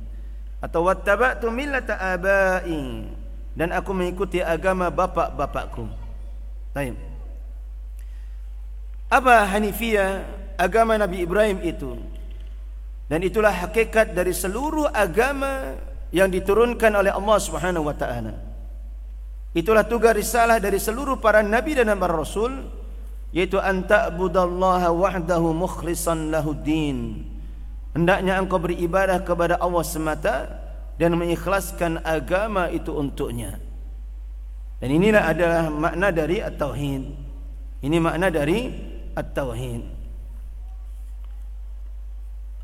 Atau 0.60 0.84
wattaba'tu 0.84 1.48
millata 1.48 1.96
abai 1.96 3.08
dan 3.56 3.72
aku 3.72 3.96
mengikuti 3.96 4.44
agama 4.44 4.92
bapak-bapakku. 4.92 5.88
Baik. 6.76 6.98
Apa 9.08 9.48
Hanifiyah 9.48 10.26
agama 10.58 10.98
Nabi 11.00 11.24
Ibrahim 11.24 11.62
itu? 11.62 11.96
Dan 13.06 13.22
itulah 13.22 13.54
hakikat 13.54 14.14
dari 14.14 14.34
seluruh 14.34 14.90
agama 14.90 15.78
yang 16.10 16.26
diturunkan 16.26 16.90
oleh 16.90 17.14
Allah 17.14 17.38
Subhanahu 17.38 17.86
wa 17.86 17.94
taala. 17.94 18.34
Itulah 19.56 19.86
tugas 19.86 20.12
risalah 20.12 20.60
dari 20.60 20.76
seluruh 20.76 21.16
para 21.16 21.40
nabi 21.40 21.78
dan 21.78 21.88
para 21.96 22.12
rasul 22.12 22.66
yaitu 23.32 23.56
anta'budallaha 23.56 24.92
wahdahu 24.92 25.54
mukhlishan 25.54 26.28
lahuddin. 26.34 27.24
Hendaknya 27.96 28.36
engkau 28.36 28.60
beribadah 28.60 29.22
kepada 29.24 29.56
Allah 29.56 29.84
semata 29.86 30.36
dan 31.00 31.16
mengikhlaskan 31.16 32.04
agama 32.04 32.68
itu 32.68 32.92
untuknya. 32.92 33.56
Dan 34.76 34.92
inilah 34.92 35.32
adalah 35.32 35.72
makna 35.72 36.12
dari 36.12 36.44
at-tauhid. 36.44 37.02
Ini 37.80 37.96
makna 37.96 38.28
dari 38.28 38.68
at-tauhid. 39.16 39.95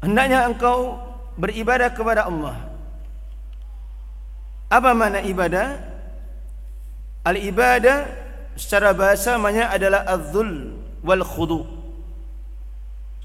Hendaknya 0.03 0.51
engkau 0.51 0.99
beribadah 1.39 1.95
kepada 1.95 2.27
Allah. 2.27 2.59
Apa 4.67 4.91
makna 4.99 5.23
ibadah? 5.23 5.79
Al-ibadah 7.23 8.11
secara 8.59 8.91
bahasa 8.91 9.39
namanya 9.39 9.71
adalah 9.71 10.03
az-zul 10.11 10.75
wal 11.07 11.23
khudu. 11.23 11.63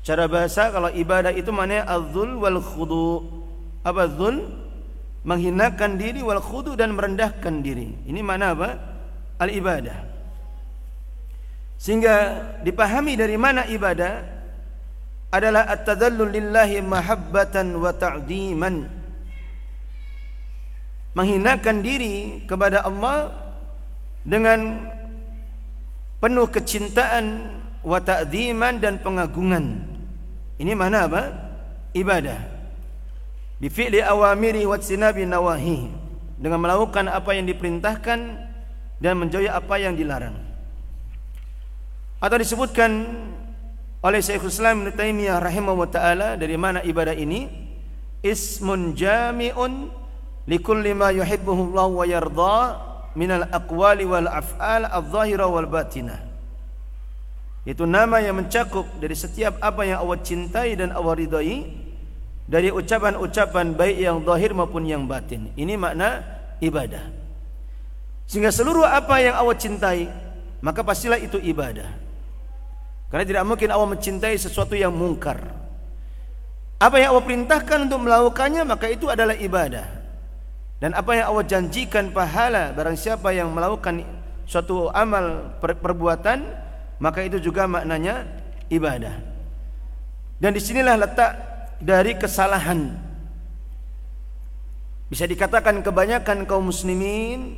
Secara 0.05 0.29
bahasa 0.29 0.69
kalau 0.69 0.93
ibadah 0.93 1.33
itu 1.33 1.49
maknanya 1.49 1.89
az-zul 1.89 2.37
wal 2.37 2.61
khudu. 2.61 3.25
Apa? 3.81 4.05
Menghinakan 5.25 5.97
diri 5.97 6.21
wal 6.21 6.39
khudu 6.39 6.77
dan 6.77 6.93
merendahkan 6.93 7.65
diri. 7.65 8.05
Ini 8.05 8.21
mana 8.21 8.53
apa? 8.53 8.69
Al-ibadah. 9.41 9.97
Sehingga 11.81 12.15
dipahami 12.61 13.17
dari 13.17 13.33
mana 13.33 13.65
ibadah 13.65 14.36
adalah 15.27 15.67
at-tadallul 15.67 16.31
lillahi 16.31 16.79
mahabbatan 16.79 17.75
wa 17.75 17.91
ta'diman. 17.91 18.87
Menghinakan 21.17 21.77
diri 21.81 22.45
kepada 22.45 22.85
Allah 22.85 23.33
dengan 24.23 24.87
penuh 26.21 26.47
kecintaan 26.47 27.25
wa 27.83 27.99
ta'diman 27.99 28.79
dan 28.79 29.01
pengagungan. 29.01 29.83
Ini 30.57 30.73
mana 30.77 31.09
apa? 31.09 31.23
Ibadah. 31.91 32.39
Bi 33.57 33.67
fi'li 33.67 33.99
awamiri 33.99 34.63
wa 34.63 34.77
sinabi 34.77 35.25
nawahi. 35.25 35.89
Dengan 36.37 36.61
melakukan 36.61 37.09
apa 37.09 37.33
yang 37.33 37.49
diperintahkan 37.49 38.19
dan 39.01 39.13
menjauhi 39.17 39.49
apa 39.49 39.75
yang 39.81 39.97
dilarang. 39.97 40.37
Atau 42.21 42.37
disebutkan 42.37 43.05
oleh 44.03 44.19
Syekhul 44.21 44.53
Islam 44.53 44.85
Ibnu 44.85 44.91
Taimiyah 44.93 45.37
rahimahu 45.41 45.87
taala 45.89 46.37
dari 46.37 46.57
mana 46.59 46.83
ibadah 46.85 47.15
ini? 47.17 47.49
Ismun 48.21 48.97
jami'un 48.97 49.93
likulli 50.49 50.91
ma 50.97 51.13
yuhibbuhu 51.13 51.73
Allah 51.73 51.87
wa 51.89 52.05
yarda 52.05 52.59
min 53.13 53.29
al-aqwali 53.29 54.05
wal 54.05 54.29
af'al 54.29 54.89
adh-dhahira 54.89 55.45
wal 55.45 55.69
batinah 55.69 56.27
itu 57.67 57.83
nama 57.83 58.23
yang 58.23 58.39
mencakup 58.39 58.87
dari 58.95 59.11
setiap 59.11 59.59
apa 59.59 59.83
yang 59.83 59.99
Allah 59.99 60.23
cintai 60.23 60.79
dan 60.79 60.95
Allah 60.95 61.19
ridai 61.19 61.67
dari 62.47 62.71
ucapan-ucapan 62.71 63.75
baik 63.75 63.97
yang 64.07 64.23
zahir 64.23 64.55
maupun 64.55 64.87
yang 64.87 65.03
batin. 65.03 65.51
Ini 65.51 65.75
makna 65.75 66.23
ibadah. 66.63 67.11
Sehingga 68.23 68.55
seluruh 68.55 68.87
apa 68.87 69.19
yang 69.19 69.35
Allah 69.35 69.59
cintai 69.59 70.07
maka 70.63 70.79
pastilah 70.79 71.19
itu 71.19 71.35
ibadah. 71.43 72.06
Karena 73.07 73.23
tidak 73.23 73.43
mungkin 73.47 73.71
Allah 73.71 73.87
mencintai 73.87 74.35
sesuatu 74.35 74.75
yang 74.75 74.91
mungkar. 74.91 75.39
Apa 76.77 76.99
yang 77.01 77.15
Allah 77.15 77.25
perintahkan 77.25 77.87
untuk 77.87 78.03
melakukannya 78.03 78.63
maka 78.67 78.91
itu 78.91 79.07
adalah 79.07 79.33
ibadah. 79.33 79.87
Dan 80.77 80.93
apa 80.93 81.17
yang 81.17 81.33
Allah 81.33 81.45
janjikan 81.47 82.13
pahala 82.13 82.69
barang 82.75 82.99
siapa 82.99 83.33
yang 83.33 83.49
melakukan 83.49 84.05
suatu 84.45 84.93
amal 84.93 85.57
per 85.57 85.73
perbuatan 85.81 86.45
maka 87.01 87.25
itu 87.25 87.41
juga 87.41 87.65
maknanya 87.65 88.27
ibadah. 88.69 89.15
Dan 90.37 90.53
di 90.53 90.61
sinilah 90.61 91.01
letak 91.01 91.31
dari 91.81 92.13
kesalahan. 92.13 92.93
Bisa 95.07 95.23
dikatakan 95.23 95.81
kebanyakan 95.81 96.43
kaum 96.43 96.67
muslimin 96.67 97.57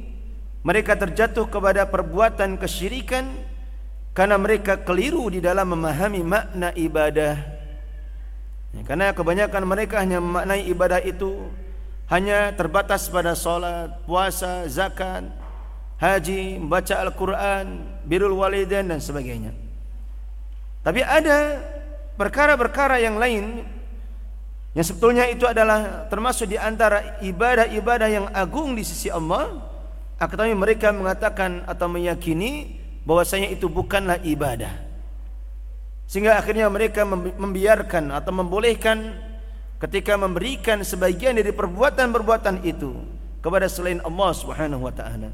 mereka 0.62 0.94
terjatuh 0.96 1.50
kepada 1.50 1.90
perbuatan 1.90 2.56
kesyirikan 2.56 3.26
karena 4.20 4.36
mereka 4.36 4.76
keliru 4.84 5.32
di 5.32 5.40
dalam 5.40 5.72
memahami 5.72 6.20
makna 6.28 6.76
ibadah 6.76 7.60
Ya, 8.70 8.86
karena 8.86 9.10
kebanyakan 9.18 9.64
mereka 9.66 9.98
hanya 9.98 10.22
memaknai 10.22 10.70
ibadah 10.70 11.02
itu 11.02 11.50
hanya 12.10 12.54
terbatas 12.54 13.10
pada 13.10 13.34
solat, 13.34 13.98
puasa, 14.06 14.66
zakat, 14.70 15.26
haji, 15.98 16.62
membaca 16.62 16.94
Al-Quran, 17.02 17.66
birul 18.06 18.38
walidain 18.38 18.86
dan 18.86 19.02
sebagainya. 19.02 19.54
Tapi 20.86 21.02
ada 21.02 21.62
perkara-perkara 22.18 23.02
yang 23.02 23.18
lain 23.18 23.66
yang 24.78 24.86
sebetulnya 24.86 25.26
itu 25.26 25.50
adalah 25.50 26.06
termasuk 26.14 26.46
di 26.46 26.58
antara 26.58 27.18
ibadah-ibadah 27.26 28.10
yang 28.10 28.28
agung 28.30 28.78
di 28.78 28.86
sisi 28.86 29.10
Allah. 29.10 29.66
Akan 30.20 30.52
mereka 30.52 30.92
mengatakan 30.92 31.64
atau 31.64 31.88
meyakini 31.88 32.79
bahwasanya 33.10 33.50
itu 33.50 33.66
bukanlah 33.66 34.22
ibadah. 34.22 34.70
Sehingga 36.06 36.38
akhirnya 36.38 36.70
mereka 36.70 37.02
membiarkan 37.10 38.14
atau 38.14 38.30
membolehkan 38.30 39.18
ketika 39.82 40.14
memberikan 40.14 40.86
sebagian 40.86 41.34
dari 41.34 41.50
perbuatan-perbuatan 41.50 42.62
itu 42.62 42.94
kepada 43.42 43.66
selain 43.66 43.98
Allah 44.06 44.30
Subhanahu 44.38 44.86
wa 44.86 44.94
taala. 44.94 45.34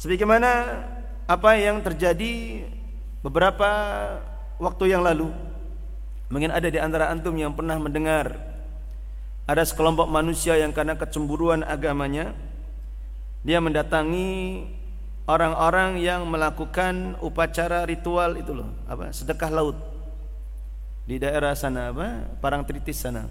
Sebagaimana 0.00 0.80
apa 1.28 1.60
yang 1.60 1.84
terjadi 1.84 2.64
beberapa 3.20 3.68
waktu 4.56 4.96
yang 4.96 5.04
lalu. 5.04 5.28
Mungkin 6.32 6.52
ada 6.52 6.68
di 6.68 6.80
antara 6.80 7.12
antum 7.12 7.36
yang 7.36 7.52
pernah 7.52 7.76
mendengar 7.76 8.36
ada 9.48 9.64
sekelompok 9.64 10.08
manusia 10.12 10.60
yang 10.60 10.76
karena 10.76 10.92
kecemburuan 10.92 11.64
agamanya 11.64 12.36
dia 13.40 13.64
mendatangi 13.64 14.68
orang-orang 15.28 16.00
yang 16.00 16.24
melakukan 16.24 17.20
upacara 17.20 17.84
ritual 17.84 18.40
itu 18.40 18.56
loh, 18.56 18.72
apa? 18.88 19.12
Sedekah 19.12 19.52
laut. 19.52 19.76
Di 21.04 21.20
daerah 21.20 21.52
sana 21.52 21.92
apa? 21.92 22.24
Parangtritis 22.40 22.96
sana. 22.96 23.28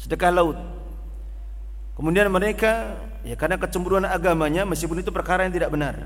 Sedekah 0.00 0.32
laut. 0.32 0.56
Kemudian 1.92 2.32
mereka 2.32 2.96
ya 3.26 3.36
karena 3.36 3.60
kecemburuan 3.60 4.06
agamanya 4.08 4.64
meskipun 4.64 5.04
itu 5.04 5.12
perkara 5.12 5.44
yang 5.44 5.52
tidak 5.52 5.70
benar. 5.72 5.96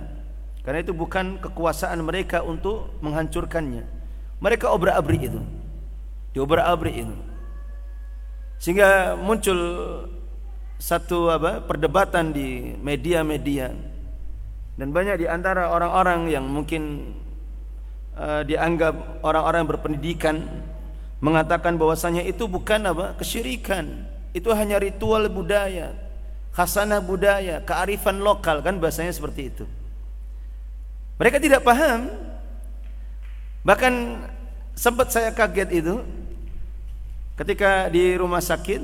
Karena 0.62 0.78
itu 0.83 0.95
bukan 0.95 1.43
kekuasaan 1.43 1.99
mereka 2.03 2.43
untuk 2.43 2.95
menghancurkannya. 3.03 3.83
Mereka 4.39 4.70
obrak-abrik 4.70 5.30
itu. 5.30 5.41
Diobrak-abrik 6.35 6.95
itu. 7.07 7.14
Sehingga 8.62 9.18
muncul 9.18 9.59
satu 10.78 11.30
apa? 11.35 11.62
perdebatan 11.66 12.30
di 12.30 12.78
media-media 12.78 13.91
dan 14.77 14.89
banyak 14.89 15.20
di 15.20 15.27
antara 15.29 15.68
orang-orang 15.68 16.33
yang 16.33 16.49
mungkin 16.49 17.12
uh, 18.16 18.41
dianggap 18.45 19.20
orang-orang 19.20 19.68
berpendidikan 19.68 20.49
mengatakan 21.23 21.77
bahwasanya 21.77 22.25
itu 22.25 22.49
bukan 22.49 22.89
apa? 22.89 23.14
kesyirikan. 23.20 24.09
Itu 24.33 24.49
hanya 24.57 24.81
ritual 24.81 25.29
budaya, 25.29 25.93
khasanah 26.57 27.05
budaya, 27.05 27.61
kearifan 27.61 28.25
lokal 28.25 28.64
kan 28.64 28.81
bahasanya 28.81 29.12
seperti 29.12 29.53
itu. 29.53 29.64
Mereka 31.20 31.37
tidak 31.37 31.61
paham. 31.62 32.09
Bahkan 33.62 33.93
sempat 34.73 35.12
saya 35.12 35.31
kaget 35.31 35.85
itu 35.85 36.01
ketika 37.37 37.93
di 37.93 38.16
rumah 38.16 38.41
sakit 38.41 38.83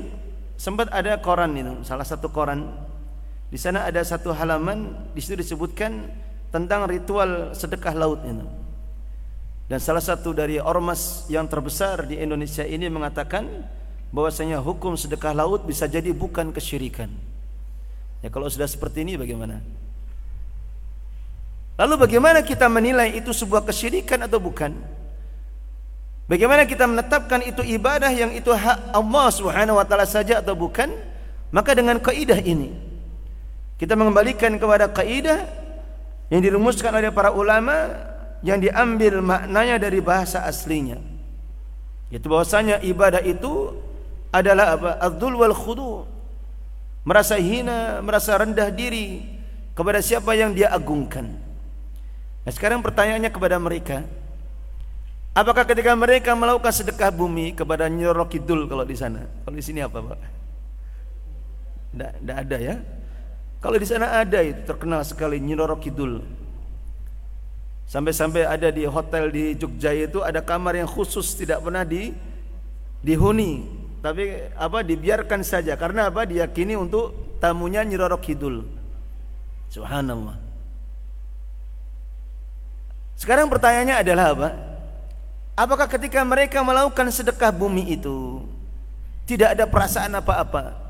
sempat 0.55 0.87
ada 0.93 1.17
koran 1.19 1.51
itu, 1.57 1.73
salah 1.81 2.05
satu 2.05 2.29
koran 2.29 2.69
di 3.49 3.57
sana 3.57 3.89
ada 3.89 4.01
satu 4.05 4.29
halaman 4.29 4.93
di 5.17 5.21
situ 5.25 5.41
disebutkan 5.41 6.05
tentang 6.53 6.85
ritual 6.85 7.57
sedekah 7.57 7.97
laut 7.97 8.21
itu. 8.21 8.45
Dan 9.69 9.77
salah 9.77 10.01
satu 10.01 10.33
dari 10.33 10.57
ormas 10.57 11.29
yang 11.29 11.45
terbesar 11.45 12.09
di 12.09 12.17
Indonesia 12.17 12.65
ini 12.65 12.89
mengatakan 12.89 13.45
bahwasanya 14.09 14.57
hukum 14.57 14.97
sedekah 14.97 15.33
laut 15.37 15.65
bisa 15.65 15.85
jadi 15.85 16.09
bukan 16.09 16.49
kesyirikan. 16.49 17.09
Ya 18.25 18.33
kalau 18.33 18.49
sudah 18.49 18.65
seperti 18.65 19.05
ini 19.05 19.13
bagaimana? 19.17 19.61
Lalu 21.77 21.95
bagaimana 22.09 22.41
kita 22.41 22.65
menilai 22.65 23.13
itu 23.13 23.29
sebuah 23.29 23.63
kesyirikan 23.63 24.25
atau 24.25 24.41
bukan? 24.41 24.73
Bagaimana 26.29 26.65
kita 26.65 26.85
menetapkan 26.85 27.41
itu 27.45 27.65
ibadah 27.65 28.13
yang 28.13 28.29
itu 28.33 28.53
hak 28.53 28.93
Allah 28.93 29.27
Subhanahu 29.33 29.81
wa 29.81 29.85
taala 29.85 30.05
saja 30.05 30.41
atau 30.41 30.53
bukan? 30.53 30.91
Maka 31.49 31.73
dengan 31.73 31.97
kaidah 31.97 32.37
ini, 32.41 32.73
kita 33.79 33.95
mengembalikan 33.95 34.59
kepada 34.59 34.91
kaidah 34.91 35.47
yang 36.27 36.43
dirumuskan 36.43 36.91
oleh 36.91 37.15
para 37.15 37.31
ulama 37.31 37.95
yang 38.43 38.59
diambil 38.59 39.23
maknanya 39.23 39.79
dari 39.79 40.03
bahasa 40.03 40.43
aslinya. 40.43 40.99
Yaitu 42.11 42.27
bahwasanya 42.27 42.83
ibadah 42.83 43.23
itu 43.23 43.71
adalah 44.35 44.75
apa? 44.75 44.91
Adzul 44.99 45.39
wal 45.39 45.55
khudu. 45.55 46.03
Merasa 47.07 47.39
hina, 47.39 48.03
merasa 48.03 48.35
rendah 48.35 48.67
diri 48.67 49.23
kepada 49.71 50.03
siapa 50.03 50.35
yang 50.35 50.51
dia 50.51 50.69
agungkan. 50.75 51.31
Nah, 52.43 52.51
sekarang 52.51 52.83
pertanyaannya 52.83 53.31
kepada 53.31 53.55
mereka, 53.55 54.03
apakah 55.31 55.63
ketika 55.63 55.95
mereka 55.95 56.35
melakukan 56.35 56.75
sedekah 56.75 57.15
bumi 57.15 57.55
kepada 57.55 57.87
Nyorokidul 57.87 58.67
kalau 58.67 58.83
di 58.83 58.99
sana? 58.99 59.23
Kalau 59.47 59.55
di 59.55 59.63
sini 59.63 59.79
apa, 59.79 60.03
Pak? 60.03 60.19
Tidak 61.95 62.35
ada 62.35 62.57
ya. 62.59 62.75
Kalau 63.59 63.75
di 63.75 63.83
sana 63.83 64.23
ada 64.23 64.39
itu 64.39 64.63
terkenal 64.63 65.03
sekali 65.03 65.35
Nyiroro 65.43 65.75
Kidul. 65.75 66.23
Sampai-sampai 67.91 68.47
ada 68.47 68.71
di 68.71 68.87
hotel 68.87 69.33
di 69.33 69.57
Jogja 69.59 69.91
itu 69.91 70.23
ada 70.23 70.39
kamar 70.39 70.79
yang 70.79 70.87
khusus 70.87 71.35
tidak 71.35 71.59
pernah 71.59 71.83
di 71.83 72.15
dihuni, 73.03 73.67
tapi 73.99 74.47
apa 74.55 74.79
dibiarkan 74.85 75.43
saja 75.43 75.75
karena 75.75 76.07
apa 76.07 76.23
diyakini 76.23 76.79
untuk 76.79 77.37
tamunya 77.43 77.83
Nyiroro 77.83 78.15
Kidul. 78.21 78.63
Subhanallah. 79.67 80.39
Sekarang 83.19 83.51
pertanyaannya 83.51 83.95
adalah 83.99 84.25
apa? 84.31 84.49
Apakah 85.59 85.91
ketika 85.91 86.23
mereka 86.23 86.63
melakukan 86.63 87.11
sedekah 87.11 87.51
bumi 87.51 87.99
itu 87.99 88.47
tidak 89.27 89.59
ada 89.59 89.67
perasaan 89.67 90.15
apa-apa? 90.15 90.88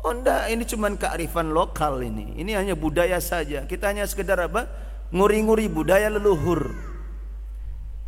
Oh 0.00 0.16
enggak, 0.16 0.48
ini 0.48 0.64
cuma 0.64 0.88
kearifan 0.96 1.52
lokal 1.52 2.00
ini. 2.00 2.40
Ini 2.40 2.56
hanya 2.56 2.72
budaya 2.72 3.20
saja. 3.20 3.68
Kita 3.68 3.92
hanya 3.92 4.08
sekedar 4.08 4.40
apa? 4.40 4.64
Nguri-nguri 5.12 5.68
budaya 5.68 6.08
leluhur. 6.08 6.72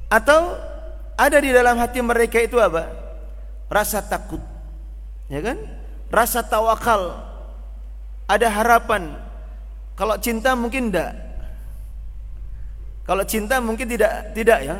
Atau 0.08 0.56
ada 1.20 1.36
di 1.36 1.52
dalam 1.52 1.76
hati 1.76 2.00
mereka 2.00 2.40
itu 2.40 2.56
apa? 2.56 2.88
Rasa 3.68 4.00
takut. 4.00 4.40
Ya 5.28 5.44
kan? 5.44 5.60
Rasa 6.08 6.40
tawakal. 6.40 7.12
Ada 8.24 8.48
harapan. 8.48 9.12
Kalau 9.92 10.16
cinta 10.16 10.56
mungkin 10.56 10.88
enggak. 10.88 11.12
Kalau 13.04 13.24
cinta 13.28 13.60
mungkin 13.60 13.84
tidak 13.84 14.32
tidak 14.32 14.60
ya. 14.64 14.76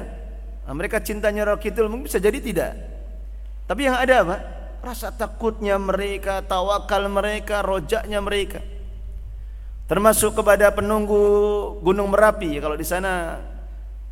Nah, 0.65 0.75
mereka 0.79 1.03
cintanya 1.03 1.45
Rokitul 1.45 1.93
mungkin 1.93 2.09
bisa 2.09 2.23
jadi 2.23 2.39
tidak. 2.41 2.73
Tapi 3.69 3.81
yang 3.85 3.99
ada 3.99 4.15
apa? 4.25 4.37
Rasa 4.83 5.15
takutnya 5.15 5.79
mereka, 5.79 6.43
tawakal 6.43 7.07
mereka, 7.07 7.63
rojaknya 7.63 8.19
mereka. 8.19 8.61
Termasuk 9.87 10.43
kepada 10.43 10.75
penunggu 10.75 11.23
Gunung 11.81 12.11
Merapi, 12.11 12.59
kalau 12.59 12.75
di 12.75 12.83
sana 12.83 13.39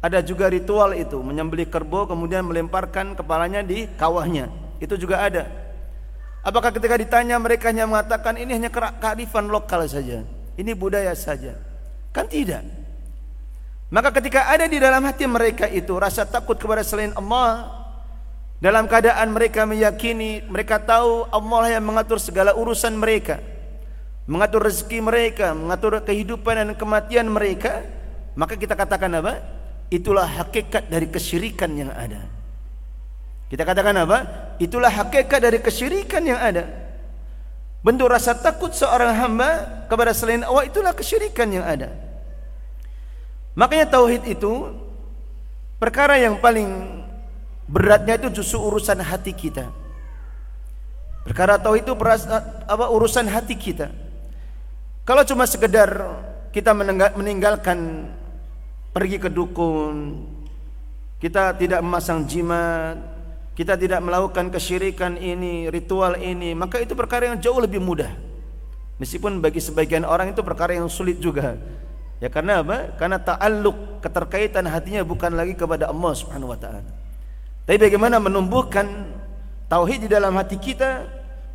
ada 0.01 0.23
juga 0.23 0.47
ritual 0.47 0.95
itu, 0.95 1.19
menyembelih 1.21 1.67
kerbau 1.67 2.07
kemudian 2.07 2.47
melemparkan 2.47 3.19
kepalanya 3.19 3.61
di 3.67 3.91
kawahnya. 3.99 4.49
Itu 4.79 4.95
juga 4.97 5.21
ada. 5.27 5.45
Apakah 6.41 6.73
ketika 6.73 6.97
ditanya 6.97 7.37
mereka 7.37 7.69
hanya 7.69 7.85
mengatakan 7.85 8.39
ini 8.41 8.57
hanya 8.57 8.73
kearifan 8.73 9.53
lokal 9.53 9.85
saja, 9.85 10.25
ini 10.57 10.73
budaya 10.73 11.13
saja? 11.13 11.53
Kan 12.17 12.31
tidak. 12.33 12.65
Maka 13.91 14.15
ketika 14.15 14.47
ada 14.49 14.71
di 14.71 14.79
dalam 14.79 15.03
hati 15.03 15.27
mereka 15.27 15.67
itu 15.67 15.93
rasa 15.99 16.23
takut 16.23 16.57
kepada 16.57 16.81
selain 16.87 17.13
Allah, 17.19 17.80
dalam 18.61 18.85
keadaan 18.85 19.33
mereka 19.33 19.65
meyakini, 19.65 20.45
mereka 20.45 20.77
tahu 20.77 21.25
Allah 21.33 21.81
yang 21.81 21.85
mengatur 21.89 22.21
segala 22.21 22.53
urusan 22.53 22.93
mereka. 22.93 23.41
Mengatur 24.29 24.69
rezeki 24.69 25.01
mereka, 25.01 25.57
mengatur 25.57 25.97
kehidupan 26.05 26.55
dan 26.55 26.69
kematian 26.77 27.27
mereka. 27.33 27.83
maka 28.37 28.55
kita 28.55 28.79
katakan 28.79 29.11
apa? 29.17 29.43
Itulah 29.91 30.23
hakikat 30.23 30.87
dari 30.87 31.11
kesyirikan 31.11 31.73
yang 31.75 31.91
ada. 31.91 32.31
Kita 33.51 33.67
katakan 33.67 33.97
apa? 34.07 34.19
Itulah 34.63 34.93
hakikat 34.93 35.41
dari 35.43 35.59
kesyirikan 35.59 36.23
yang 36.23 36.39
ada. 36.39 36.69
Bentuk 37.83 38.13
rasa 38.13 38.37
takut 38.37 38.71
seorang 38.71 39.17
hamba 39.17 39.83
kepada 39.89 40.13
selain 40.15 40.45
Allah 40.47 40.69
itulah 40.69 40.93
kesyirikan 40.95 41.49
yang 41.51 41.65
ada. 41.67 41.91
Makanya 43.57 43.89
tauhid 43.89 44.31
itu 44.31 44.79
perkara 45.83 46.21
yang 46.21 46.39
paling 46.39 47.00
beratnya 47.71 48.19
itu 48.19 48.43
justru 48.43 48.59
urusan 48.59 48.99
hati 48.99 49.31
kita. 49.31 49.71
Perkara 51.23 51.63
tauhid 51.63 51.87
itu 51.87 51.95
apa 52.67 52.85
urusan 52.91 53.31
hati 53.31 53.55
kita. 53.55 53.95
Kalau 55.07 55.23
cuma 55.23 55.47
sekedar 55.47 55.91
kita 56.51 56.75
meninggalkan 57.15 58.11
pergi 58.91 59.23
ke 59.23 59.31
dukun, 59.31 60.27
kita 61.23 61.55
tidak 61.55 61.79
memasang 61.79 62.27
jimat, 62.27 62.99
kita 63.55 63.79
tidak 63.79 64.03
melakukan 64.03 64.51
kesyirikan 64.51 65.15
ini, 65.15 65.71
ritual 65.71 66.19
ini, 66.19 66.57
maka 66.59 66.83
itu 66.83 66.99
perkara 66.99 67.31
yang 67.31 67.39
jauh 67.39 67.63
lebih 67.63 67.79
mudah. 67.79 68.11
Meskipun 68.99 69.39
bagi 69.39 69.63
sebagian 69.63 70.05
orang 70.05 70.35
itu 70.35 70.43
perkara 70.43 70.77
yang 70.77 70.91
sulit 70.91 71.23
juga. 71.23 71.57
Ya 72.21 72.29
karena 72.29 72.61
apa? 72.61 72.93
Karena 73.01 73.17
ta'alluq, 73.17 74.05
keterkaitan 74.05 74.69
hatinya 74.69 75.01
bukan 75.01 75.33
lagi 75.33 75.57
kepada 75.57 75.89
Allah 75.89 76.13
Subhanahu 76.13 76.53
wa 76.53 76.59
taala. 76.61 77.00
Tapi 77.71 77.87
bagaimana 77.87 78.19
menumbuhkan 78.19 79.15
tauhid 79.71 80.03
di 80.03 80.11
dalam 80.11 80.35
hati 80.35 80.59
kita, 80.59 81.07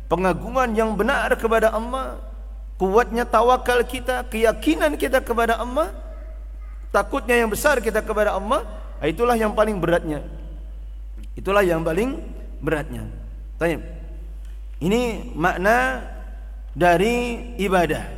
pengagungan 0.08 0.72
yang 0.72 0.96
benar 0.96 1.28
kepada 1.36 1.68
Allah, 1.68 2.16
kuatnya 2.80 3.28
tawakal 3.28 3.84
kita, 3.84 4.24
keyakinan 4.24 4.96
kita 4.96 5.20
kepada 5.20 5.60
Allah, 5.60 5.92
takutnya 6.88 7.36
yang 7.36 7.52
besar 7.52 7.84
kita 7.84 8.00
kepada 8.00 8.32
Allah, 8.32 8.64
itulah 9.04 9.36
yang 9.36 9.52
paling 9.52 9.76
beratnya. 9.76 10.24
Itulah 11.36 11.60
yang 11.60 11.84
paling 11.84 12.16
beratnya. 12.64 13.04
Tanya. 13.60 13.84
Ini 14.80 15.36
makna 15.36 16.00
dari 16.72 17.44
ibadah. 17.60 18.08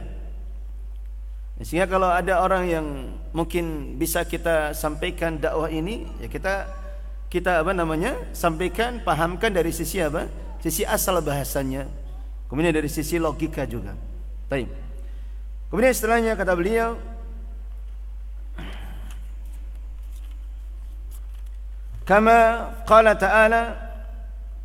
Sehingga 1.66 1.90
kalau 1.90 2.14
ada 2.14 2.46
orang 2.46 2.62
yang 2.70 2.86
mungkin 3.34 3.99
bisa 3.99 4.22
kita 4.22 4.70
sampaikan 4.70 5.42
dakwah 5.42 5.66
ini, 5.66 6.07
ya 6.22 6.30
kita 6.30 6.86
kita 7.29 7.61
apa 7.61 7.76
namanya? 7.76 8.16
sampaikan, 8.33 9.05
pahamkan 9.05 9.53
dari 9.53 9.68
sisi 9.68 10.01
apa? 10.01 10.29
Sisi 10.64 10.83
asal 10.89 11.20
bahasanya. 11.20 11.85
Kemudian 12.49 12.72
dari 12.72 12.89
sisi 12.89 13.20
logika 13.20 13.68
juga. 13.68 13.93
Baik. 14.49 14.72
Kemudian 15.68 15.93
setelahnya 15.93 16.33
kata 16.33 16.57
beliau, 16.57 16.97
Kama 22.09 22.72
qala 22.89 23.20
ta'ala 23.20 23.76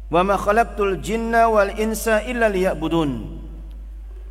Wa 0.08 0.24
ma 0.24 0.40
khalaqtul 0.40 1.04
jinna 1.04 1.52
wal 1.52 1.76
insa 1.76 2.24
illa 2.24 2.48
liya'budun 2.48 3.12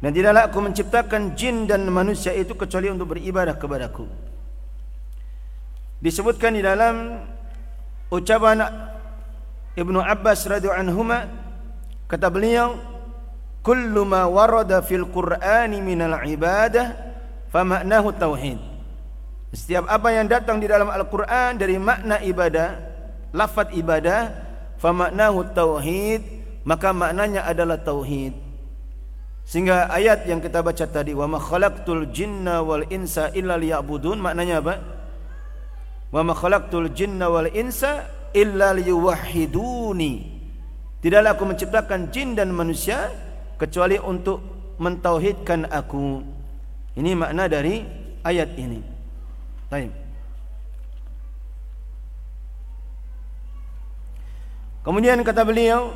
Dan 0.01 0.11
tidaklah 0.16 0.49
aku 0.49 0.59
menciptakan 0.64 1.37
jin 1.37 1.68
dan 1.68 1.85
manusia 1.93 2.33
itu 2.33 2.57
kecuali 2.57 2.89
untuk 2.89 3.12
beribadah 3.12 3.61
kepadaku 3.61 4.09
Disebutkan 6.01 6.57
di 6.57 6.64
dalam 6.64 7.20
ucapan 8.12 8.60
Ibnu 9.72 10.04
Abbas 10.04 10.44
radhiyallahu 10.44 10.84
anhuma 10.84 11.32
kata 12.04 12.28
beliau 12.28 12.76
kullu 13.64 14.04
ma 14.04 14.28
warada 14.28 14.84
fil 14.84 15.08
qur'ani 15.08 15.80
minal 15.80 16.20
ibadah 16.28 16.92
fa 17.48 17.64
ma'nahu 17.64 18.12
tauhid. 18.12 18.60
Setiap 19.56 19.88
apa 19.88 20.12
yang 20.12 20.28
datang 20.28 20.60
di 20.60 20.68
dalam 20.68 20.92
Al-Qur'an 20.92 21.56
dari 21.56 21.76
makna 21.80 22.20
ibadah 22.20 22.76
lafaz 23.32 23.72
ibadah 23.72 24.28
fa 24.76 24.92
maknahu 24.92 25.48
tauhid 25.56 26.20
maka 26.68 26.92
maknanya 26.92 27.48
adalah 27.48 27.80
tauhid. 27.80 28.36
Sehingga 29.48 29.88
ayat 29.88 30.28
yang 30.28 30.38
kita 30.44 30.60
baca 30.60 30.84
tadi 30.84 31.16
wa 31.16 31.24
ma 31.26 31.40
khalaqtul 31.40 32.12
jinna 32.12 32.60
wal 32.60 32.84
insa 32.92 33.32
illa 33.32 33.56
liya'budun 33.56 34.20
maknanya 34.20 34.60
apa 34.60 34.74
wa 36.12 36.20
ma 36.20 36.36
khalaqtul 36.36 36.92
jinna 36.92 37.32
wal 37.32 37.48
insa 37.48 38.06
illa 38.36 38.76
liyuwahhiduni. 38.76 40.12
Tidaklah 41.02 41.34
aku 41.34 41.44
menciptakan 41.48 42.12
jin 42.14 42.38
dan 42.38 42.52
manusia 42.54 43.10
kecuali 43.58 43.98
untuk 43.98 44.38
mentauhidkan 44.78 45.66
aku. 45.66 46.22
Ini 46.94 47.16
makna 47.16 47.48
dari 47.48 47.82
ayat 48.22 48.54
ini. 48.54 48.80
Baik. 49.72 49.90
Kemudian 54.82 55.22
kata 55.22 55.42
beliau, 55.46 55.94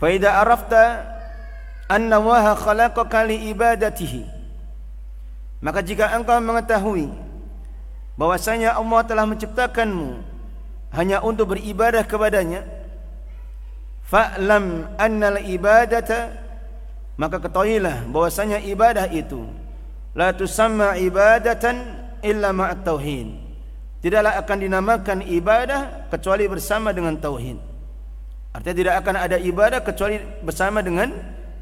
"Fa 0.00 0.08
idza 0.10 0.32
arafta 0.34 0.82
anna 1.86 2.18
Allaha 2.18 2.52
khalaqaka 2.56 3.28
li 3.28 3.52
ibadatihi." 3.52 4.24
Maka 5.60 5.80
jika 5.80 6.12
engkau 6.16 6.36
mengetahui 6.40 7.25
bahwasanya 8.16 8.76
Allah 8.76 9.00
telah 9.04 9.24
menciptakanmu 9.28 10.24
hanya 10.96 11.20
untuk 11.20 11.52
beribadah 11.56 12.02
kepadanya, 12.08 12.64
fa'lam 14.08 14.96
anna 14.96 15.36
al-ibadata 15.36 16.44
maka 17.16 17.40
ketahuilah 17.40 18.04
bahwasanya 18.12 18.60
ibadah 18.64 19.08
itu 19.08 19.44
la 20.12 20.36
tusamma 20.36 21.00
ibadatan 21.00 21.96
illa 22.20 22.52
ma'at 22.52 22.84
tauhid 22.84 23.46
tidaklah 24.06 24.38
akan 24.38 24.56
dinamakan 24.62 25.18
ibadah 25.26 26.06
kecuali 26.06 26.46
bersama 26.46 26.94
dengan 26.94 27.18
tauhid. 27.18 27.58
Artinya 28.54 28.76
tidak 28.78 28.94
akan 29.02 29.14
ada 29.18 29.36
ibadah 29.36 29.80
kecuali 29.82 30.16
bersama 30.46 30.78
dengan 30.80 31.12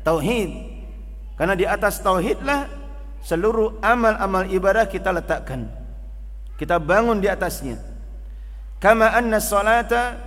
tauhid. 0.05 0.51
Karena 1.41 1.59
di 1.59 1.67
atas 1.67 1.99
tauhidlah 2.05 2.71
seluruh 3.25 3.83
amal-amal 3.83 4.45
ibadah 4.47 4.85
kita 4.87 5.11
letakkan. 5.11 5.67
Kita 6.55 6.79
bangun 6.79 7.19
di 7.19 7.27
atasnya. 7.27 7.79
Kama 8.79 9.11
anna 9.11 9.43
salata 9.43 10.19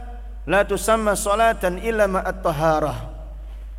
la 0.48 0.64
tusamma 0.68 1.16
salatan 1.16 1.80
illa 1.80 2.08
ma'at 2.10 2.38
taharah. 2.44 3.00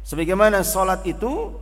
Sebagaimana 0.05 0.65
salat 0.65 1.05
itu 1.05 1.53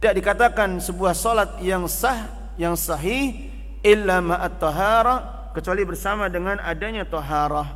tidak 0.00 0.14
dikatakan 0.18 0.80
sebuah 0.80 1.12
salat 1.12 1.60
yang 1.60 1.84
sah, 1.84 2.26
yang 2.56 2.72
sahih 2.78 3.52
illa 3.84 4.24
ma'at 4.24 4.56
taharah 4.56 5.18
kecuali 5.52 5.84
bersama 5.84 6.32
dengan 6.32 6.58
adanya 6.64 7.04
toharah. 7.04 7.68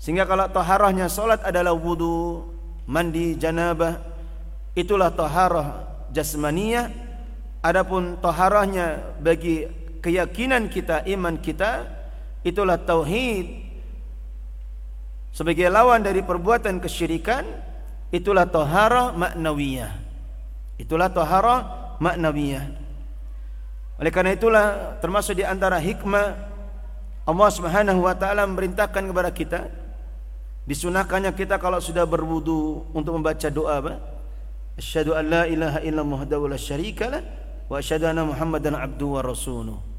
Sehingga 0.00 0.24
kalau 0.24 0.48
toharahnya 0.48 1.12
solat 1.12 1.44
adalah 1.44 1.76
wudu, 1.76 2.48
mandi 2.88 3.36
janabah, 3.36 4.00
itulah 4.72 5.12
toharah 5.12 5.84
jasmaniyah. 6.08 6.88
Adapun 7.60 8.16
toharahnya 8.24 9.20
bagi 9.20 9.68
keyakinan 10.00 10.72
kita, 10.72 11.04
iman 11.06 11.36
kita, 11.38 11.86
itulah 12.42 12.80
tauhid. 12.80 13.70
Sebagai 15.30 15.70
lawan 15.70 16.02
dari 16.02 16.24
perbuatan 16.26 16.82
kesyirikan, 16.82 17.46
itulah 18.10 18.48
toharah 18.50 19.14
maknawiyah. 19.14 19.92
Itulah 20.80 21.12
toharah 21.12 21.60
maknawiyah. 22.02 22.66
Oleh 24.00 24.10
karena 24.10 24.32
itulah 24.32 24.96
termasuk 25.04 25.36
di 25.36 25.44
antara 25.44 25.76
hikmah 25.76 26.50
Allah 27.28 27.50
Subhanahu 27.52 28.00
wa 28.00 28.16
taala 28.16 28.48
memerintahkan 28.48 29.04
kepada 29.04 29.30
kita 29.30 29.60
disunahkannya 30.64 31.36
kita 31.36 31.60
kalau 31.60 31.82
sudah 31.82 32.08
berwudu 32.08 32.88
untuk 32.96 33.18
membaca 33.20 33.50
doa 33.52 33.76
apa? 33.76 33.94
Asyhadu 34.80 35.12
an 35.12 35.24
la 35.28 35.42
ilaha 35.44 35.78
illallah 35.84 36.24
wahdahu 36.24 36.48
la 36.48 36.56
syarikalah 36.56 37.20
wa 37.68 37.76
asyhadu 37.76 38.08
anna 38.08 38.24
Muhammadan 38.24 38.78
abduhu 38.78 39.20
wa 39.20 39.22
rasuluh. 39.26 39.89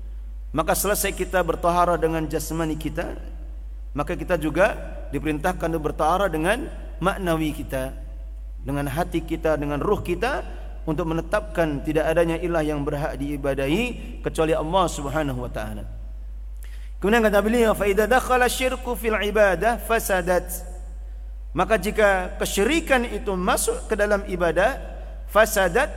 Maka 0.51 0.75
selesai 0.75 1.15
kita 1.15 1.39
bertaharah 1.39 1.95
dengan 1.95 2.27
jasmani 2.27 2.75
kita, 2.75 3.15
maka 3.95 4.19
kita 4.19 4.35
juga 4.35 4.75
diperintahkan 5.15 5.67
untuk 5.71 5.91
bertaharah 5.91 6.27
dengan 6.27 6.67
maknawi 6.99 7.55
kita, 7.55 7.95
dengan 8.59 8.87
hati 8.91 9.23
kita, 9.23 9.55
dengan 9.55 9.79
ruh 9.79 10.03
kita 10.03 10.43
untuk 10.83 11.07
menetapkan 11.07 11.79
tidak 11.87 12.03
adanya 12.03 12.35
ilah 12.35 12.63
yang 12.67 12.83
berhak 12.83 13.15
diibadahi 13.15 14.19
kecuali 14.19 14.51
Allah 14.51 14.85
Subhanahu 14.91 15.39
wa 15.39 15.51
taala. 15.51 15.87
Kemudian 16.99 17.23
kata 17.25 17.39
beliau, 17.41 17.71
"Fa 17.73 17.89
idza 17.89 18.05
dakhala 18.05 18.45
syirku 18.51 18.93
fil 18.93 19.17
ibadah 19.17 19.81
fasadat." 19.81 20.67
Maka 21.51 21.75
jika 21.75 22.39
kesyirikan 22.39 23.03
itu 23.07 23.35
masuk 23.35 23.91
ke 23.91 23.95
dalam 23.99 24.23
ibadah, 24.27 24.79
fasadat 25.27 25.91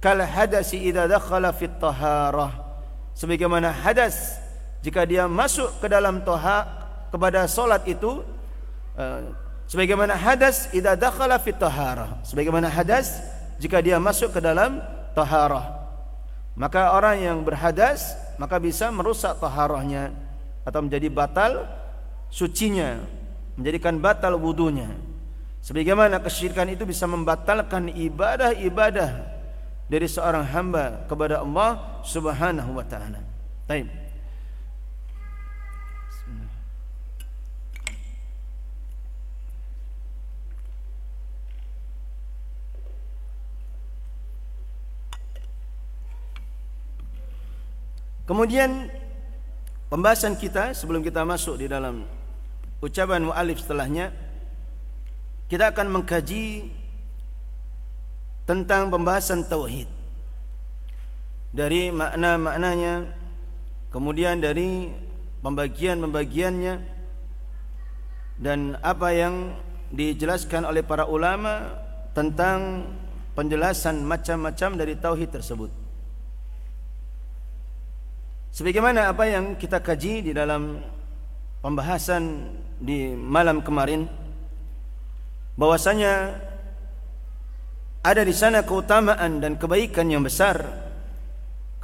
kal 0.00 0.20
hadasi 0.20 0.80
idza 0.84 1.04
dakhala 1.04 1.52
fit 1.52 1.74
taharah. 1.76 2.69
Sebagaimana 3.14 3.72
hadas 3.74 4.40
jika 4.80 5.04
dia 5.04 5.28
masuk 5.28 5.68
ke 5.80 5.86
dalam 5.86 6.24
toha 6.24 6.64
kepada 7.12 7.44
solat 7.50 7.84
itu 7.84 8.24
uh, 8.96 9.20
sebagaimana 9.68 10.16
hadas 10.16 10.72
idza 10.72 10.96
dakhala 10.96 11.36
taharah. 11.36 12.22
Sebagaimana 12.24 12.72
hadas 12.72 13.20
jika 13.60 13.82
dia 13.84 14.00
masuk 14.00 14.32
ke 14.32 14.40
dalam 14.40 14.80
taharah. 15.12 15.80
Maka 16.56 16.96
orang 16.96 17.20
yang 17.20 17.38
berhadas 17.44 18.16
maka 18.40 18.56
bisa 18.56 18.88
merusak 18.88 19.36
taharahnya 19.36 20.16
atau 20.64 20.80
menjadi 20.80 21.08
batal 21.12 21.68
sucinya, 22.32 23.00
menjadikan 23.58 24.00
batal 24.00 24.40
wudunya. 24.40 24.88
Sebagaimana 25.60 26.24
kesyirikan 26.24 26.72
itu 26.72 26.88
bisa 26.88 27.04
membatalkan 27.04 27.92
ibadah-ibadah 27.92 29.39
dari 29.90 30.06
seorang 30.06 30.46
hamba 30.54 31.02
kepada 31.10 31.42
Allah 31.42 31.98
Subhanahu 32.06 32.78
wa 32.78 32.86
taala. 32.86 33.18
Baik. 33.66 33.90
Kemudian 48.30 48.86
pembahasan 49.90 50.38
kita 50.38 50.70
sebelum 50.70 51.02
kita 51.02 51.26
masuk 51.26 51.58
di 51.58 51.66
dalam 51.66 52.06
ucapan 52.78 53.26
mu'alif 53.26 53.58
setelahnya 53.58 54.14
kita 55.50 55.74
akan 55.74 55.90
mengkaji 55.90 56.70
tentang 58.50 58.90
pembahasan 58.90 59.46
tauhid. 59.46 59.86
Dari 61.54 61.94
makna-maknanya 61.94 63.06
kemudian 63.94 64.42
dari 64.42 64.90
pembagian-pembagiannya 65.38 66.74
dan 68.42 68.74
apa 68.82 69.14
yang 69.14 69.54
dijelaskan 69.94 70.66
oleh 70.66 70.82
para 70.82 71.06
ulama 71.06 71.78
tentang 72.10 72.90
penjelasan 73.38 74.02
macam-macam 74.02 74.70
dari 74.74 74.98
tauhid 74.98 75.30
tersebut. 75.30 75.70
Sebagaimana 78.50 79.14
apa 79.14 79.30
yang 79.30 79.54
kita 79.54 79.78
kaji 79.78 80.26
di 80.26 80.32
dalam 80.34 80.82
pembahasan 81.62 82.50
di 82.82 83.14
malam 83.14 83.62
kemarin 83.62 84.10
bahwasanya 85.54 86.49
ada 88.00 88.24
di 88.24 88.32
sana 88.32 88.64
keutamaan 88.64 89.44
dan 89.44 89.60
kebaikan 89.60 90.08
yang 90.08 90.24
besar 90.24 90.64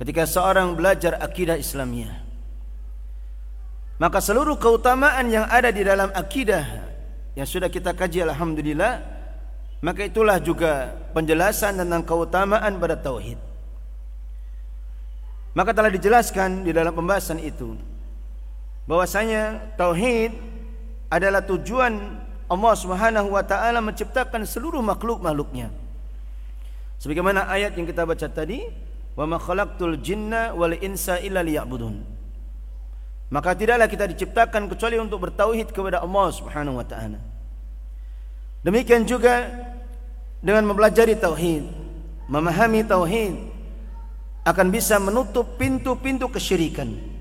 ketika 0.00 0.24
seorang 0.24 0.72
belajar 0.72 1.20
akidah 1.20 1.60
Islamiyah. 1.60 2.24
Maka 3.96 4.20
seluruh 4.20 4.60
keutamaan 4.60 5.28
yang 5.32 5.48
ada 5.48 5.72
di 5.72 5.80
dalam 5.80 6.12
akidah 6.12 6.64
yang 7.36 7.48
sudah 7.48 7.68
kita 7.72 7.96
kaji 7.96 8.24
alhamdulillah 8.28 9.00
maka 9.84 10.08
itulah 10.08 10.40
juga 10.40 10.92
penjelasan 11.12 11.80
tentang 11.80 12.04
keutamaan 12.04 12.80
pada 12.80 12.96
tauhid. 12.96 13.40
Maka 15.56 15.72
telah 15.72 15.88
dijelaskan 15.88 16.64
di 16.64 16.72
dalam 16.72 16.92
pembahasan 16.92 17.40
itu 17.40 17.76
bahwasanya 18.84 19.76
tauhid 19.80 20.36
adalah 21.08 21.40
tujuan 21.44 22.20
Allah 22.46 22.74
Subhanahu 22.76 23.32
wa 23.32 23.44
taala 23.44 23.80
menciptakan 23.80 24.44
seluruh 24.44 24.84
makhluk-makhluknya. 24.84 25.85
Sebagaimana 27.00 27.48
ayat 27.48 27.76
yang 27.76 27.84
kita 27.84 28.08
baca 28.08 28.26
tadi, 28.28 28.64
"Wa 29.14 29.24
ma 29.28 29.36
khalaqtul 29.36 30.00
jinna 30.00 30.56
wal 30.56 30.72
insa 30.76 31.20
illa 31.20 31.44
liya'budun." 31.44 32.16
Maka 33.32 33.58
tidaklah 33.58 33.90
kita 33.90 34.06
diciptakan 34.06 34.70
kecuali 34.70 34.96
untuk 35.02 35.28
bertauhid 35.28 35.74
kepada 35.74 36.00
Allah 36.00 36.28
Subhanahu 36.30 36.78
wa 36.78 36.86
taala. 36.86 37.18
Demikian 38.62 39.02
juga 39.02 39.50
dengan 40.40 40.70
mempelajari 40.70 41.18
tauhid, 41.18 41.66
memahami 42.30 42.86
tauhid, 42.86 43.34
akan 44.46 44.66
bisa 44.70 45.02
menutup 45.02 45.58
pintu-pintu 45.58 46.30
kesyirikan 46.30 47.16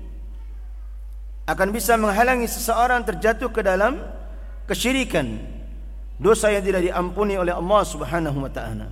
akan 1.46 1.68
bisa 1.70 1.94
menghalangi 1.94 2.50
seseorang 2.50 3.06
terjatuh 3.06 3.50
ke 3.54 3.62
dalam 3.62 4.02
kesyirikan 4.66 5.38
dosa 6.18 6.50
yang 6.50 6.66
tidak 6.66 6.82
diampuni 6.90 7.38
oleh 7.38 7.54
Allah 7.54 7.82
Subhanahu 7.86 8.42
wa 8.42 8.50
taala 8.50 8.90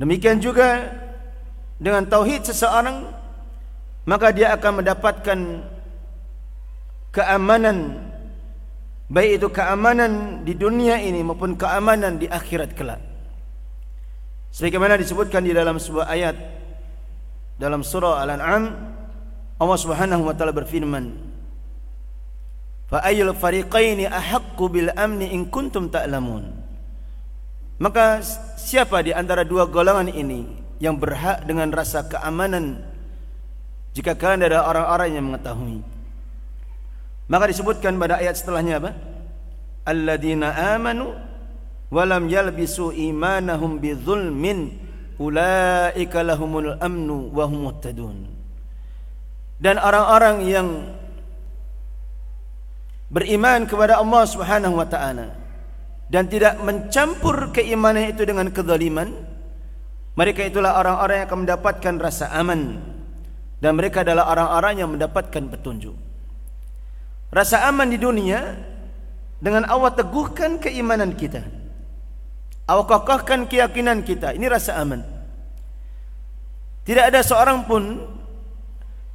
demikian 0.00 0.42
juga 0.42 0.90
dengan 1.78 2.06
tauhid 2.06 2.46
seseorang 2.46 3.10
maka 4.04 4.30
dia 4.30 4.52
akan 4.52 4.84
mendapatkan 4.84 5.38
keamanan 7.14 8.04
baik 9.08 9.40
itu 9.40 9.48
keamanan 9.48 10.42
di 10.42 10.52
dunia 10.56 11.00
ini 11.00 11.22
maupun 11.24 11.54
keamanan 11.54 12.18
di 12.20 12.26
akhirat 12.28 12.74
kelak. 12.76 13.00
Sebagaimana 14.54 14.94
disebutkan 14.94 15.42
di 15.42 15.50
dalam 15.50 15.82
sebuah 15.82 16.06
ayat 16.06 16.36
dalam 17.58 17.82
surah 17.82 18.22
Al-An'am 18.22 18.64
Allah 19.58 19.78
Subhanahu 19.78 20.26
wa 20.26 20.34
taala 20.34 20.54
berfirman 20.54 21.34
Fa 22.90 23.02
ayyul 23.02 23.34
fariqaini 23.34 24.06
ahaqqu 24.06 24.64
bil 24.68 24.92
amni 24.94 25.32
in 25.32 25.48
kuntum 25.48 25.88
ta'lamun. 25.88 26.52
Maka 27.80 28.22
siapa 28.64 29.04
di 29.04 29.12
antara 29.12 29.44
dua 29.44 29.68
golongan 29.68 30.08
ini 30.08 30.48
yang 30.80 30.96
berhak 30.96 31.44
dengan 31.44 31.68
rasa 31.68 32.08
keamanan 32.08 32.80
jika 33.92 34.16
kalian 34.16 34.48
adalah 34.48 34.72
orang-orang 34.72 35.08
yang 35.12 35.24
mengetahui? 35.28 35.78
Maka 37.28 37.44
disebutkan 37.52 38.00
pada 38.00 38.20
ayat 38.20 38.40
setelahnya 38.40 38.80
apa? 38.80 38.90
Alladzina 39.84 40.56
amanu 40.76 41.12
walam 41.92 42.24
yalbisu 42.26 42.96
imanahum 42.96 43.76
bidzulmin 43.78 44.80
ulaika 45.20 46.24
lahumul 46.24 46.80
amnu 46.80 47.28
wa 47.36 47.44
hum 47.44 47.68
muhtadun. 47.68 48.16
Dan 49.60 49.76
orang-orang 49.78 50.36
yang 50.48 50.68
beriman 53.12 53.68
kepada 53.68 54.02
Allah 54.02 54.24
Subhanahu 54.26 54.74
wa 54.80 54.88
taala 54.88 55.43
dan 56.08 56.28
tidak 56.28 56.60
mencampur 56.60 57.52
keimanan 57.54 58.12
itu 58.12 58.22
dengan 58.24 58.50
kezaliman 58.52 59.12
mereka 60.14 60.46
itulah 60.46 60.78
orang-orang 60.78 61.24
yang 61.24 61.28
akan 61.28 61.40
mendapatkan 61.48 61.94
rasa 61.98 62.30
aman 62.36 62.80
dan 63.58 63.72
mereka 63.74 64.04
adalah 64.04 64.28
orang-orang 64.30 64.74
yang 64.80 64.90
mendapatkan 64.92 65.42
petunjuk 65.48 65.96
rasa 67.32 67.66
aman 67.66 67.88
di 67.88 67.98
dunia 67.98 68.54
dengan 69.40 69.66
Allah 69.66 69.92
teguhkan 69.92 70.60
keimanan 70.60 71.16
kita 71.16 71.64
Allah 72.64 72.88
kokohkan 72.88 73.44
keyakinan 73.44 74.00
kita. 74.00 74.32
Ini 74.32 74.48
rasa 74.48 74.80
aman. 74.80 75.04
Tidak 76.84 77.04
ada 77.12 77.20
seorang 77.20 77.64
pun 77.68 78.00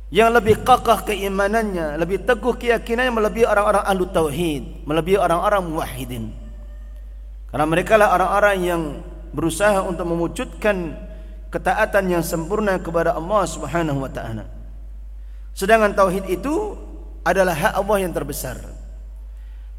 yang 0.10 0.34
lebih 0.34 0.62
kokoh 0.66 1.06
keimanannya, 1.06 1.98
lebih 2.02 2.26
teguh 2.26 2.58
keyakinannya 2.58 3.14
melebihi 3.14 3.46
orang-orang 3.46 3.84
ahlu 3.86 4.10
tauhid, 4.10 4.86
melebihi 4.86 5.18
orang-orang 5.18 5.62
muwahhidin. 5.70 6.24
Karena 7.50 7.66
mereka 7.66 7.98
lah 7.98 8.14
orang-orang 8.14 8.58
yang 8.62 8.82
berusaha 9.34 9.82
untuk 9.86 10.06
mewujudkan 10.06 10.98
ketaatan 11.50 12.06
yang 12.10 12.24
sempurna 12.26 12.78
kepada 12.78 13.18
Allah 13.18 13.42
Subhanahu 13.50 14.06
wa 14.06 14.10
taala. 14.10 14.46
Sedangkan 15.58 15.98
tauhid 15.98 16.30
itu 16.30 16.78
adalah 17.26 17.58
hak 17.58 17.74
Allah 17.74 17.98
yang 18.06 18.14
terbesar. 18.14 18.58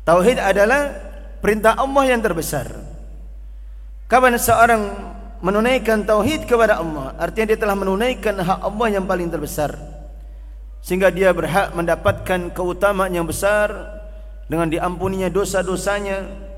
Tauhid 0.03 0.43
adalah 0.43 0.91
perintah 1.39 1.79
Allah 1.79 2.05
yang 2.11 2.21
terbesar. 2.21 2.67
Kapan 4.11 4.35
seorang 4.35 4.83
menunaikan 5.39 6.03
tauhid 6.03 6.45
kepada 6.51 6.83
Allah, 6.83 7.15
artinya 7.17 7.55
dia 7.55 7.59
telah 7.63 7.79
menunaikan 7.79 8.35
hak 8.43 8.61
Allah 8.61 8.87
yang 8.91 9.07
paling 9.07 9.31
terbesar. 9.31 9.79
Sehingga 10.83 11.13
dia 11.15 11.31
berhak 11.31 11.71
mendapatkan 11.77 12.51
keutamaan 12.51 13.15
yang 13.15 13.29
besar 13.29 13.71
dengan 14.51 14.67
diampuninya 14.67 15.31
dosa-dosanya, 15.31 16.50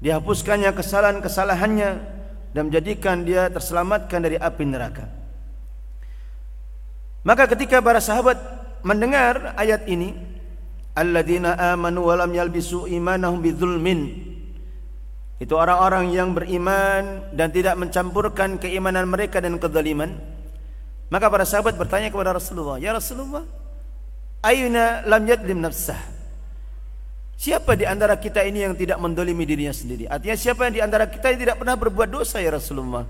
dihapuskannya 0.00 0.70
kesalahan-kesalahannya 0.76 1.90
dan 2.52 2.62
menjadikan 2.68 3.24
dia 3.24 3.48
terselamatkan 3.52 4.20
dari 4.20 4.36
api 4.40 4.64
neraka. 4.64 5.04
Maka 7.26 7.50
ketika 7.50 7.82
para 7.82 7.98
sahabat 7.98 8.38
mendengar 8.86 9.56
ayat 9.58 9.84
ini, 9.90 10.14
alladzina 10.94 11.58
amanu 11.74 12.06
wa 12.06 12.14
lam 12.22 12.30
yalbisu 12.32 12.86
imanahum 12.86 13.42
bidzulmin 13.42 14.00
itu 15.36 15.52
orang-orang 15.52 16.16
yang 16.16 16.32
beriman 16.32 17.28
dan 17.36 17.52
tidak 17.52 17.76
mencampurkan 17.76 18.56
keimanan 18.56 19.04
mereka 19.04 19.36
dan 19.36 19.60
kezaliman. 19.60 20.16
Maka 21.12 21.28
para 21.28 21.44
sahabat 21.44 21.76
bertanya 21.76 22.08
kepada 22.08 22.32
Rasulullah, 22.32 22.80
"Ya 22.80 22.96
Rasulullah, 22.96 23.44
ayuna 24.40 25.04
lam 25.04 25.22
yadlim 25.28 25.60
nafsah?" 25.60 26.15
Siapa 27.36 27.76
di 27.76 27.84
antara 27.84 28.16
kita 28.16 28.40
ini 28.42 28.64
yang 28.64 28.72
tidak 28.72 28.96
mendolimi 28.96 29.44
dirinya 29.44 29.72
sendiri? 29.72 30.08
Artinya 30.08 30.36
siapa 30.36 30.68
yang 30.68 30.74
di 30.74 30.82
antara 30.82 31.04
kita 31.04 31.30
yang 31.32 31.40
tidak 31.44 31.56
pernah 31.60 31.76
berbuat 31.76 32.08
dosa 32.08 32.40
ya 32.40 32.48
Rasulullah? 32.56 33.04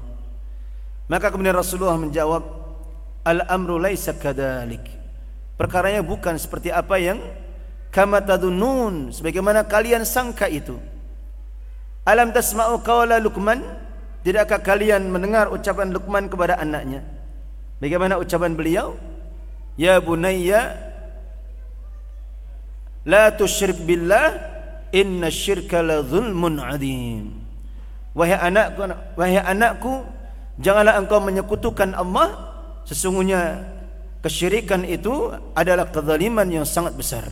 Maka 1.07 1.31
kemudian 1.31 1.55
Rasulullah 1.55 1.95
menjawab, 1.95 2.67
Al-amru 3.27 3.83
laisa 3.83 4.15
kadalik. 4.15 4.87
Perkaranya 5.59 5.99
bukan 5.99 6.39
seperti 6.39 6.71
apa 6.71 6.95
yang 6.95 7.19
kama 7.91 8.23
tadunun, 8.23 9.11
sebagaimana 9.11 9.67
kalian 9.67 10.07
sangka 10.07 10.47
itu. 10.47 10.79
Alam 12.07 12.31
tasma'u 12.31 12.83
qawla 12.87 13.19
Luqman? 13.19 13.63
Tidakkah 14.23 14.63
kalian 14.63 15.11
mendengar 15.11 15.51
ucapan 15.51 15.91
Luqman 15.91 16.31
kepada 16.31 16.55
anaknya? 16.59 17.03
Bagaimana 17.83 18.15
ucapan 18.19 18.55
beliau? 18.55 18.95
ya 19.77 20.01
bunayya 20.01 20.73
la 23.07 23.31
tusyrik 23.33 23.79
billah 23.87 24.35
inna 24.91 25.31
syirka 25.31 25.81
la 25.81 26.03
zulmun 26.03 26.59
adim. 26.59 27.31
Wahai 28.13 28.37
anakku 28.37 28.81
wahai 29.15 29.41
anakku 29.41 30.03
janganlah 30.59 30.99
engkau 30.99 31.23
menyekutukan 31.23 31.95
Allah. 31.95 32.53
Sesungguhnya 32.87 33.67
kesyirikan 34.23 34.87
itu 34.87 35.31
adalah 35.55 35.89
kezaliman 35.91 36.47
yang 36.51 36.67
sangat 36.67 36.99
besar. 36.99 37.25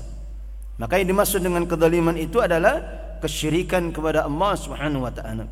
Maka 0.79 0.99
yang 0.99 1.15
dimaksud 1.15 1.43
dengan 1.43 1.67
kezaliman 1.67 2.19
itu 2.19 2.43
adalah 2.43 2.83
kesyirikan 3.23 3.95
kepada 3.95 4.27
Allah 4.27 4.53
Subhanahu 4.59 5.07
wa 5.07 5.13
taala. 5.15 5.47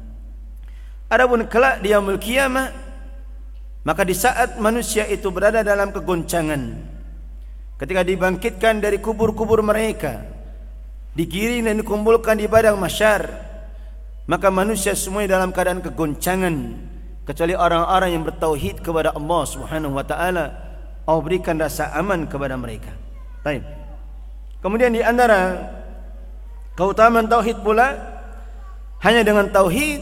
Adapun 1.07 1.45
kelak 1.47 1.85
di 1.85 1.93
yaumul 1.93 2.19
kiamah 2.19 2.73
maka 3.83 4.07
di 4.07 4.15
saat 4.15 4.57
manusia 4.63 5.05
itu 5.11 5.29
berada 5.35 5.61
dalam 5.67 5.91
kegoncangan 5.91 6.63
ketika 7.83 8.07
dibangkitkan 8.07 8.79
dari 8.79 9.03
kubur-kubur 9.03 9.59
mereka 9.59 10.23
digiring 11.19 11.67
dan 11.67 11.83
dikumpulkan 11.83 12.39
di 12.39 12.47
padang 12.47 12.79
mahsyar 12.79 13.27
maka 14.31 14.55
manusia 14.55 14.95
semua 14.95 15.27
dalam 15.27 15.51
keadaan 15.51 15.83
kegoncangan 15.83 16.79
kecuali 17.27 17.59
orang-orang 17.59 18.15
yang 18.15 18.23
bertauhid 18.23 18.87
kepada 18.87 19.11
Allah 19.11 19.43
Subhanahu 19.51 19.99
wa 19.99 20.07
taala 20.07 20.45
Allah 21.03 21.23
berikan 21.27 21.59
rasa 21.59 21.91
aman 21.99 22.31
kepada 22.31 22.55
mereka. 22.55 22.95
Baik. 23.43 23.67
Kemudian 24.63 24.95
di 24.95 25.03
antara 25.03 25.59
keutamaan 26.79 27.27
tauhid 27.27 27.59
pula 27.67 27.99
hanya 29.03 29.27
dengan 29.27 29.51
tauhid 29.51 29.99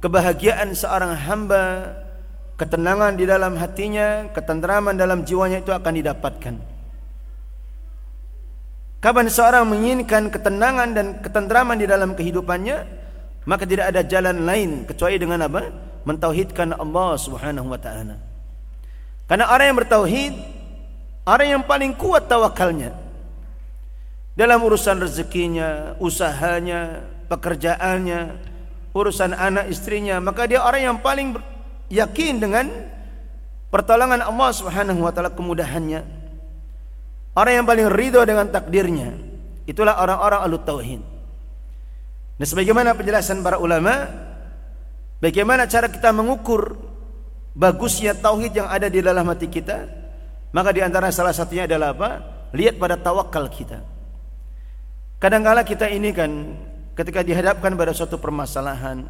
kebahagiaan 0.00 0.72
seorang 0.72 1.12
hamba 1.12 1.92
ketenangan 2.56 3.20
di 3.20 3.28
dalam 3.28 3.60
hatinya, 3.60 4.32
ketentraman 4.32 4.96
dalam 4.96 5.28
jiwanya 5.28 5.60
itu 5.60 5.76
akan 5.76 5.92
didapatkan. 6.00 6.73
Kapan 9.04 9.28
seorang 9.28 9.68
menginginkan 9.68 10.32
ketenangan 10.32 10.96
dan 10.96 11.06
ketentraman 11.20 11.76
di 11.76 11.84
dalam 11.84 12.16
kehidupannya, 12.16 12.88
maka 13.44 13.68
tidak 13.68 13.92
ada 13.92 14.00
jalan 14.00 14.48
lain 14.48 14.88
kecuali 14.88 15.20
dengan 15.20 15.44
apa? 15.44 15.68
mentauhidkan 16.08 16.72
Allah 16.72 17.16
Subhanahu 17.20 17.68
wa 17.68 17.76
taala. 17.76 18.16
Karena 19.28 19.44
orang 19.52 19.66
yang 19.68 19.78
bertauhid 19.84 20.34
orang 21.28 21.48
yang 21.52 21.62
paling 21.68 21.92
kuat 21.96 22.28
tawakalnya 22.28 22.96
dalam 24.36 24.60
urusan 24.64 25.00
rezekinya, 25.00 26.00
usahanya, 26.00 27.04
pekerjaannya, 27.28 28.40
urusan 28.96 29.36
anak 29.36 29.68
istrinya, 29.68 30.16
maka 30.16 30.48
dia 30.48 30.64
orang 30.64 30.80
yang 30.80 30.98
paling 31.00 31.36
yakin 31.92 32.40
dengan 32.40 32.72
pertolongan 33.68 34.24
Allah 34.24 34.48
Subhanahu 34.48 35.04
wa 35.04 35.12
taala 35.12 35.28
kemudahannya. 35.28 36.23
Orang 37.34 37.52
yang 37.62 37.66
paling 37.66 37.90
ridho 37.90 38.22
dengan 38.22 38.46
takdirnya. 38.50 39.10
Itulah 39.66 39.98
orang-orang 39.98 40.40
ahlu 40.46 40.56
tauhid. 40.62 41.02
Dan 42.38 42.46
sebagaimana 42.46 42.94
penjelasan 42.94 43.42
para 43.42 43.58
ulama, 43.58 44.06
Bagaimana 45.24 45.64
cara 45.64 45.88
kita 45.88 46.12
mengukur 46.12 46.76
bagusnya 47.56 48.12
tauhid 48.12 48.60
yang 48.60 48.68
ada 48.68 48.92
di 48.92 49.00
dalam 49.00 49.24
hati 49.24 49.48
kita? 49.48 49.88
Maka 50.52 50.68
di 50.68 50.84
antara 50.84 51.08
salah 51.08 51.32
satunya 51.32 51.64
adalah 51.64 51.96
apa? 51.96 52.10
Lihat 52.52 52.76
pada 52.76 53.00
tawakal 53.00 53.48
kita. 53.48 53.80
Kadangkala 55.16 55.64
kita 55.64 55.88
ini 55.88 56.12
kan 56.12 56.60
ketika 56.92 57.24
dihadapkan 57.24 57.72
pada 57.72 57.96
suatu 57.96 58.20
permasalahan, 58.20 59.08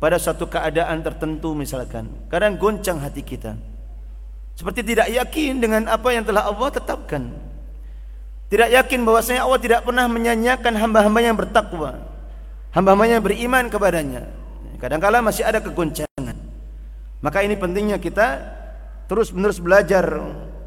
pada 0.00 0.16
suatu 0.16 0.48
keadaan 0.48 1.04
tertentu 1.04 1.52
misalkan, 1.52 2.08
kadang 2.32 2.56
goncang 2.56 2.96
hati 2.96 3.20
kita. 3.20 3.60
Seperti 4.60 4.92
tidak 4.92 5.08
yakin 5.08 5.56
dengan 5.56 5.88
apa 5.88 6.12
yang 6.12 6.20
telah 6.20 6.44
Allah 6.44 6.68
tetapkan. 6.68 7.32
Tidak 8.52 8.68
yakin 8.76 9.08
bahwasanya 9.08 9.48
Allah 9.48 9.56
tidak 9.56 9.88
pernah 9.88 10.04
menyanyiakan 10.04 10.76
hamba-hamba 10.76 11.20
yang 11.24 11.32
bertakwa. 11.32 11.96
Hamba-hamba 12.76 13.08
yang 13.08 13.24
beriman 13.24 13.72
kepadanya. 13.72 14.28
Kadangkala 14.76 15.24
masih 15.24 15.48
ada 15.48 15.64
kegoncangan. 15.64 16.36
Maka 17.24 17.40
ini 17.40 17.56
pentingnya 17.56 17.96
kita 17.96 18.36
terus 19.08 19.32
menerus 19.32 19.64
belajar 19.64 20.04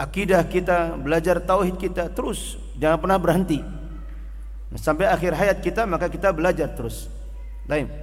akidah 0.01 0.41
kita, 0.49 0.97
belajar 0.97 1.37
tauhid 1.37 1.77
kita 1.77 2.09
terus, 2.09 2.57
jangan 2.81 2.97
pernah 2.97 3.21
berhenti. 3.21 3.61
Sampai 4.73 5.05
akhir 5.05 5.37
hayat 5.37 5.61
kita 5.61 5.85
maka 5.85 6.09
kita 6.09 6.33
belajar 6.33 6.73
terus. 6.73 7.13
Lain. 7.69 7.93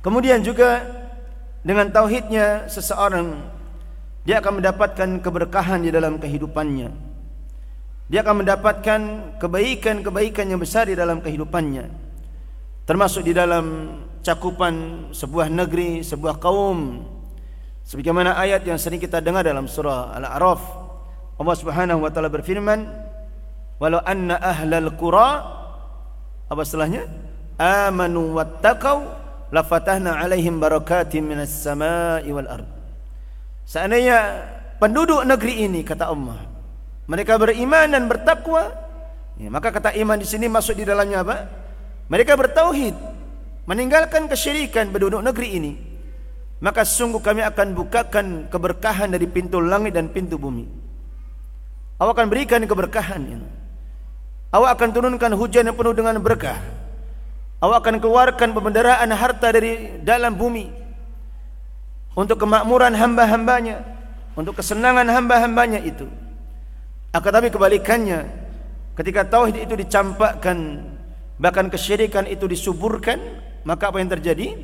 Kemudian 0.00 0.40
juga 0.40 0.80
dengan 1.60 1.92
tauhidnya 1.92 2.72
seseorang 2.72 3.57
dia 4.26 4.42
akan 4.42 4.62
mendapatkan 4.62 5.08
keberkahan 5.22 5.84
di 5.84 5.90
dalam 5.92 6.18
kehidupannya. 6.18 6.90
Dia 8.08 8.24
akan 8.24 8.40
mendapatkan 8.40 9.00
kebaikan-kebaikan 9.36 10.48
yang 10.48 10.60
besar 10.60 10.88
di 10.88 10.96
dalam 10.96 11.20
kehidupannya. 11.20 12.08
Termasuk 12.88 13.20
di 13.20 13.36
dalam 13.36 13.64
cakupan 14.24 15.08
sebuah 15.12 15.52
negeri, 15.52 16.00
sebuah 16.00 16.40
kaum. 16.40 17.04
Sebagaimana 17.84 18.40
ayat 18.40 18.64
yang 18.64 18.80
sering 18.80 18.96
kita 18.96 19.20
dengar 19.20 19.44
dalam 19.44 19.68
surah 19.68 20.16
Al-A'raf. 20.16 20.62
Allah 21.36 21.56
Subhanahu 21.56 22.00
wa 22.04 22.08
taala 22.08 22.32
berfirman, 22.32 22.88
"Walau 23.76 24.00
anna 24.08 24.40
ahlal 24.40 24.88
qura" 24.96 25.28
apa 26.48 26.64
setelahnya? 26.64 27.04
"Amanu 27.60 28.40
wattaqau 28.40 29.04
lafatahna 29.52 30.16
'alaihim 30.16 30.56
barakatim 30.56 31.28
minas 31.28 31.52
sama'i 31.52 32.32
wal 32.32 32.48
ard." 32.48 32.77
Seandainya 33.68 34.48
penduduk 34.80 35.28
negeri 35.28 35.68
ini 35.68 35.84
kata 35.84 36.08
Allah, 36.08 36.40
mereka 37.04 37.36
beriman 37.36 37.92
dan 37.92 38.08
bertakwa, 38.08 38.72
ya, 39.36 39.52
maka 39.52 39.68
kata 39.68 39.92
iman 40.00 40.16
di 40.16 40.24
sini 40.24 40.48
masuk 40.48 40.80
di 40.80 40.88
dalamnya 40.88 41.20
apa? 41.20 41.36
Mereka 42.08 42.32
bertauhid, 42.32 42.96
meninggalkan 43.68 44.24
kesyirikan 44.24 44.88
penduduk 44.88 45.20
negeri 45.20 45.48
ini 45.60 45.72
maka 46.58 46.82
sungguh 46.82 47.22
kami 47.22 47.42
akan 47.46 47.70
bukakan 47.74 48.26
keberkahan 48.50 49.14
dari 49.14 49.30
pintu 49.30 49.62
langit 49.62 49.94
dan 49.94 50.10
pintu 50.10 50.34
bumi. 50.34 50.66
Allah 51.98 52.14
akan 52.14 52.26
berikan 52.30 52.62
keberkahan 52.62 53.22
ini 53.26 53.48
Allah 54.54 54.70
akan 54.74 54.88
turunkan 54.94 55.34
hujan 55.34 55.66
yang 55.66 55.76
penuh 55.76 55.92
dengan 55.92 56.16
berkah. 56.22 56.56
Allah 57.58 57.82
akan 57.82 57.98
keluarkan 57.98 58.54
pembendaraan 58.54 59.10
harta 59.12 59.50
dari 59.50 59.98
dalam 60.06 60.38
bumi 60.38 60.70
untuk 62.18 62.42
kemakmuran 62.42 62.98
hamba-hambanya 62.98 63.86
untuk 64.34 64.58
kesenangan 64.58 65.06
hamba-hambanya 65.06 65.78
itu 65.86 66.10
akan 67.14 67.30
tapi 67.30 67.54
kebalikannya 67.54 68.26
ketika 68.98 69.22
tauhid 69.22 69.62
itu 69.62 69.78
dicampakkan 69.78 70.82
bahkan 71.38 71.70
kesyirikan 71.70 72.26
itu 72.26 72.50
disuburkan 72.50 73.46
maka 73.68 73.92
apa 73.92 74.00
yang 74.00 74.08
terjadi? 74.08 74.56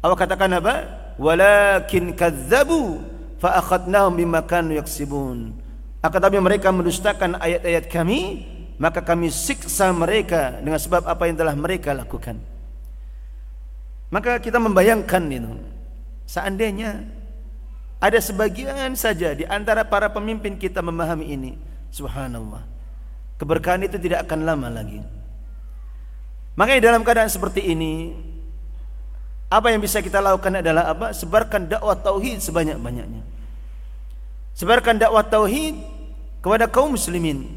Allah 0.00 0.16
katakan 0.16 0.48
apa? 0.56 0.74
Walakin 1.20 2.16
kadzabu 2.16 3.04
fa 3.36 3.60
akhadnahum 3.60 4.16
bima 4.16 4.40
kanu 4.40 4.80
yaksibun. 4.80 5.52
Akan 6.00 6.20
tapi 6.20 6.40
mereka 6.40 6.68
mendustakan 6.68 7.40
ayat-ayat 7.40 7.88
kami, 7.92 8.44
maka 8.76 9.04
kami 9.04 9.28
siksa 9.28 9.92
mereka 9.92 10.56
dengan 10.60 10.80
sebab 10.80 11.04
apa 11.04 11.28
yang 11.28 11.36
telah 11.36 11.52
mereka 11.52 11.92
lakukan. 11.92 12.40
Maka 14.12 14.40
kita 14.40 14.56
membayangkan 14.56 15.22
itu. 15.28 15.52
Seandainya 16.24 17.04
ada 18.00 18.18
sebagian 18.20 18.92
saja 18.96 19.32
di 19.32 19.48
antara 19.48 19.84
para 19.84 20.12
pemimpin 20.12 20.56
kita 20.60 20.84
memahami 20.84 21.30
ini, 21.32 21.52
subhanallah. 21.88 22.64
Keberkahan 23.40 23.84
itu 23.84 23.96
tidak 23.96 24.28
akan 24.28 24.44
lama 24.44 24.68
lagi. 24.68 25.00
Makanya 26.54 26.92
dalam 26.92 27.02
keadaan 27.02 27.30
seperti 27.32 27.74
ini 27.74 28.14
apa 29.50 29.70
yang 29.70 29.82
bisa 29.82 30.02
kita 30.02 30.18
lakukan 30.22 30.62
adalah 30.62 30.90
apa? 30.90 31.10
Sebarkan 31.14 31.70
dakwah 31.70 31.98
tauhid 31.98 32.42
sebanyak-banyaknya. 32.42 33.22
Sebarkan 34.54 34.98
dakwah 35.02 35.26
tauhid 35.26 35.78
kepada 36.42 36.70
kaum 36.70 36.94
muslimin. 36.94 37.50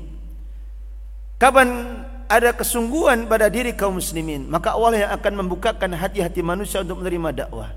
Kapan 1.38 2.02
ada 2.27 2.52
kesungguhan 2.52 3.30
pada 3.30 3.48
diri 3.48 3.72
kaum 3.72 4.02
muslimin, 4.02 4.49
maka 4.49 4.73
Allah 4.73 5.07
yang 5.07 5.11
akan 5.15 5.34
membukakan 5.45 5.94
hati-hati 5.94 6.41
manusia 6.41 6.81
untuk 6.81 6.99
menerima 7.06 7.45
dakwah. 7.45 7.72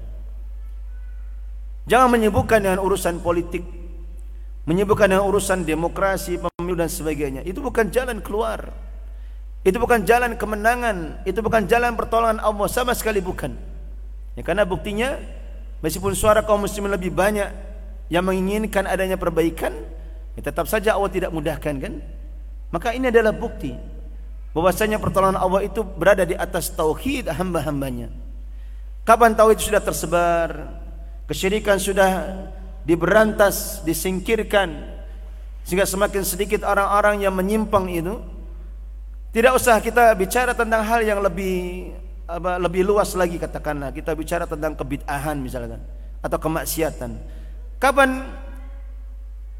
Jangan 1.90 2.06
menyibukkan 2.14 2.62
dengan 2.62 2.78
urusan 2.78 3.18
politik, 3.18 3.66
menyibukkan 4.62 5.10
dengan 5.10 5.26
urusan 5.26 5.66
demokrasi, 5.66 6.38
pemilu 6.38 6.78
dan 6.78 6.86
sebagainya. 6.86 7.42
Itu 7.42 7.58
bukan 7.58 7.90
jalan 7.90 8.22
keluar. 8.22 8.70
Itu 9.66 9.82
bukan 9.82 10.06
jalan 10.06 10.38
kemenangan, 10.38 11.26
itu 11.26 11.42
bukan 11.42 11.66
jalan 11.66 11.98
pertolongan 11.98 12.38
Allah 12.38 12.70
sama 12.70 12.94
sekali 12.94 13.18
bukan. 13.18 13.58
Ya, 14.38 14.46
karena 14.46 14.62
buktinya 14.62 15.18
meskipun 15.82 16.14
suara 16.14 16.46
kaum 16.46 16.62
muslimin 16.62 16.94
lebih 16.94 17.10
banyak 17.10 17.50
yang 18.06 18.22
menginginkan 18.22 18.86
adanya 18.86 19.18
perbaikan, 19.18 19.74
ya 20.38 20.46
tetap 20.46 20.70
saja 20.70 20.94
Allah 20.94 21.10
tidak 21.10 21.34
mudahkan 21.34 21.74
kan? 21.76 21.94
Maka 22.70 22.94
ini 22.94 23.10
adalah 23.10 23.34
bukti 23.34 23.74
bahwasanya 24.54 25.02
pertolongan 25.02 25.42
Allah 25.42 25.66
itu 25.66 25.82
berada 25.82 26.22
di 26.22 26.38
atas 26.38 26.70
tauhid 26.70 27.28
hamba-hambanya. 27.28 28.14
Kapan 29.04 29.34
tauhid 29.34 29.58
sudah 29.60 29.82
tersebar, 29.82 30.79
kesyirikan 31.30 31.78
sudah 31.78 32.42
diberantas, 32.82 33.86
disingkirkan, 33.86 34.98
Sehingga 35.62 35.86
semakin 35.86 36.26
sedikit 36.26 36.66
orang-orang 36.66 37.22
yang 37.22 37.30
menyimpang 37.36 37.86
itu 37.86 38.18
tidak 39.30 39.54
usah 39.54 39.78
kita 39.78 40.10
bicara 40.18 40.50
tentang 40.50 40.82
hal 40.82 41.06
yang 41.06 41.22
lebih 41.22 41.92
apa, 42.26 42.58
lebih 42.58 42.82
luas 42.82 43.14
lagi 43.14 43.38
katakanlah 43.38 43.94
kita 43.94 44.10
bicara 44.18 44.48
tentang 44.50 44.74
kebid'ahan 44.74 45.38
misalkan 45.38 45.78
atau 46.18 46.38
kemaksiatan. 46.42 47.14
Kapan 47.78 48.26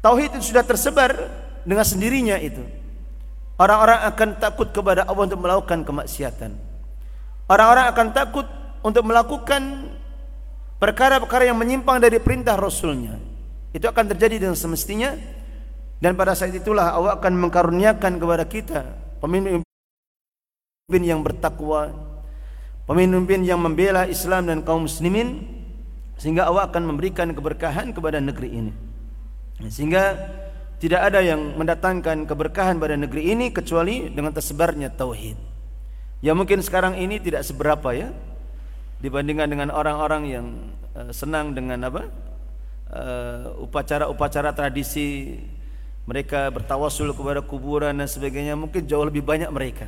tauhid 0.03 0.35
itu 0.35 0.51
sudah 0.51 0.67
tersebar 0.67 1.15
dengan 1.63 1.85
sendirinya 1.87 2.35
itu 2.41 2.59
orang-orang 3.55 4.03
akan 4.11 4.29
takut 4.41 4.67
kepada 4.73 5.07
Allah 5.07 5.23
untuk 5.31 5.39
melakukan 5.39 5.85
kemaksiatan. 5.87 6.51
Orang-orang 7.47 7.85
akan 7.93 8.07
takut 8.11 8.47
untuk 8.81 9.05
melakukan 9.07 9.93
perkara-perkara 10.81 11.45
yang 11.45 11.61
menyimpang 11.61 12.01
dari 12.01 12.17
perintah 12.17 12.57
Rasulnya. 12.57 13.21
Itu 13.69 13.85
akan 13.85 14.09
terjadi 14.11 14.41
dengan 14.41 14.57
semestinya 14.57 15.13
dan 16.01 16.17
pada 16.17 16.33
saat 16.33 16.57
itulah 16.57 16.97
Allah 16.97 17.13
akan 17.21 17.37
mengkaruniakan 17.37 18.17
kepada 18.17 18.43
kita 18.49 18.81
pemimpin 19.21 19.61
yang 20.89 21.21
bertakwa, 21.21 21.93
pemimpin 22.89 23.45
yang 23.45 23.61
membela 23.61 24.09
Islam 24.09 24.49
dan 24.49 24.65
kaum 24.65 24.89
muslimin 24.89 25.45
sehingga 26.17 26.49
Allah 26.49 26.67
akan 26.67 26.89
memberikan 26.89 27.29
keberkahan 27.31 27.93
kepada 27.93 28.17
negeri 28.17 28.49
ini. 28.49 28.73
Sehingga 29.69 30.17
tidak 30.81 31.13
ada 31.13 31.21
yang 31.21 31.53
mendatangkan 31.53 32.25
keberkahan 32.25 32.81
pada 32.81 32.97
negeri 32.97 33.37
ini 33.37 33.53
kecuali 33.53 34.09
dengan 34.09 34.33
tersebarnya 34.33 34.89
tauhid. 34.89 35.37
Ya 36.25 36.33
mungkin 36.33 36.65
sekarang 36.65 36.97
ini 36.97 37.21
tidak 37.21 37.45
seberapa 37.45 37.93
ya 37.93 38.09
dibandingkan 39.01 39.49
dengan 39.49 39.69
orang-orang 39.73 40.23
yang 40.29 40.45
uh, 40.93 41.09
senang 41.09 41.57
dengan 41.57 41.81
apa? 41.89 42.07
Eh, 42.91 43.47
upacara-upacara 43.63 44.51
tradisi 44.51 45.39
mereka 46.03 46.51
bertawasul 46.51 47.15
kepada 47.15 47.39
kuburan 47.39 47.95
dan 47.95 48.03
sebagainya 48.03 48.51
mungkin 48.59 48.83
jauh 48.83 49.07
lebih 49.07 49.23
banyak 49.23 49.47
mereka 49.47 49.87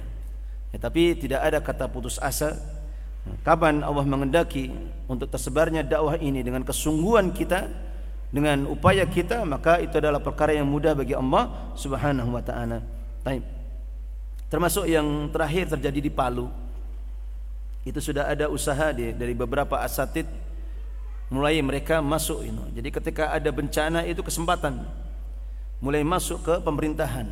ya, 0.71 0.79
tapi 0.79 1.11
tidak 1.19 1.43
ada 1.43 1.59
kata 1.59 1.91
putus 1.91 2.15
asa 2.15 2.55
kapan 3.43 3.83
Allah 3.83 4.07
mengendaki 4.07 4.71
untuk 5.03 5.27
tersebarnya 5.27 5.83
dakwah 5.83 6.15
ini 6.15 6.47
dengan 6.47 6.63
kesungguhan 6.63 7.35
kita 7.35 7.67
dengan 8.31 8.71
upaya 8.71 9.03
kita 9.03 9.43
maka 9.43 9.83
itu 9.83 9.99
adalah 9.99 10.23
perkara 10.23 10.55
yang 10.55 10.71
mudah 10.71 10.95
bagi 10.95 11.11
Allah 11.11 11.75
Subhanahu 11.75 12.39
wa 12.39 12.39
taala. 12.39 12.79
Termasuk 14.47 14.87
yang 14.87 15.27
terakhir 15.27 15.75
terjadi 15.75 15.99
di 16.07 16.11
Palu. 16.13 16.47
Itu 17.83 17.99
sudah 17.99 18.31
ada 18.31 18.47
usaha 18.47 18.95
dari 18.95 19.35
beberapa 19.35 19.83
asatid 19.83 20.23
mulai 21.27 21.59
mereka 21.59 21.99
masuk 21.99 22.47
ini. 22.47 22.79
Jadi 22.79 22.89
ketika 22.89 23.23
ada 23.35 23.49
bencana 23.51 24.07
itu 24.07 24.23
kesempatan 24.23 24.87
mulai 25.83 25.99
masuk 26.05 26.47
ke 26.47 26.55
pemerintahan 26.63 27.27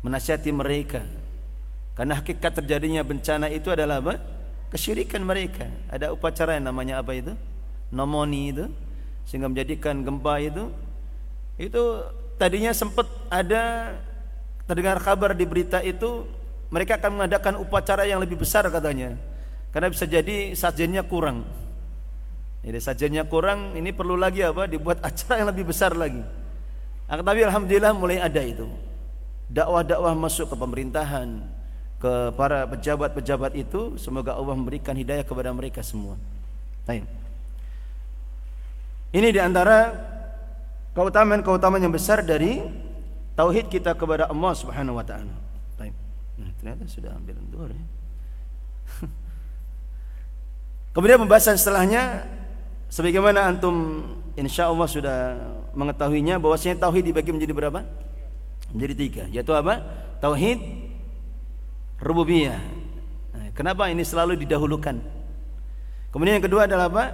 menasihati 0.00 0.48
mereka. 0.48 1.04
Karena 1.92 2.16
hakikat 2.16 2.64
terjadinya 2.64 3.04
bencana 3.04 3.52
itu 3.52 3.68
adalah 3.68 4.00
apa? 4.00 4.16
Kesyirikan 4.72 5.20
mereka. 5.20 5.68
Ada 5.92 6.08
upacara 6.16 6.56
yang 6.56 6.72
namanya 6.72 7.04
apa 7.04 7.12
itu? 7.12 7.36
Nomoni 7.92 8.56
itu 8.56 8.64
sehingga 9.28 9.52
menjadikan 9.52 10.00
gempa 10.00 10.40
itu. 10.40 10.72
Itu 11.60 12.08
tadinya 12.40 12.72
sempat 12.72 13.04
ada 13.28 13.92
terdengar 14.64 14.96
kabar 15.04 15.36
di 15.36 15.44
berita 15.44 15.84
itu 15.84 16.24
mereka 16.72 16.96
akan 16.96 17.20
mengadakan 17.20 17.60
upacara 17.60 18.08
yang 18.08 18.22
lebih 18.22 18.40
besar 18.40 18.64
katanya 18.70 19.18
karena 19.70 19.88
bisa 19.90 20.04
jadi 20.06 20.52
sajennya 20.54 21.06
kurang 21.06 21.46
jadi 22.60 22.78
sajennya 22.78 23.24
kurang 23.26 23.74
ini 23.74 23.94
perlu 23.94 24.14
lagi 24.18 24.44
apa 24.44 24.68
dibuat 24.68 25.02
acara 25.08 25.42
yang 25.42 25.48
lebih 25.50 25.70
besar 25.70 25.94
lagi 25.96 26.40
akan 27.10 27.26
tapi 27.26 27.42
alhamdulillah 27.42 27.90
mulai 27.90 28.22
ada 28.22 28.38
itu. 28.38 28.70
Dakwah-dakwah 29.50 30.14
masuk 30.14 30.46
ke 30.46 30.54
pemerintahan, 30.54 31.42
ke 31.98 32.30
para 32.38 32.70
pejabat-pejabat 32.70 33.58
itu, 33.58 33.98
semoga 33.98 34.38
Allah 34.38 34.54
memberikan 34.54 34.94
hidayah 34.94 35.26
kepada 35.26 35.50
mereka 35.50 35.82
semua. 35.82 36.14
Baik. 36.86 37.02
Ini 39.10 39.26
di 39.34 39.42
antara 39.42 39.90
keutamaan-keutamaan 40.94 41.82
yang 41.82 41.90
besar 41.90 42.22
dari 42.22 42.62
tauhid 43.34 43.66
kita 43.66 43.98
kepada 43.98 44.30
Allah 44.30 44.54
Subhanahu 44.54 45.02
wa 45.02 45.02
taala. 45.02 45.34
Baik. 45.82 45.94
Nah, 46.38 46.54
ternyata 46.62 46.86
sudah 46.86 47.10
ambil 47.18 47.34
dua 47.50 47.74
ya. 47.74 47.84
Kemudian 51.00 51.16
pembahasan 51.16 51.56
setelahnya 51.56 52.28
sebagaimana 52.92 53.48
antum 53.48 54.04
insyaallah 54.36 54.84
sudah 54.84 55.32
mengetahuinya 55.72 56.36
bahwasanya 56.36 56.76
tauhid 56.76 57.08
dibagi 57.08 57.32
menjadi 57.32 57.56
berapa? 57.56 57.88
Menjadi 58.68 58.94
tiga. 59.00 59.24
Yaitu 59.32 59.48
apa? 59.56 59.80
Tauhid 60.20 60.60
rububiyah. 62.04 62.60
Nah, 63.32 63.48
kenapa 63.56 63.88
ini 63.88 64.04
selalu 64.04 64.44
didahulukan? 64.44 65.00
Kemudian 66.12 66.36
yang 66.36 66.44
kedua 66.44 66.68
adalah 66.68 66.92
apa? 66.92 67.04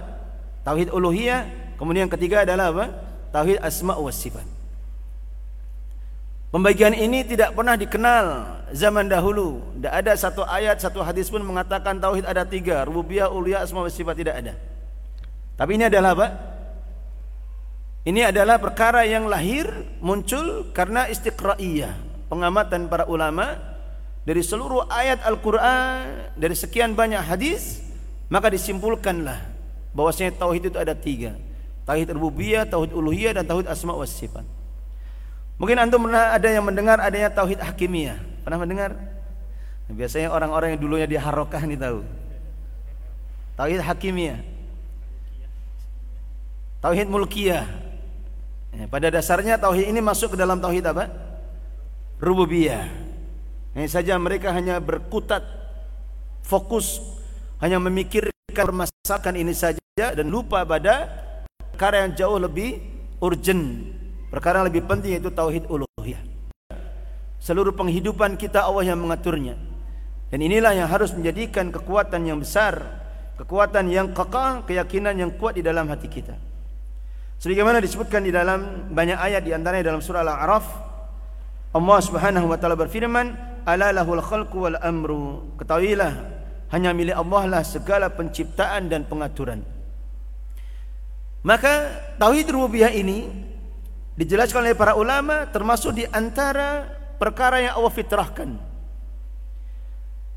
Tauhid 0.67 0.91
uluhiyah. 0.91 1.47
Kemudian 1.79 2.11
yang 2.11 2.13
ketiga 2.19 2.43
adalah 2.43 2.75
apa? 2.75 2.91
Tauhid 3.31 3.63
asma 3.63 3.95
wa 3.95 4.11
sifat. 4.11 4.56
Pembagian 6.47 6.95
ini 6.95 7.27
tidak 7.27 7.51
pernah 7.51 7.75
dikenal 7.75 8.25
zaman 8.71 9.11
dahulu. 9.11 9.59
Tidak 9.75 9.91
ada 9.91 10.15
satu 10.15 10.47
ayat, 10.47 10.79
satu 10.79 11.03
hadis 11.03 11.27
pun 11.27 11.43
mengatakan 11.43 11.99
tauhid 11.99 12.23
ada 12.23 12.47
tiga. 12.47 12.87
Rububiyah, 12.87 13.27
uluhiyah, 13.27 13.67
asma 13.67 13.83
wa 13.83 13.91
sifat 13.91 14.15
tidak 14.15 14.35
ada. 14.39 14.53
Tapi 15.59 15.75
ini 15.75 15.91
adalah 15.91 16.15
apa? 16.15 16.27
Ini 18.07 18.31
adalah 18.31 18.55
perkara 18.63 19.03
yang 19.03 19.27
lahir 19.27 19.67
muncul 19.99 20.71
karena 20.71 21.11
istiqra'iyah, 21.11 21.91
pengamatan 22.31 22.87
para 22.87 23.03
ulama 23.03 23.59
dari 24.23 24.39
seluruh 24.39 24.87
ayat 24.87 25.27
Al-Qur'an, 25.27 26.31
dari 26.39 26.55
sekian 26.55 26.95
banyak 26.95 27.19
hadis, 27.19 27.83
maka 28.31 28.47
disimpulkanlah 28.47 29.43
bahwasanya 29.91 30.39
tauhid 30.39 30.71
itu 30.71 30.79
ada 30.79 30.95
tiga. 30.95 31.35
Tauhid 31.83 32.15
rububiyah, 32.15 32.63
tauhid 32.63 32.95
uluhiyah 32.95 33.35
dan 33.35 33.43
tauhid 33.43 33.67
asma 33.67 33.91
wa 33.91 34.07
sifat. 34.07 34.56
Mungkin 35.57 35.77
antum 35.81 36.05
pernah 36.05 36.37
ada 36.37 36.47
yang 36.49 36.65
mendengar 36.65 37.01
adanya 37.01 37.33
tauhid 37.33 37.57
hakimiyah. 37.57 38.17
Pernah 38.45 38.59
mendengar? 38.61 38.91
Biasanya 39.89 40.29
orang-orang 40.29 40.77
yang 40.77 40.81
dulunya 40.81 41.07
di 41.09 41.17
harokah 41.17 41.61
ini 41.65 41.73
tahu. 41.73 42.05
Tauhid 43.57 43.81
hakimiyah. 43.81 44.39
Tauhid 46.77 47.09
mulkiyah. 47.09 47.65
Ya, 48.77 48.85
pada 48.85 49.09
dasarnya 49.09 49.57
tauhid 49.57 49.89
ini 49.89 49.97
masuk 49.97 50.35
ke 50.35 50.37
dalam 50.37 50.61
tauhid 50.61 50.85
apa? 50.85 51.09
Rububiyah. 52.21 52.85
Ini 53.73 53.89
saja 53.89 54.13
mereka 54.21 54.53
hanya 54.53 54.77
berkutat 54.77 55.41
fokus 56.45 57.01
hanya 57.57 57.81
memikirkan 57.81 58.33
permasalahan 58.53 59.35
ini 59.35 59.53
saja 59.57 59.81
dan 59.97 60.29
lupa 60.29 60.61
pada 60.61 61.09
perkara 61.73 62.05
yang 62.05 62.13
jauh 62.13 62.37
lebih 62.37 62.77
urgent, 63.17 63.96
perkara 64.31 64.61
yang 64.61 64.67
lebih 64.71 64.83
penting 64.87 65.15
yaitu 65.17 65.31
tauhid 65.31 65.67
uluhiyah. 65.67 66.21
Seluruh 67.39 67.71
penghidupan 67.71 68.35
kita 68.35 68.65
Allah 68.65 68.91
yang 68.91 68.99
mengaturnya. 68.99 69.55
Dan 70.27 70.43
inilah 70.43 70.75
yang 70.75 70.91
harus 70.91 71.15
menjadikan 71.15 71.71
kekuatan 71.71 72.27
yang 72.27 72.43
besar, 72.43 72.83
kekuatan 73.39 73.87
yang 73.87 74.11
kekal, 74.11 74.67
keyakinan 74.67 75.15
yang 75.15 75.31
kuat 75.39 75.55
di 75.55 75.63
dalam 75.63 75.87
hati 75.87 76.11
kita. 76.11 76.35
Sebagaimana 77.39 77.79
disebutkan 77.79 78.25
di 78.25 78.33
dalam 78.33 78.91
banyak 78.91 79.15
ayat 79.15 79.45
di 79.45 79.55
antaranya 79.55 79.93
dalam 79.93 80.01
surah 80.03 80.25
Al-A'raf 80.25 80.65
Allah 81.77 81.99
Subhanahu 82.01 82.49
wa 82.49 82.57
taala 82.57 82.73
berfirman, 82.73 83.37
"Ala 83.67 83.93
lahul 83.93 84.23
khalqu 84.23 84.57
wal 84.57 84.79
amru." 84.81 85.53
Ketahuilah, 85.61 86.11
hanya 86.73 86.91
milik 86.91 87.13
Allah 87.13 87.43
lah 87.59 87.61
segala 87.61 88.09
penciptaan 88.09 88.89
dan 88.89 89.05
pengaturan. 89.05 89.61
Maka 91.45 91.87
tauhid 92.17 92.49
rububiyah 92.49 92.91
ini 92.91 93.29
dijelaskan 94.17 94.67
oleh 94.67 94.75
para 94.75 94.97
ulama 94.97 95.45
termasuk 95.47 95.93
di 95.93 96.03
antara 96.09 96.89
perkara 97.21 97.61
yang 97.61 97.77
Allah 97.77 97.93
fitrahkan. 97.93 98.49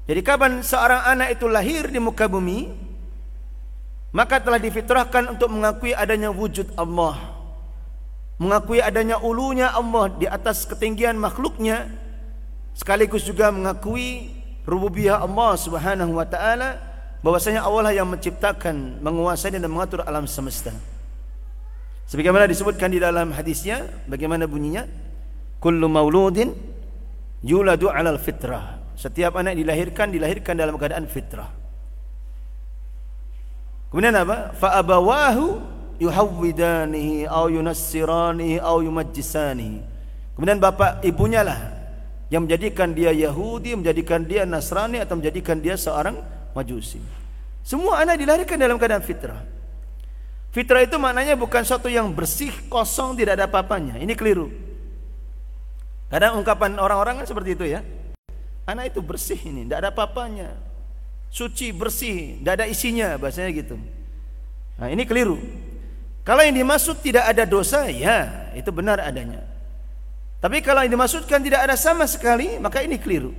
Jadi 0.06 0.20
kapan 0.20 0.60
seorang 0.60 1.06
anak 1.16 1.38
itu 1.38 1.46
lahir 1.48 1.88
di 1.88 1.98
muka 2.02 2.26
bumi, 2.28 2.70
maka 4.10 4.42
telah 4.42 4.58
difitrahkan 4.58 5.32
untuk 5.32 5.48
mengakui 5.50 5.94
adanya 5.94 6.34
wujud 6.34 6.74
Allah 6.74 7.40
mengakui 8.40 8.80
adanya 8.80 9.20
ulunya 9.20 9.68
Allah 9.68 10.08
di 10.16 10.24
atas 10.24 10.64
ketinggian 10.64 11.14
makhluknya 11.20 11.92
sekaligus 12.72 13.28
juga 13.28 13.52
mengakui 13.52 14.32
rububiyah 14.64 15.20
Allah 15.20 15.60
Subhanahu 15.60 16.16
wa 16.16 16.24
taala 16.24 16.80
bahwasanya 17.20 17.60
Allah 17.60 17.92
yang 17.92 18.08
menciptakan 18.08 19.04
menguasai 19.04 19.52
dan 19.52 19.68
mengatur 19.68 20.00
alam 20.08 20.24
semesta 20.24 20.72
sebagaimana 22.10 22.50
disebutkan 22.50 22.90
di 22.90 22.98
dalam 22.98 23.30
hadisnya 23.30 23.86
bagaimana 24.10 24.50
bunyinya 24.50 24.90
kullu 25.62 25.86
mauludin 25.86 26.50
yuladu 27.46 27.86
alal 27.86 28.18
fitrah 28.18 28.82
setiap 28.98 29.38
anak 29.38 29.54
dilahirkan 29.54 30.10
dilahirkan 30.10 30.58
dalam 30.58 30.74
keadaan 30.74 31.06
fitrah 31.06 31.60
Kemudian 33.90 34.14
apa? 34.14 34.54
Fa 34.54 34.78
abawahu 34.78 35.58
yuhawwidanihi 35.98 37.26
aw 37.26 37.50
yunassiranihi 37.50 38.62
aw 38.62 38.78
yumajjisanihi. 38.80 39.82
Kemudian 40.38 40.62
bapak 40.62 41.02
ibunya 41.02 41.42
lah 41.42 41.58
yang 42.30 42.46
menjadikan 42.46 42.94
dia 42.94 43.10
Yahudi, 43.10 43.74
menjadikan 43.74 44.22
dia 44.22 44.46
Nasrani 44.46 45.02
atau 45.02 45.18
menjadikan 45.18 45.58
dia 45.58 45.74
seorang 45.74 46.16
Majusi. 46.50 46.98
Semua 47.62 48.02
anak 48.02 48.18
dilahirkan 48.18 48.58
dalam 48.58 48.74
keadaan 48.74 49.06
fitrah. 49.06 49.38
Fitrah 50.50 50.82
itu 50.82 50.98
maknanya 50.98 51.38
bukan 51.38 51.62
sesuatu 51.62 51.86
yang 51.86 52.10
bersih, 52.10 52.50
kosong, 52.66 53.14
tidak 53.14 53.38
ada 53.38 53.46
apa-apanya. 53.46 54.02
Ini 54.02 54.18
keliru. 54.18 54.50
Kadang 56.10 56.42
ungkapan 56.42 56.74
orang-orang 56.74 57.22
kan 57.22 57.26
seperti 57.30 57.54
itu 57.54 57.64
ya. 57.70 57.86
Anak 58.66 58.90
itu 58.90 58.98
bersih 58.98 59.38
ini, 59.46 59.62
tidak 59.66 59.78
ada 59.86 59.88
apa-apanya. 59.94 60.50
Suci, 61.30 61.70
bersih, 61.70 62.42
tidak 62.42 62.52
ada 62.58 62.66
isinya, 62.66 63.14
bahasanya 63.14 63.50
gitu. 63.54 63.78
Nah, 64.74 64.90
ini 64.90 65.06
keliru. 65.06 65.38
Kalau 66.26 66.42
yang 66.42 66.58
dimaksud 66.58 66.98
tidak 66.98 67.30
ada 67.30 67.46
dosa, 67.46 67.86
ya, 67.86 68.50
itu 68.58 68.74
benar 68.74 68.98
adanya. 69.06 69.46
Tapi 70.42 70.58
kalau 70.66 70.82
yang 70.82 70.98
dimaksudkan 70.98 71.38
tidak 71.46 71.62
ada 71.68 71.78
sama 71.78 72.10
sekali, 72.10 72.58
maka 72.58 72.82
ini 72.82 72.98
keliru. 72.98 73.30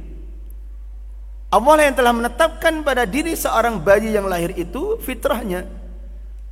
Allah 1.51 1.91
yang 1.91 1.95
telah 1.99 2.15
menetapkan 2.15 2.79
pada 2.88 3.03
diri 3.03 3.35
seorang 3.35 3.83
bayi 3.83 4.15
yang 4.15 4.31
lahir 4.31 4.55
itu 4.55 4.95
fitrahnya. 5.03 5.81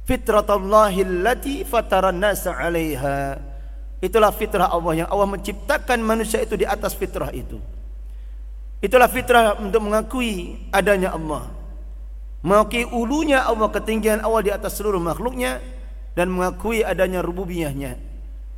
Fitratullahi 0.10 1.06
allati 1.06 1.62
fataran 1.62 2.18
nasa 2.18 2.58
'alaiha. 2.58 3.38
Itulah 4.02 4.34
fitrah 4.34 4.74
Allah 4.74 5.06
yang 5.06 5.10
Allah 5.14 5.30
menciptakan 5.30 6.02
manusia 6.02 6.42
itu 6.42 6.58
di 6.58 6.66
atas 6.66 6.98
fitrah 6.98 7.30
itu. 7.30 7.62
Itulah 8.82 9.06
fitrah 9.06 9.62
untuk 9.62 9.86
mengakui 9.86 10.66
adanya 10.74 11.14
Allah. 11.14 11.54
Mengakui 12.42 12.90
ulunya 12.90 13.46
Allah, 13.46 13.70
ketinggian 13.70 14.26
Allah 14.26 14.42
di 14.42 14.50
atas 14.50 14.82
seluruh 14.82 14.98
makhluknya 14.98 15.62
dan 16.18 16.34
mengakui 16.34 16.82
adanya 16.82 17.22
rububiyahnya. 17.22 18.00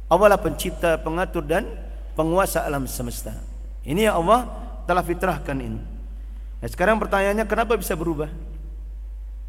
Allah 0.07 0.27
lah 0.31 0.39
pencipta, 0.39 1.03
pengatur 1.03 1.43
dan 1.43 1.67
penguasa 2.15 2.63
alam 2.63 2.87
semesta. 2.87 3.35
Ini 3.83 4.07
yang 4.07 4.23
Allah 4.23 4.47
telah 4.87 5.03
fitrahkan 5.03 5.57
ini. 5.59 5.81
Nah, 6.63 6.69
sekarang 6.71 6.95
pertanyaannya 6.95 7.43
kenapa 7.43 7.75
bisa 7.75 7.97
berubah? 7.97 8.31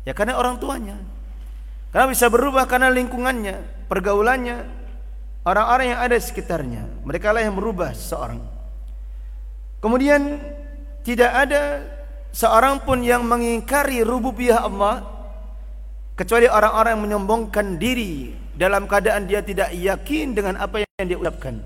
Ya 0.02 0.16
karena 0.18 0.34
orang 0.34 0.58
tuanya. 0.58 1.21
Karena 1.92 2.08
bisa 2.08 2.32
berubah 2.32 2.64
karena 2.64 2.88
lingkungannya, 2.88 3.84
pergaulannya, 3.84 4.64
orang-orang 5.44 5.92
yang 5.92 6.00
ada 6.00 6.16
di 6.16 6.24
sekitarnya. 6.24 6.82
Mereka 7.04 7.36
lah 7.36 7.44
yang 7.44 7.60
merubah 7.60 7.92
seorang. 7.92 8.40
Kemudian 9.84 10.40
tidak 11.04 11.30
ada 11.36 11.84
seorang 12.32 12.80
pun 12.80 13.04
yang 13.04 13.20
mengingkari 13.28 14.00
rububiyah 14.00 14.64
Allah 14.64 15.04
kecuali 16.16 16.48
orang-orang 16.48 16.96
yang 16.96 17.04
menyombongkan 17.04 17.76
diri 17.76 18.32
dalam 18.56 18.88
keadaan 18.88 19.28
dia 19.28 19.44
tidak 19.44 19.76
yakin 19.76 20.32
dengan 20.32 20.56
apa 20.56 20.86
yang 20.86 21.04
dia 21.04 21.18
ucapkan. 21.20 21.60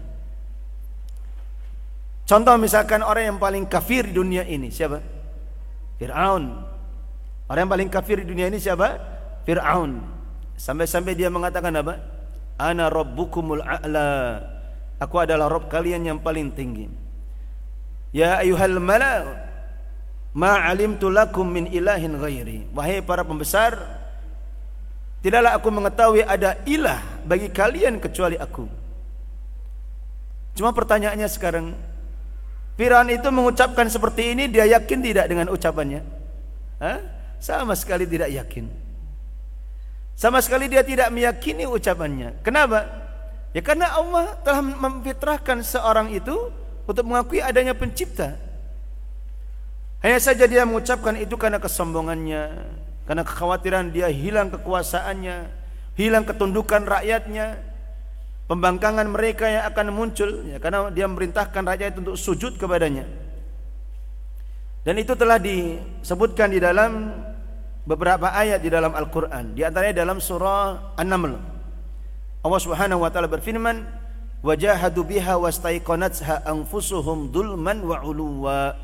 Contoh 2.26 2.58
misalkan 2.58 3.06
orang 3.06 3.30
yang 3.30 3.38
paling 3.38 3.70
kafir 3.70 4.10
di 4.10 4.18
dunia 4.18 4.42
ini 4.42 4.74
siapa? 4.74 4.98
Fir'aun. 6.02 6.44
Orang 7.46 7.60
yang 7.62 7.72
paling 7.78 7.86
kafir 7.86 8.24
di 8.24 8.26
dunia 8.26 8.50
ini 8.50 8.58
siapa? 8.58 8.98
Fir'aun. 9.46 10.15
Sampai-sampai 10.56 11.12
dia 11.12 11.28
mengatakan 11.28 11.72
apa? 11.76 12.00
Ana 12.56 12.88
rabbukumul 12.88 13.60
a'la. 13.60 14.40
Aku 14.96 15.20
adalah 15.20 15.52
Rabb 15.52 15.68
kalian 15.68 16.08
yang 16.08 16.18
paling 16.24 16.48
tinggi. 16.56 16.88
Ya 18.16 18.40
ayuhal 18.40 18.80
mala 18.80 19.44
ma 20.32 20.56
alimtu 20.64 21.12
lakum 21.12 21.44
min 21.44 21.68
ilahin 21.68 22.16
ghairi. 22.16 22.64
Wahai 22.72 23.04
para 23.04 23.20
pembesar, 23.20 23.76
tidaklah 25.20 25.52
aku 25.52 25.68
mengetahui 25.68 26.24
ada 26.24 26.56
ilah 26.64 27.04
bagi 27.28 27.52
kalian 27.52 28.00
kecuali 28.00 28.40
aku. 28.40 28.64
Cuma 30.56 30.72
pertanyaannya 30.72 31.28
sekarang, 31.28 31.76
Fir'aun 32.80 33.12
itu 33.12 33.28
mengucapkan 33.28 33.92
seperti 33.92 34.32
ini 34.32 34.48
dia 34.48 34.64
yakin 34.64 35.04
tidak 35.04 35.28
dengan 35.28 35.52
ucapannya? 35.52 36.00
Hah? 36.80 36.98
Sama 37.36 37.76
sekali 37.76 38.08
tidak 38.08 38.32
yakin. 38.32 38.85
Sama 40.16 40.40
sekali 40.40 40.66
dia 40.72 40.80
tidak 40.80 41.12
meyakini 41.12 41.68
ucapannya. 41.68 42.40
Kenapa? 42.40 42.88
Ya 43.52 43.60
karena 43.60 43.92
Allah 43.92 44.36
telah 44.40 44.64
memfitrahkan 44.64 45.60
seorang 45.60 46.12
itu 46.12 46.50
untuk 46.88 47.04
mengakui 47.04 47.44
adanya 47.44 47.76
pencipta. 47.76 48.36
Hanya 50.00 50.20
saja 50.20 50.48
dia 50.48 50.64
mengucapkan 50.64 51.16
itu 51.20 51.36
karena 51.36 51.60
kesombongannya, 51.60 52.42
karena 53.04 53.22
kekhawatiran 53.24 53.92
dia 53.92 54.08
hilang 54.08 54.52
kekuasaannya, 54.52 55.36
hilang 55.96 56.24
ketundukan 56.24 56.84
rakyatnya, 56.84 57.60
pembangkangan 58.48 59.08
mereka 59.08 59.48
yang 59.48 59.64
akan 59.68 59.86
muncul 59.92 60.46
ya, 60.46 60.56
karena 60.62 60.88
dia 60.92 61.04
memerintahkan 61.08 61.62
itu 61.92 61.98
untuk 62.00 62.16
sujud 62.16 62.52
kepadanya 62.60 63.26
dan 64.86 65.02
itu 65.02 65.18
telah 65.18 65.42
disebutkan 65.42 66.46
di 66.54 66.62
dalam 66.62 67.10
beberapa 67.86 68.34
ayat 68.34 68.60
di 68.60 68.68
dalam 68.68 68.92
Al-Qur'an 68.92 69.54
di 69.54 69.62
antaranya 69.62 70.02
dalam 70.02 70.18
surah 70.18 70.98
An-Naml 70.98 71.38
Allah 72.42 72.60
Subhanahu 72.60 73.06
wa 73.06 73.10
taala 73.10 73.30
berfirman 73.30 73.86
wajahadu 74.42 75.06
biha 75.06 75.38
wastaiqanatha 75.38 76.44
anfusuhum 76.44 77.30
dulman 77.30 77.86
wa 77.86 78.02
uluwa 78.02 78.74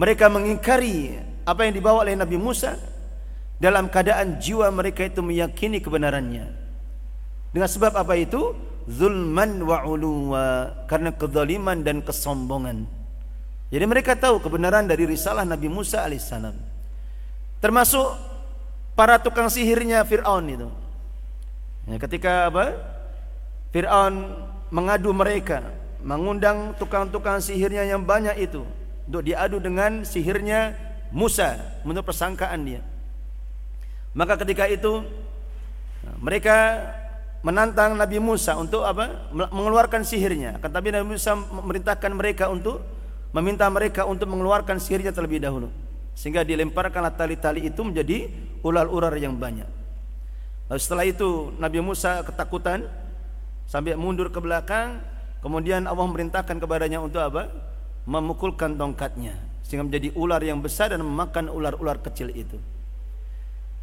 mereka 0.00 0.32
mengingkari 0.32 1.20
apa 1.44 1.68
yang 1.68 1.76
dibawa 1.76 2.08
oleh 2.08 2.16
Nabi 2.16 2.40
Musa 2.40 2.80
dalam 3.60 3.92
keadaan 3.92 4.40
jiwa 4.40 4.66
mereka 4.72 5.06
itu 5.06 5.20
meyakini 5.20 5.78
kebenarannya 5.78 6.64
dengan 7.54 7.70
sebab 7.70 7.94
apa 7.94 8.18
itu? 8.18 8.50
Zulman 8.90 9.62
wa 9.62 9.86
uluwa. 9.86 10.74
Karena 10.90 11.14
kezaliman 11.14 11.86
dan 11.86 12.02
kesombongan. 12.02 12.82
Jadi 13.70 13.84
mereka 13.86 14.18
tahu 14.18 14.42
kebenaran 14.42 14.90
dari 14.90 15.06
risalah 15.06 15.46
Nabi 15.46 15.70
Musa 15.70 16.02
alaihissalam. 16.02 16.73
Termasuk 17.64 18.12
para 18.92 19.16
tukang 19.16 19.48
sihirnya 19.48 20.04
Fir'aun 20.04 20.44
itu. 20.52 20.68
Ya, 21.88 21.96
ketika 21.96 22.52
apa? 22.52 22.76
Fir'aun 23.72 24.36
mengadu 24.68 25.16
mereka. 25.16 25.64
Mengundang 26.04 26.76
tukang-tukang 26.76 27.40
sihirnya 27.40 27.88
yang 27.88 28.04
banyak 28.04 28.36
itu. 28.36 28.68
Untuk 29.08 29.24
diadu 29.24 29.64
dengan 29.64 30.04
sihirnya 30.04 30.76
Musa. 31.08 31.56
Menurut 31.88 32.04
persangkaan 32.04 32.68
dia. 32.68 32.84
Maka 34.12 34.36
ketika 34.44 34.68
itu 34.68 35.00
mereka 36.20 36.84
menantang 37.40 37.96
Nabi 37.96 38.20
Musa 38.20 38.60
untuk 38.60 38.84
apa? 38.84 39.32
mengeluarkan 39.32 40.04
sihirnya. 40.04 40.60
Akan 40.60 40.68
tapi 40.68 40.92
Nabi 40.92 41.16
Musa 41.16 41.32
memerintahkan 41.32 42.12
mereka 42.12 42.52
untuk 42.52 42.84
meminta 43.32 43.64
mereka 43.72 44.04
untuk 44.04 44.28
mengeluarkan 44.28 44.76
sihirnya 44.76 45.16
terlebih 45.16 45.40
dahulu. 45.40 45.72
Sehingga 46.14 46.46
dilemparkanlah 46.46 47.14
tali-tali 47.14 47.66
itu 47.66 47.82
menjadi 47.82 48.30
ular-ular 48.62 49.14
yang 49.18 49.34
banyak. 49.34 49.66
Lalu 50.70 50.80
setelah 50.80 51.04
itu 51.04 51.52
Nabi 51.60 51.84
Musa 51.84 52.24
ketakutan 52.24 52.86
sampai 53.66 53.98
mundur 53.98 54.30
ke 54.30 54.38
belakang. 54.38 55.02
Kemudian 55.44 55.84
Allah 55.84 56.06
memerintahkan 56.08 56.56
kepadanya 56.56 57.04
untuk 57.04 57.20
apa? 57.20 57.52
Memukulkan 58.08 58.78
tongkatnya 58.80 59.36
sehingga 59.64 59.84
menjadi 59.84 60.08
ular 60.16 60.40
yang 60.44 60.60
besar 60.60 60.92
dan 60.92 61.00
memakan 61.00 61.48
ular-ular 61.48 62.00
kecil 62.00 62.32
itu. 62.32 62.56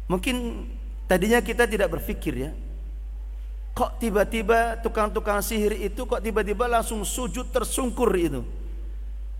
Mungkin 0.06 0.66
tadinya 1.06 1.42
kita 1.42 1.66
tidak 1.66 1.90
berpikir 1.94 2.34
ya, 2.34 2.50
Kok 3.72 3.96
tiba-tiba 3.96 4.76
tukang-tukang 4.84 5.40
sihir 5.40 5.72
itu 5.72 6.04
kok 6.04 6.20
tiba-tiba 6.20 6.68
langsung 6.68 7.00
sujud 7.08 7.48
tersungkur 7.48 8.12
itu 8.20 8.44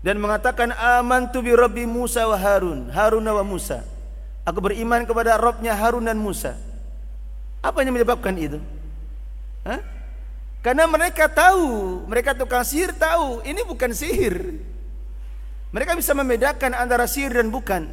dan 0.03 0.19
mengatakan 0.19 0.75
aman 0.75 1.31
tu 1.31 1.39
bi 1.39 1.55
rabbi 1.55 1.87
Musa 1.87 2.27
wa 2.27 2.35
Harun, 2.35 2.91
Harun 2.91 3.23
wa 3.23 3.41
Musa. 3.41 3.87
Aku 4.43 4.59
beriman 4.59 5.07
kepada 5.07 5.39
Robnya 5.39 5.71
Harun 5.71 6.03
dan 6.03 6.19
Musa. 6.19 6.59
Apa 7.63 7.79
yang 7.87 7.95
menyebabkan 7.95 8.35
itu? 8.35 8.59
Hah? 9.63 9.79
Karena 10.59 10.83
mereka 10.83 11.31
tahu, 11.31 12.03
mereka 12.11 12.35
tukang 12.35 12.67
sihir 12.67 12.91
tahu 12.91 13.39
ini 13.47 13.63
bukan 13.63 13.95
sihir. 13.95 14.59
Mereka 15.71 15.95
bisa 15.95 16.11
membedakan 16.11 16.75
antara 16.75 17.07
sihir 17.07 17.31
dan 17.39 17.47
bukan. 17.47 17.87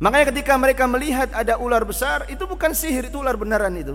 Makanya 0.00 0.32
ketika 0.32 0.56
mereka 0.56 0.88
melihat 0.88 1.28
ada 1.36 1.60
ular 1.60 1.84
besar, 1.84 2.24
itu 2.32 2.48
bukan 2.48 2.72
sihir, 2.72 3.12
itu 3.12 3.20
ular 3.20 3.36
benaran 3.36 3.76
itu 3.76 3.94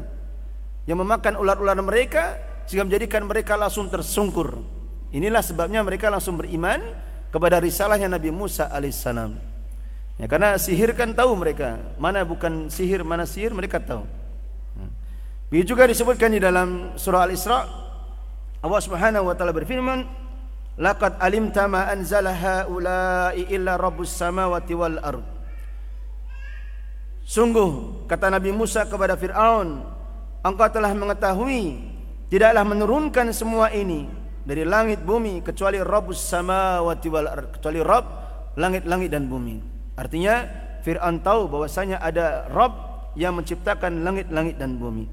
yang 0.90 1.02
memakan 1.06 1.38
ular-ular 1.38 1.78
mereka 1.86 2.38
sehingga 2.66 2.90
menjadikan 2.90 3.26
mereka 3.26 3.54
langsung 3.54 3.90
tersungkur. 3.94 4.79
Inilah 5.10 5.42
sebabnya 5.42 5.82
mereka 5.82 6.08
langsung 6.14 6.38
beriman 6.38 6.82
kepada 7.34 7.58
risalahnya 7.58 8.10
Nabi 8.10 8.30
Musa 8.30 8.70
alaihissalam. 8.70 9.38
Ya, 10.20 10.26
karena 10.28 10.60
sihir 10.60 10.92
kan 10.94 11.16
tahu 11.16 11.32
mereka 11.34 11.80
mana 11.96 12.28
bukan 12.28 12.68
sihir 12.68 13.08
mana 13.08 13.24
sihir 13.24 13.56
mereka 13.56 13.80
tahu. 13.80 14.04
Begitu 15.50 15.74
juga 15.74 15.90
disebutkan 15.90 16.30
di 16.30 16.38
dalam 16.38 16.94
surah 16.94 17.26
Al-Isra 17.26 17.66
Allah 18.62 18.82
Subhanahu 18.86 19.26
wa 19.26 19.34
taala 19.34 19.50
berfirman 19.50 20.06
Laqad 20.78 21.18
alimta 21.18 21.66
ma 21.66 21.90
anzala 21.90 22.32
haula'i 22.32 23.50
illa 23.50 23.76
rabbus 23.76 24.14
samawati 24.14 24.74
wal 24.78 25.02
ard 25.02 25.26
Sungguh 27.26 28.06
kata 28.06 28.30
Nabi 28.30 28.54
Musa 28.54 28.86
kepada 28.86 29.18
Firaun 29.18 29.82
engkau 30.46 30.70
telah 30.70 30.94
mengetahui 30.94 31.82
tidaklah 32.30 32.62
menurunkan 32.62 33.34
semua 33.34 33.74
ini 33.74 34.06
dari 34.44 34.64
langit 34.64 35.04
bumi 35.04 35.44
kecuali 35.44 35.80
Rabbus 35.80 36.20
samawati 36.20 37.08
wal 37.12 37.28
kecuali 37.54 37.80
Rabb 37.84 38.06
langit-langit 38.60 39.10
dan 39.12 39.28
bumi. 39.28 39.60
Artinya 39.96 40.48
Fir'aun 40.84 41.20
tahu 41.20 41.52
bahwasanya 41.52 42.00
ada 42.00 42.48
Rabb 42.48 42.90
yang 43.20 43.36
menciptakan 43.36 44.04
langit-langit 44.04 44.56
dan 44.56 44.80
bumi. 44.80 45.08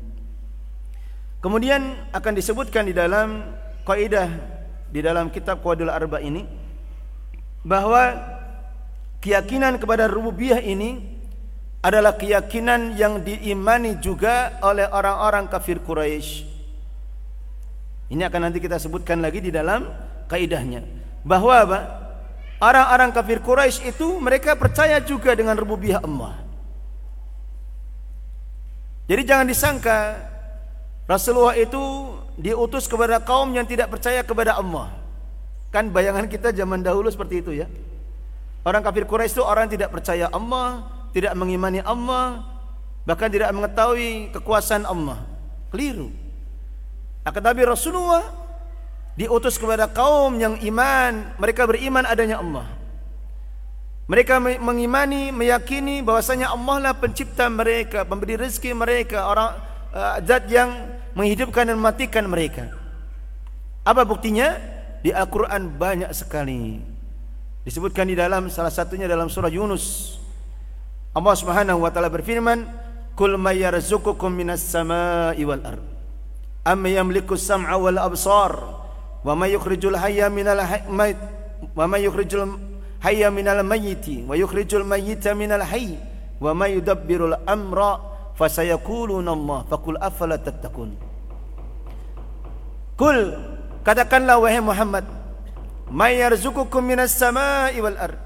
Kemudian 1.42 2.10
akan 2.10 2.32
disebutkan 2.34 2.88
di 2.88 2.94
dalam 2.96 3.54
kaidah 3.86 4.30
di 4.90 4.98
dalam 5.02 5.30
kitab 5.30 5.62
Qawaidul 5.62 5.92
Arba 5.92 6.18
ini 6.22 6.42
bahwa 7.66 8.14
keyakinan 9.22 9.78
kepada 9.82 10.06
rububiyah 10.06 10.62
ini 10.62 11.18
adalah 11.82 12.18
keyakinan 12.18 12.98
yang 12.98 13.22
diimani 13.22 13.98
juga 14.02 14.58
oleh 14.62 14.90
orang-orang 14.90 15.46
kafir 15.46 15.78
Quraisy. 15.78 16.55
Ini 18.06 18.22
akan 18.30 18.50
nanti 18.50 18.62
kita 18.62 18.78
sebutkan 18.78 19.18
lagi 19.18 19.42
di 19.42 19.50
dalam 19.50 19.90
kaidahnya. 20.30 20.82
Bahwa 21.26 21.54
apa? 21.58 21.80
Orang-orang 22.56 23.10
kafir 23.12 23.42
Quraisy 23.42 23.92
itu 23.92 24.16
mereka 24.16 24.56
percaya 24.56 25.02
juga 25.02 25.36
dengan 25.36 25.58
rububiyah 25.58 26.00
Allah. 26.00 26.40
Jadi 29.06 29.22
jangan 29.22 29.46
disangka 29.46 29.98
Rasulullah 31.06 31.54
itu 31.54 31.78
diutus 32.40 32.90
kepada 32.90 33.22
kaum 33.22 33.54
yang 33.54 33.68
tidak 33.68 33.92
percaya 33.92 34.24
kepada 34.24 34.58
Allah. 34.58 34.90
Kan 35.70 35.92
bayangan 35.92 36.26
kita 36.26 36.50
zaman 36.50 36.82
dahulu 36.82 37.10
seperti 37.12 37.42
itu 37.44 37.52
ya. 37.54 37.66
Orang 38.66 38.82
kafir 38.82 39.06
Quraisy 39.06 39.38
itu 39.38 39.44
orang 39.46 39.70
yang 39.70 39.74
tidak 39.78 39.90
percaya 39.94 40.26
Allah, 40.32 40.82
tidak 41.14 41.38
mengimani 41.38 41.78
Allah, 41.86 42.42
bahkan 43.06 43.30
tidak 43.30 43.54
mengetahui 43.54 44.34
kekuasaan 44.34 44.82
Allah. 44.82 45.22
Keliru. 45.70 46.25
Akan 47.26 47.42
tapi 47.42 47.66
Rasulullah 47.66 48.22
diutus 49.18 49.58
kepada 49.58 49.90
kaum 49.90 50.38
yang 50.38 50.54
iman, 50.62 51.34
mereka 51.42 51.66
beriman 51.66 52.06
adanya 52.06 52.38
Allah. 52.38 52.70
Mereka 54.06 54.38
mengimani, 54.62 55.34
meyakini 55.34 55.98
bahwasanya 55.98 56.54
Allah 56.54 56.78
lah 56.78 56.94
pencipta 56.94 57.50
mereka, 57.50 58.06
pemberi 58.06 58.38
rezeki 58.38 58.70
mereka, 58.70 59.26
orang 59.26 59.58
uh, 59.90 60.22
zat 60.22 60.46
yang 60.46 60.70
menghidupkan 61.18 61.66
dan 61.66 61.74
mematikan 61.74 62.22
mereka. 62.30 62.70
Apa 63.82 64.06
buktinya? 64.06 64.54
Di 65.02 65.10
Al-Quran 65.10 65.74
banyak 65.74 66.14
sekali 66.14 66.94
disebutkan 67.66 68.06
di 68.06 68.14
dalam 68.14 68.46
salah 68.46 68.70
satunya 68.70 69.10
dalam 69.10 69.26
surah 69.26 69.50
Yunus 69.50 70.14
Allah 71.10 71.34
Subhanahu 71.34 71.82
wa 71.82 71.90
taala 71.90 72.06
berfirman 72.06 72.62
kul 73.18 73.34
may 73.34 73.58
yarzuqukum 73.58 74.30
minas 74.30 74.62
samaa'i 74.62 75.42
wal 75.42 75.62
ard 75.66 75.95
am 76.66 76.82
yamliku 76.82 77.38
sam'a 77.38 77.78
wal 77.78 78.02
absar? 78.02 78.82
Wa 79.22 79.38
may 79.38 79.54
yukhrijul 79.54 79.94
hayya 79.94 80.26
minal 80.26 80.58
mayyit 80.90 81.18
wa 81.72 81.86
may 81.86 82.02
yukhrijul 82.02 82.58
hayya 83.00 83.30
minal 83.30 83.62
mayyiti? 83.62 84.26
Wa 84.26 84.34
yukhrijul 84.34 84.82
mayyita 84.82 85.38
minal 85.38 85.62
hayy? 85.62 85.94
Wa 86.42 86.50
may 86.50 86.74
yudabbirul 86.74 87.46
amra? 87.46 88.18
Fasayaquluna 88.36 89.32
Allah 89.32 89.58
faqul 89.64 89.96
afala 89.96 90.36
tattaqun? 90.36 90.92
Kul 93.00 93.18
katakanlah 93.80 94.36
wahai 94.36 94.60
Muhammad 94.60 95.08
may 95.88 96.20
yarzuqukum 96.20 96.84
minas 96.84 97.16
samaa'i 97.16 97.80
wal 97.80 97.96
ard. 97.96 98.18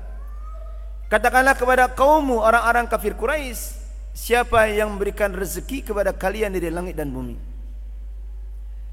Katakanlah 1.10 1.58
kepada 1.58 1.90
kaummu 1.90 2.38
orang-orang 2.38 2.86
kafir 2.86 3.18
Quraisy, 3.18 3.82
siapa 4.14 4.70
yang 4.70 4.94
memberikan 4.94 5.34
rezeki 5.34 5.90
kepada 5.90 6.14
kalian 6.14 6.54
dari 6.54 6.70
langit 6.70 6.94
dan 6.94 7.10
bumi? 7.10 7.49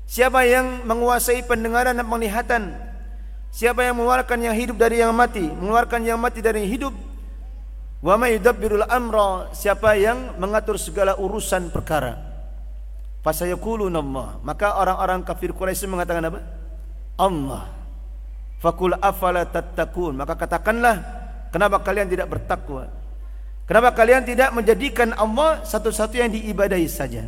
Siapa 0.07 0.47
yang 0.47 0.87
menguasai 0.87 1.43
pendengaran 1.43 1.91
dan 1.91 2.07
penglihatan? 2.07 2.63
Siapa 3.51 3.83
yang 3.83 3.99
mengeluarkan 3.99 4.39
yang 4.39 4.55
hidup 4.55 4.79
dari 4.79 5.03
yang 5.03 5.11
mati, 5.11 5.43
mengeluarkan 5.43 5.99
yang 6.07 6.15
mati 6.15 6.39
dari 6.39 6.63
yang 6.63 6.71
hidup? 6.79 6.93
Wa 7.99 8.15
may 8.15 8.39
yudabbirul 8.39 8.87
amra? 8.87 9.51
Siapa 9.51 9.99
yang 9.99 10.39
mengatur 10.39 10.79
segala 10.79 11.19
urusan 11.19 11.67
perkara? 11.75 12.15
Fasayaquluna 13.19 13.99
Allah. 13.99 14.39
Maka 14.47 14.79
orang-orang 14.79 15.27
kafir 15.27 15.51
Quraisy 15.51 15.91
mengatakan 15.91 16.23
apa? 16.31 16.39
Allah. 17.19 17.67
Fakul 18.63 18.95
afala 18.95 19.43
tattaqun. 19.43 20.15
Maka 20.15 20.39
katakanlah, 20.39 20.95
kenapa 21.51 21.83
kalian 21.83 22.07
tidak 22.07 22.31
bertakwa? 22.31 22.87
Kenapa 23.67 23.91
kalian 23.91 24.23
tidak 24.23 24.55
menjadikan 24.55 25.11
Allah 25.19 25.67
satu-satu 25.67 26.15
yang 26.15 26.31
diibadahi 26.31 26.87
saja? 26.87 27.27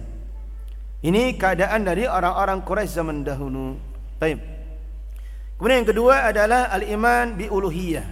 Ini 1.00 1.40
keadaan 1.40 1.88
dari 1.88 2.04
orang-orang 2.04 2.60
Quraisy 2.64 3.00
zaman 3.00 3.24
dahulu. 3.24 3.80
Baik. 4.20 4.44
Kemudian 5.56 5.84
yang 5.84 5.90
kedua 5.92 6.28
adalah 6.28 6.72
al-iman 6.76 7.40
bi 7.40 7.48
uluhiyah. 7.48 8.04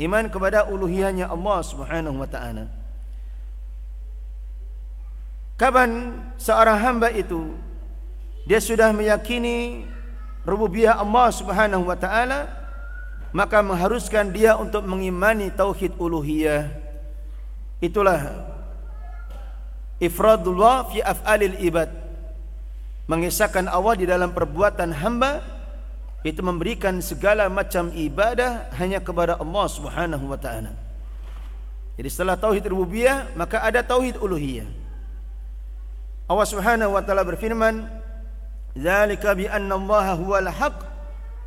Iman 0.00 0.32
kepada 0.32 0.68
uluhiyahnya 0.68 1.28
Allah 1.28 1.58
Subhanahu 1.60 2.16
wa 2.16 2.28
taala. 2.28 2.64
Kapan 5.58 6.14
seorang 6.38 6.78
hamba 6.80 7.10
itu 7.12 7.52
dia 8.48 8.62
sudah 8.62 8.94
meyakini 8.94 9.84
rububiyah 10.48 10.96
Allah 10.96 11.28
Subhanahu 11.28 11.84
wa 11.84 11.98
taala 11.98 12.48
maka 13.36 13.60
mengharuskan 13.60 14.32
dia 14.32 14.56
untuk 14.56 14.86
mengimani 14.88 15.52
tauhid 15.52 15.98
uluhiyah 16.00 16.72
itulah 17.84 18.16
ifradullah 19.98 20.90
fi 20.90 20.98
af'alil 21.02 21.58
ibad. 21.62 21.90
Mengisahkan 23.08 23.66
Allah 23.70 23.94
di 23.98 24.04
dalam 24.04 24.34
perbuatan 24.34 24.92
hamba 24.94 25.40
itu 26.26 26.42
memberikan 26.42 26.98
segala 26.98 27.46
macam 27.46 27.94
ibadah 27.94 28.68
hanya 28.76 28.98
kepada 28.98 29.38
Allah 29.38 29.66
Subhanahu 29.70 30.24
wa 30.28 30.38
taala. 30.38 30.74
Jadi 31.98 32.08
setelah 32.10 32.38
tauhid 32.38 32.66
rububiyah 32.68 33.32
maka 33.38 33.62
ada 33.62 33.82
tauhid 33.82 34.18
uluhiyah. 34.18 34.68
Allah 36.28 36.46
Subhanahu 36.46 36.94
wa 36.94 37.02
taala 37.02 37.24
berfirman 37.24 37.88
Zalika 38.76 39.34
bi 39.34 39.48
anna 39.48 39.74
Allah 39.74 40.06
huwal 40.14 40.50
haq 40.52 40.76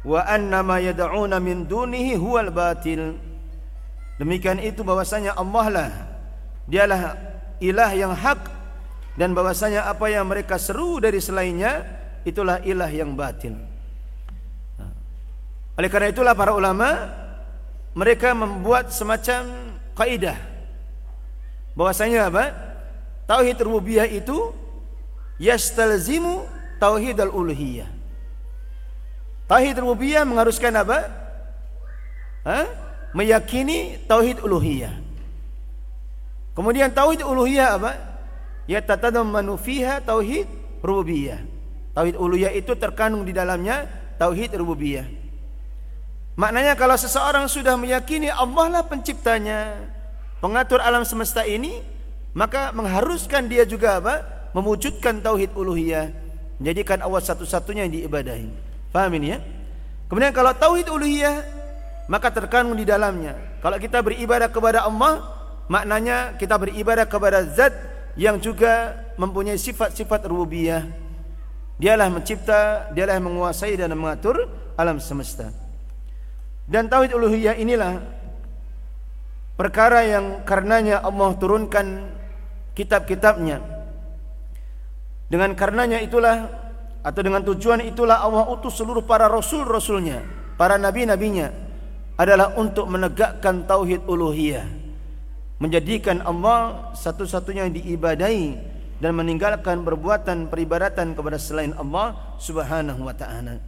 wa 0.02 0.26
anna 0.26 0.66
ma 0.66 0.82
yad'una 0.82 1.38
min 1.38 1.70
dunihi 1.70 2.18
huwal 2.18 2.50
batil. 2.50 3.16
Demikian 4.18 4.58
itu 4.60 4.82
bahwasanya 4.82 5.38
Allah 5.38 5.66
lah 5.70 5.92
dialah 6.66 7.31
ilah 7.62 7.94
yang 7.94 8.12
hak 8.18 8.50
dan 9.16 9.38
bahwasanya 9.38 9.86
apa 9.86 10.10
yang 10.10 10.26
mereka 10.26 10.58
seru 10.58 10.98
dari 10.98 11.22
selainnya 11.22 11.86
itulah 12.26 12.58
ilah 12.66 12.90
yang 12.90 13.14
batil. 13.14 13.54
Oleh 15.78 15.90
karena 15.90 16.10
itulah 16.12 16.34
para 16.34 16.52
ulama 16.58 17.10
mereka 17.94 18.34
membuat 18.34 18.90
semacam 18.92 19.72
kaidah 19.96 20.38
bahwasanya 21.74 22.28
apa? 22.28 22.46
Tauhid 23.26 23.58
rububiyah 23.64 24.10
itu 24.10 24.52
yastalzimu 25.40 26.46
tauhid 26.78 27.18
al-uluhiyah. 27.18 27.88
Tauhid 29.48 29.76
rububiyah 29.80 30.24
mengharuskan 30.28 30.74
apa? 30.78 31.00
Ha? 32.46 32.60
Meyakini 33.18 34.06
tauhid 34.06 34.44
uluhiyah. 34.44 35.01
Kemudian 36.52 36.92
tauhid 36.92 37.24
uluhiyah 37.24 37.80
apa? 37.80 37.92
Ya 38.68 38.84
tatadammanu 38.84 39.56
fiha 39.56 40.04
tauhid 40.04 40.48
rububiyah. 40.84 41.40
Tauhid 41.96 42.16
uluhiyah 42.16 42.54
itu 42.56 42.76
terkandung 42.76 43.24
di 43.24 43.32
dalamnya 43.32 43.88
tauhid 44.20 44.56
rububiyah. 44.56 45.08
Maknanya 46.40 46.80
kalau 46.80 46.96
seseorang 46.96 47.48
sudah 47.52 47.76
meyakini 47.76 48.32
Allah 48.32 48.80
lah 48.80 48.84
penciptanya, 48.88 49.76
pengatur 50.40 50.80
alam 50.80 51.04
semesta 51.04 51.44
ini, 51.44 51.84
maka 52.32 52.72
mengharuskan 52.72 53.52
dia 53.52 53.68
juga 53.68 54.00
apa? 54.00 54.16
Mewujudkan 54.52 55.24
tauhid 55.24 55.56
uluhiyah 55.56 56.12
menjadikan 56.62 57.02
Allah 57.02 57.26
satu-satunya 57.26 57.90
yang 57.90 57.94
diibadahi. 57.98 58.48
Paham 58.94 59.12
ini 59.18 59.34
ya? 59.34 59.40
Kemudian 60.06 60.30
kalau 60.30 60.54
tauhid 60.54 60.94
uluhiyah 60.94 61.42
maka 62.06 62.30
terkandung 62.30 62.78
di 62.78 62.86
dalamnya. 62.86 63.34
Kalau 63.66 63.82
kita 63.82 64.04
beribadah 64.06 64.46
kepada 64.46 64.86
Allah, 64.86 65.41
maknanya 65.72 66.36
kita 66.36 66.60
beribadah 66.60 67.08
kepada 67.08 67.48
zat 67.48 67.72
yang 68.20 68.36
juga 68.44 69.00
mempunyai 69.16 69.56
sifat-sifat 69.56 70.28
rububiyah. 70.28 70.84
Dialah 71.80 72.12
mencipta, 72.12 72.92
dialah 72.92 73.16
yang 73.16 73.32
menguasai 73.32 73.80
dan 73.80 73.96
mengatur 73.96 74.52
alam 74.76 75.00
semesta. 75.00 75.56
Dan 76.68 76.92
tauhid 76.92 77.16
uluhiyah 77.16 77.56
inilah 77.56 78.04
perkara 79.56 80.04
yang 80.04 80.44
karenanya 80.44 81.00
Allah 81.00 81.32
turunkan 81.40 82.12
kitab-kitabnya 82.76 83.64
dengan 85.32 85.56
karenanya 85.56 86.04
itulah 86.04 86.52
atau 87.02 87.22
dengan 87.24 87.42
tujuan 87.48 87.88
itulah 87.88 88.20
Allah 88.20 88.52
utus 88.52 88.76
seluruh 88.76 89.08
para 89.08 89.32
rasul-rasulnya, 89.32 90.22
para 90.60 90.76
nabi-nabinya 90.76 91.50
adalah 92.20 92.60
untuk 92.60 92.92
menegakkan 92.92 93.64
tauhid 93.64 94.04
uluhiyah. 94.06 94.81
Menjadikan 95.62 96.26
Allah 96.26 96.90
satu-satunya 96.98 97.70
yang 97.70 97.76
diibadahi 97.78 98.58
dan 98.98 99.14
meninggalkan 99.14 99.86
perbuatan 99.86 100.50
peribadatan 100.50 101.14
kepada 101.14 101.38
selain 101.38 101.78
Allah 101.78 102.18
Subhanahu 102.42 103.06
wa 103.06 103.14
taala. 103.14 103.62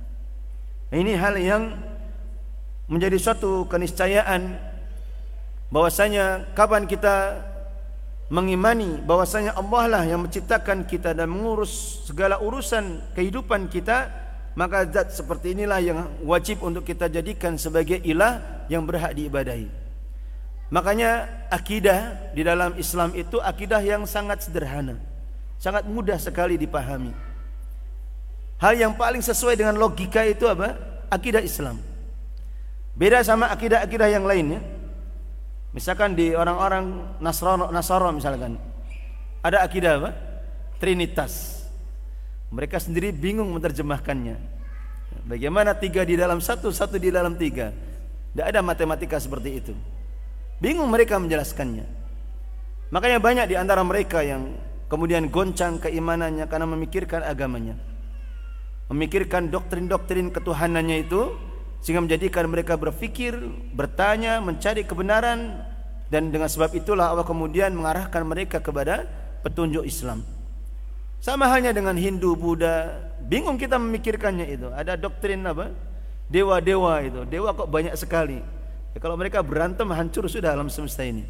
Ini 0.89 1.13
hal 1.17 1.37
yang 1.37 1.73
menjadi 2.89 3.17
suatu 3.21 3.69
keniscayaan 3.69 4.57
bahwasanya 5.73 6.53
kapan 6.53 6.85
kita 6.85 7.41
mengimani 8.29 9.01
bahwasanya 9.05 9.57
Allah 9.57 9.83
lah 9.89 10.03
yang 10.05 10.25
menciptakan 10.25 10.85
kita 10.85 11.13
dan 11.17 11.29
mengurus 11.29 12.05
segala 12.05 12.41
urusan 12.41 13.01
kehidupan 13.17 13.69
kita 13.69 14.09
maka 14.53 14.85
zat 14.85 15.13
seperti 15.13 15.57
inilah 15.57 15.81
yang 15.81 15.99
wajib 16.21 16.61
untuk 16.61 16.85
kita 16.85 17.09
jadikan 17.09 17.57
sebagai 17.57 17.97
ilah 18.05 18.65
yang 18.69 18.85
berhak 18.85 19.17
diibadahi 19.17 19.82
makanya 20.73 21.29
akidah 21.53 22.33
di 22.33 22.41
dalam 22.41 22.73
Islam 22.81 23.13
itu 23.13 23.37
akidah 23.37 23.79
yang 23.85 24.09
sangat 24.09 24.41
sederhana 24.41 24.97
sangat 25.61 25.85
mudah 25.85 26.17
sekali 26.17 26.57
dipahami 26.57 27.13
hal 28.57 28.73
yang 28.73 28.97
paling 28.97 29.21
sesuai 29.21 29.53
dengan 29.53 29.77
logika 29.77 30.25
itu 30.25 30.49
apa 30.49 30.73
akidah 31.13 31.45
Islam 31.45 31.77
beda 32.97 33.21
sama 33.21 33.53
akidah-akidah 33.53 34.09
yang 34.09 34.25
lainnya 34.25 34.65
Misalkan 35.73 36.13
di 36.13 36.37
orang-orang 36.37 37.17
Nasrani 37.17 38.13
misalkan 38.13 38.61
ada 39.41 39.65
akidah 39.65 39.97
apa? 39.97 40.11
Trinitas. 40.77 41.65
Mereka 42.53 42.77
sendiri 42.77 43.09
bingung 43.09 43.49
menerjemahkannya. 43.57 44.37
Bagaimana 45.25 45.73
tiga 45.73 46.05
di 46.05 46.13
dalam 46.13 46.37
satu, 46.37 46.69
satu 46.69 47.01
di 47.01 47.09
dalam 47.09 47.33
tiga? 47.33 47.73
Tidak 47.73 48.45
ada 48.45 48.61
matematika 48.61 49.17
seperti 49.17 49.49
itu. 49.57 49.73
Bingung 50.61 50.89
mereka 50.89 51.17
menjelaskannya. 51.17 51.85
Makanya 52.93 53.17
banyak 53.17 53.45
di 53.49 53.55
antara 53.57 53.81
mereka 53.81 54.21
yang 54.21 54.53
kemudian 54.91 55.33
goncang 55.33 55.81
keimanannya 55.81 56.45
karena 56.45 56.67
memikirkan 56.69 57.25
agamanya. 57.25 57.73
Memikirkan 58.93 59.49
doktrin-doktrin 59.49 60.29
ketuhanannya 60.29 61.09
itu 61.09 61.33
sehingga 61.81 62.05
menjadikan 62.05 62.45
mereka 62.45 62.77
berfikir, 62.77 63.33
bertanya, 63.73 64.37
mencari 64.39 64.85
kebenaran 64.85 65.65
dan 66.13 66.29
dengan 66.29 66.45
sebab 66.45 66.77
itulah 66.77 67.09
Allah 67.09 67.25
kemudian 67.25 67.73
mengarahkan 67.73 68.21
mereka 68.21 68.61
kepada 68.61 69.09
petunjuk 69.41 69.81
Islam. 69.81 70.21
Sama 71.17 71.49
halnya 71.49 71.73
dengan 71.73 71.97
Hindu, 71.97 72.37
Buddha, 72.37 72.93
bingung 73.25 73.57
kita 73.57 73.81
memikirkannya 73.81 74.45
itu. 74.53 74.69
Ada 74.69 74.99
doktrin 74.99 75.41
apa? 75.47 75.73
Dewa-dewa 76.29 76.99
itu. 77.01 77.25
Dewa 77.25 77.55
kok 77.55 77.71
banyak 77.71 77.95
sekali. 77.97 78.43
Ya, 78.93 79.01
kalau 79.01 79.17
mereka 79.17 79.41
berantem 79.41 79.89
hancur 79.89 80.29
sudah 80.29 80.53
alam 80.53 80.69
semesta 80.69 81.01
ini. 81.01 81.25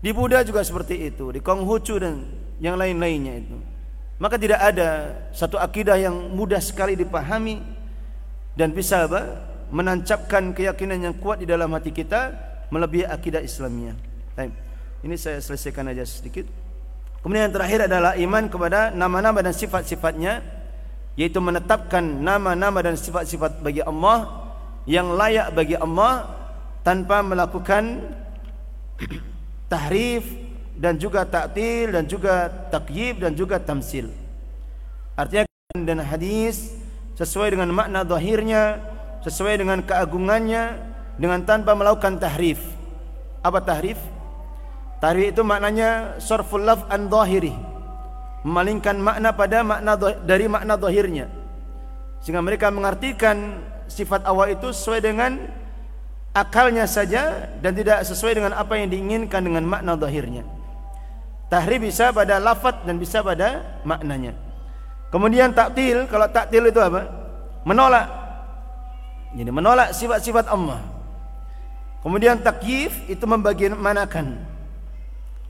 Di 0.00 0.12
Buddha 0.16 0.40
juga 0.44 0.64
seperti 0.64 1.12
itu, 1.12 1.28
di 1.32 1.40
Konghucu 1.44 2.00
dan 2.00 2.24
yang 2.60 2.76
lain-lainnya 2.76 3.40
itu. 3.40 3.56
Maka 4.20 4.36
tidak 4.36 4.60
ada 4.60 5.16
satu 5.32 5.56
akidah 5.56 5.96
yang 5.96 6.12
mudah 6.36 6.60
sekali 6.60 6.92
dipahami 6.96 7.60
dan 8.56 8.72
bisa 8.72 9.08
apa? 9.08 9.48
menancapkan 9.70 10.50
keyakinan 10.50 10.98
yang 10.98 11.14
kuat 11.14 11.38
di 11.38 11.46
dalam 11.46 11.70
hati 11.70 11.94
kita 11.94 12.34
melebihi 12.74 13.06
akidah 13.06 13.38
Islamiyah. 13.38 13.94
Baik. 14.34 14.50
Ini 15.06 15.14
saya 15.14 15.38
selesaikan 15.38 15.86
aja 15.86 16.02
sedikit. 16.02 16.42
Kemudian 17.22 17.48
yang 17.48 17.54
terakhir 17.54 17.86
adalah 17.86 18.18
iman 18.18 18.50
kepada 18.50 18.90
nama-nama 18.90 19.38
dan 19.44 19.54
sifat-sifatnya 19.54 20.42
yaitu 21.14 21.38
menetapkan 21.38 22.02
nama-nama 22.02 22.80
dan 22.82 22.96
sifat-sifat 22.96 23.62
bagi 23.62 23.84
Allah 23.84 24.39
yang 24.88 25.12
layak 25.12 25.52
bagi 25.52 25.76
Allah 25.76 26.28
tanpa 26.80 27.20
melakukan 27.20 28.14
tahrif 29.68 30.24
dan 30.80 30.96
juga 30.96 31.28
taktil 31.28 31.92
dan 31.92 32.04
juga 32.08 32.48
takyib 32.72 33.20
dan 33.20 33.32
juga 33.36 33.60
tamsil. 33.60 34.08
Artinya 35.12 35.44
dan 35.76 36.00
hadis 36.00 36.72
sesuai 37.20 37.52
dengan 37.52 37.68
makna 37.70 38.00
zahirnya, 38.02 38.80
sesuai 39.20 39.60
dengan 39.60 39.84
keagungannya 39.84 40.80
dengan 41.20 41.44
tanpa 41.44 41.76
melakukan 41.76 42.16
tahrif. 42.16 42.64
Apa 43.44 43.60
tahrif? 43.60 44.00
Tahrif 45.04 45.36
itu 45.36 45.44
maknanya 45.44 46.16
sarful 46.16 46.64
laf 46.64 46.88
an 46.88 47.12
zahiri. 47.12 47.52
Memalingkan 48.40 48.96
makna 48.96 49.36
pada 49.36 49.60
makna 49.60 50.00
dari 50.24 50.48
makna 50.48 50.80
zahirnya. 50.80 51.28
Sehingga 52.24 52.40
mereka 52.40 52.72
mengartikan 52.72 53.60
sifat 53.90 54.22
awal 54.24 54.54
itu 54.54 54.70
sesuai 54.70 55.02
dengan 55.02 55.50
akalnya 56.30 56.86
saja 56.86 57.50
dan 57.58 57.74
tidak 57.74 58.06
sesuai 58.06 58.38
dengan 58.38 58.52
apa 58.54 58.78
yang 58.78 58.88
diinginkan 58.88 59.42
dengan 59.42 59.66
makna 59.66 59.98
zahirnya. 59.98 60.46
Tahrif 61.50 61.82
bisa 61.82 62.14
pada 62.14 62.38
lafaz 62.38 62.86
dan 62.86 62.94
bisa 62.96 63.26
pada 63.26 63.82
maknanya. 63.82 64.38
Kemudian 65.10 65.50
taktil, 65.50 66.06
kalau 66.06 66.30
taktil 66.30 66.70
itu 66.70 66.78
apa? 66.78 67.10
Menolak. 67.66 68.06
Jadi 69.34 69.50
menolak 69.50 69.90
sifat-sifat 69.90 70.46
Allah. 70.46 70.78
Kemudian 72.00 72.40
takyif 72.40 72.96
itu 73.10 73.26
membagaimanakan 73.26 74.40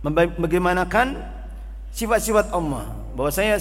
membagaimanakan 0.01 1.21
sifat-sifat 1.93 2.51
Allah. 2.51 2.89
Bahwasanya 3.15 3.61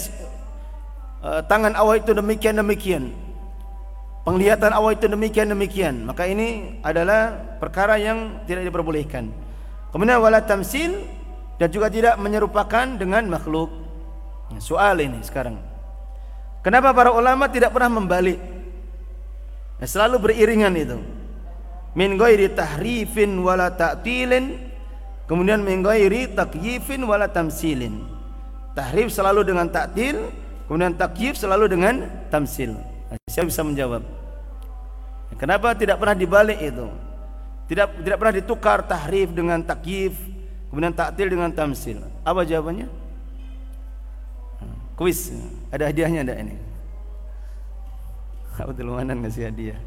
uh, 1.21 1.43
tangan 1.45 1.75
Allah 1.75 1.99
itu 1.99 2.15
demikian 2.15 2.55
demikian. 2.57 3.11
Penglihatan 4.29 4.69
Allah 4.69 4.93
itu 4.93 5.09
demikian 5.09 5.49
demikian. 5.49 6.05
Maka 6.05 6.29
ini 6.29 6.77
adalah 6.85 7.33
perkara 7.57 7.97
yang 7.97 8.45
tidak 8.45 8.69
diperbolehkan. 8.69 9.33
Kemudian 9.89 10.21
wala 10.21 10.45
tamsil 10.45 11.01
dan 11.57 11.73
juga 11.73 11.89
tidak 11.89 12.13
menyerupakan 12.21 12.93
dengan 12.93 13.25
makhluk. 13.25 13.73
Soal 14.61 15.01
ini 15.01 15.17
sekarang. 15.25 15.57
Kenapa 16.61 16.93
para 16.93 17.09
ulama 17.09 17.49
tidak 17.49 17.73
pernah 17.73 17.89
membalik? 17.89 18.37
Ya, 19.81 19.89
selalu 19.89 20.29
beriringan 20.29 20.77
itu. 20.77 21.01
Min 21.97 22.13
ghairi 22.13 22.53
tahrifin 22.53 23.33
wala 23.41 23.73
ta'tilin, 23.73 24.61
kemudian 25.25 25.65
min 25.65 25.81
ghairi 25.81 26.29
takyifin 26.37 27.01
wala 27.01 27.33
tamsilin. 27.33 28.05
Tahrif 28.77 29.09
selalu 29.09 29.41
dengan 29.41 29.73
taktil, 29.73 30.29
kemudian 30.69 30.93
takyif 30.93 31.33
selalu 31.33 31.65
dengan 31.65 32.05
tamsil. 32.29 32.77
Nah, 33.09 33.17
bisa 33.25 33.65
menjawab? 33.65 34.18
Kenapa 35.39 35.71
tidak 35.71 36.03
pernah 36.03 36.19
dibalik 36.19 36.59
itu? 36.59 36.91
Tidak 37.71 38.03
tidak 38.03 38.17
pernah 38.19 38.35
ditukar 38.35 38.83
tahrif 38.83 39.31
dengan 39.31 39.63
takyif, 39.63 40.11
kemudian 40.67 40.91
taktil 40.91 41.31
dengan 41.31 41.47
tamsil. 41.47 42.03
Apa 42.27 42.43
jawabannya? 42.43 42.91
Kuis. 44.99 45.31
Ada 45.71 45.87
hadiahnya 45.87 46.27
ada 46.27 46.35
ini? 46.43 46.59
Apa 48.59 48.75
Lumanan 48.83 49.23
ngasih 49.23 49.47
hadiah? 49.47 49.79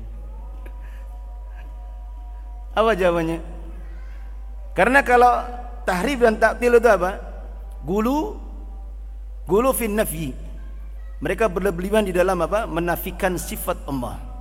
Apa 2.72 2.96
jawabannya? 2.96 3.44
Karena 4.72 5.04
kalau 5.04 5.44
tahrif 5.84 6.16
dan 6.16 6.40
taktil 6.40 6.80
itu 6.80 6.88
apa? 6.88 7.20
Gulu 7.84 8.40
gulu 9.44 9.68
fin. 9.76 9.92
Mereka 11.20 11.52
berlebihan 11.52 12.08
di 12.08 12.16
dalam 12.16 12.40
apa? 12.40 12.64
Menafikan 12.64 13.36
sifat 13.36 13.84
Allah. 13.84 14.31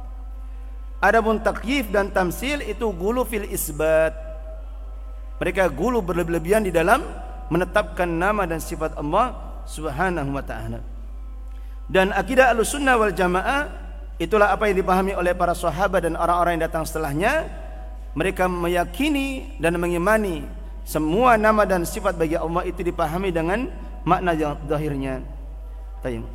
Adapun 1.02 1.42
takyif 1.42 1.90
dan 1.90 2.14
tamsil 2.14 2.62
itu 2.62 2.86
gulu 2.94 3.26
fil 3.26 3.50
isbat. 3.50 4.14
Mereka 5.42 5.74
gulu 5.74 6.06
berlebihan 6.06 6.62
di 6.62 6.70
dalam 6.70 7.02
menetapkan 7.50 8.06
nama 8.06 8.46
dan 8.46 8.62
sifat 8.62 8.94
Allah 8.94 9.34
subhanahu 9.66 10.38
wa 10.38 10.46
ta'ala 10.46 10.92
dan 11.92 12.16
akidah 12.16 12.56
al-sunnah 12.56 12.96
wal 12.96 13.12
jamaah 13.12 13.68
itulah 14.16 14.56
apa 14.56 14.72
yang 14.72 14.80
dipahami 14.80 15.12
oleh 15.12 15.36
para 15.36 15.52
sahabat 15.52 16.08
dan 16.08 16.16
orang-orang 16.16 16.56
yang 16.56 16.64
datang 16.72 16.88
setelahnya 16.88 17.52
mereka 18.16 18.48
meyakini 18.48 19.60
dan 19.60 19.76
mengimani 19.76 20.48
semua 20.88 21.36
nama 21.36 21.68
dan 21.68 21.84
sifat 21.84 22.16
bagi 22.16 22.40
Allah 22.40 22.64
itu 22.64 22.80
dipahami 22.80 23.36
dengan 23.36 23.68
makna 24.08 24.32
yang 24.32 24.56
zahirnya. 24.66 25.20
Tayyib. 26.00 26.26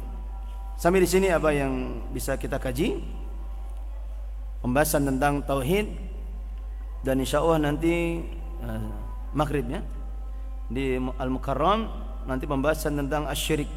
Sampai 0.76 1.02
di 1.02 1.08
sini 1.08 1.32
apa 1.32 1.50
yang 1.56 2.04
bisa 2.12 2.36
kita 2.36 2.60
kaji? 2.60 3.00
Pembahasan 4.66 5.06
tentang 5.06 5.46
tauhid. 5.46 5.86
Dan 7.06 7.22
insya 7.22 7.38
Allah 7.38 7.70
nanti 7.70 8.18
uh, 8.66 8.90
maghrib 9.30 9.70
ya 9.70 9.78
di 10.66 10.98
Al-Mukarram 10.98 11.86
nanti 12.26 12.50
pembahasan 12.50 12.98
tentang 12.98 13.30
asyirik 13.30 13.70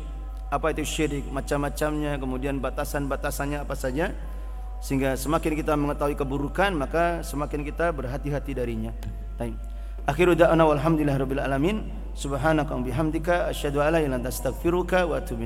apa 0.49 0.74
itu 0.74 0.82
syirik? 0.82 1.30
Macam-macamnya 1.30 2.18
kemudian 2.18 2.57
batasan-batasannya 2.57 3.61
apa 3.61 3.78
saja. 3.78 4.10
Sehingga 4.82 5.14
semakin 5.14 5.53
kita 5.53 5.78
mengetahui 5.78 6.18
keburukan 6.18 6.74
maka 6.74 7.22
semakin 7.22 7.61
kita 7.61 7.94
berhati-hati 7.94 8.57
darinya. 8.57 8.90
Baik. 9.38 9.53
Akhiru 10.10 10.34
da'ana 10.34 10.66
walhamdulillahirabbil 10.66 11.44
alamin. 11.44 11.86
Subhanaka 12.18 12.74
wa 12.74 12.82
bihamdika 12.82 13.53
asyhadu 13.53 13.86
an 13.86 13.94
la 13.94 14.02
ilaha 14.02 14.06
illa 14.10 14.18
anta 14.18 14.34
astaghfiruka 14.34 15.06
wa 15.06 15.22
atubu 15.22 15.45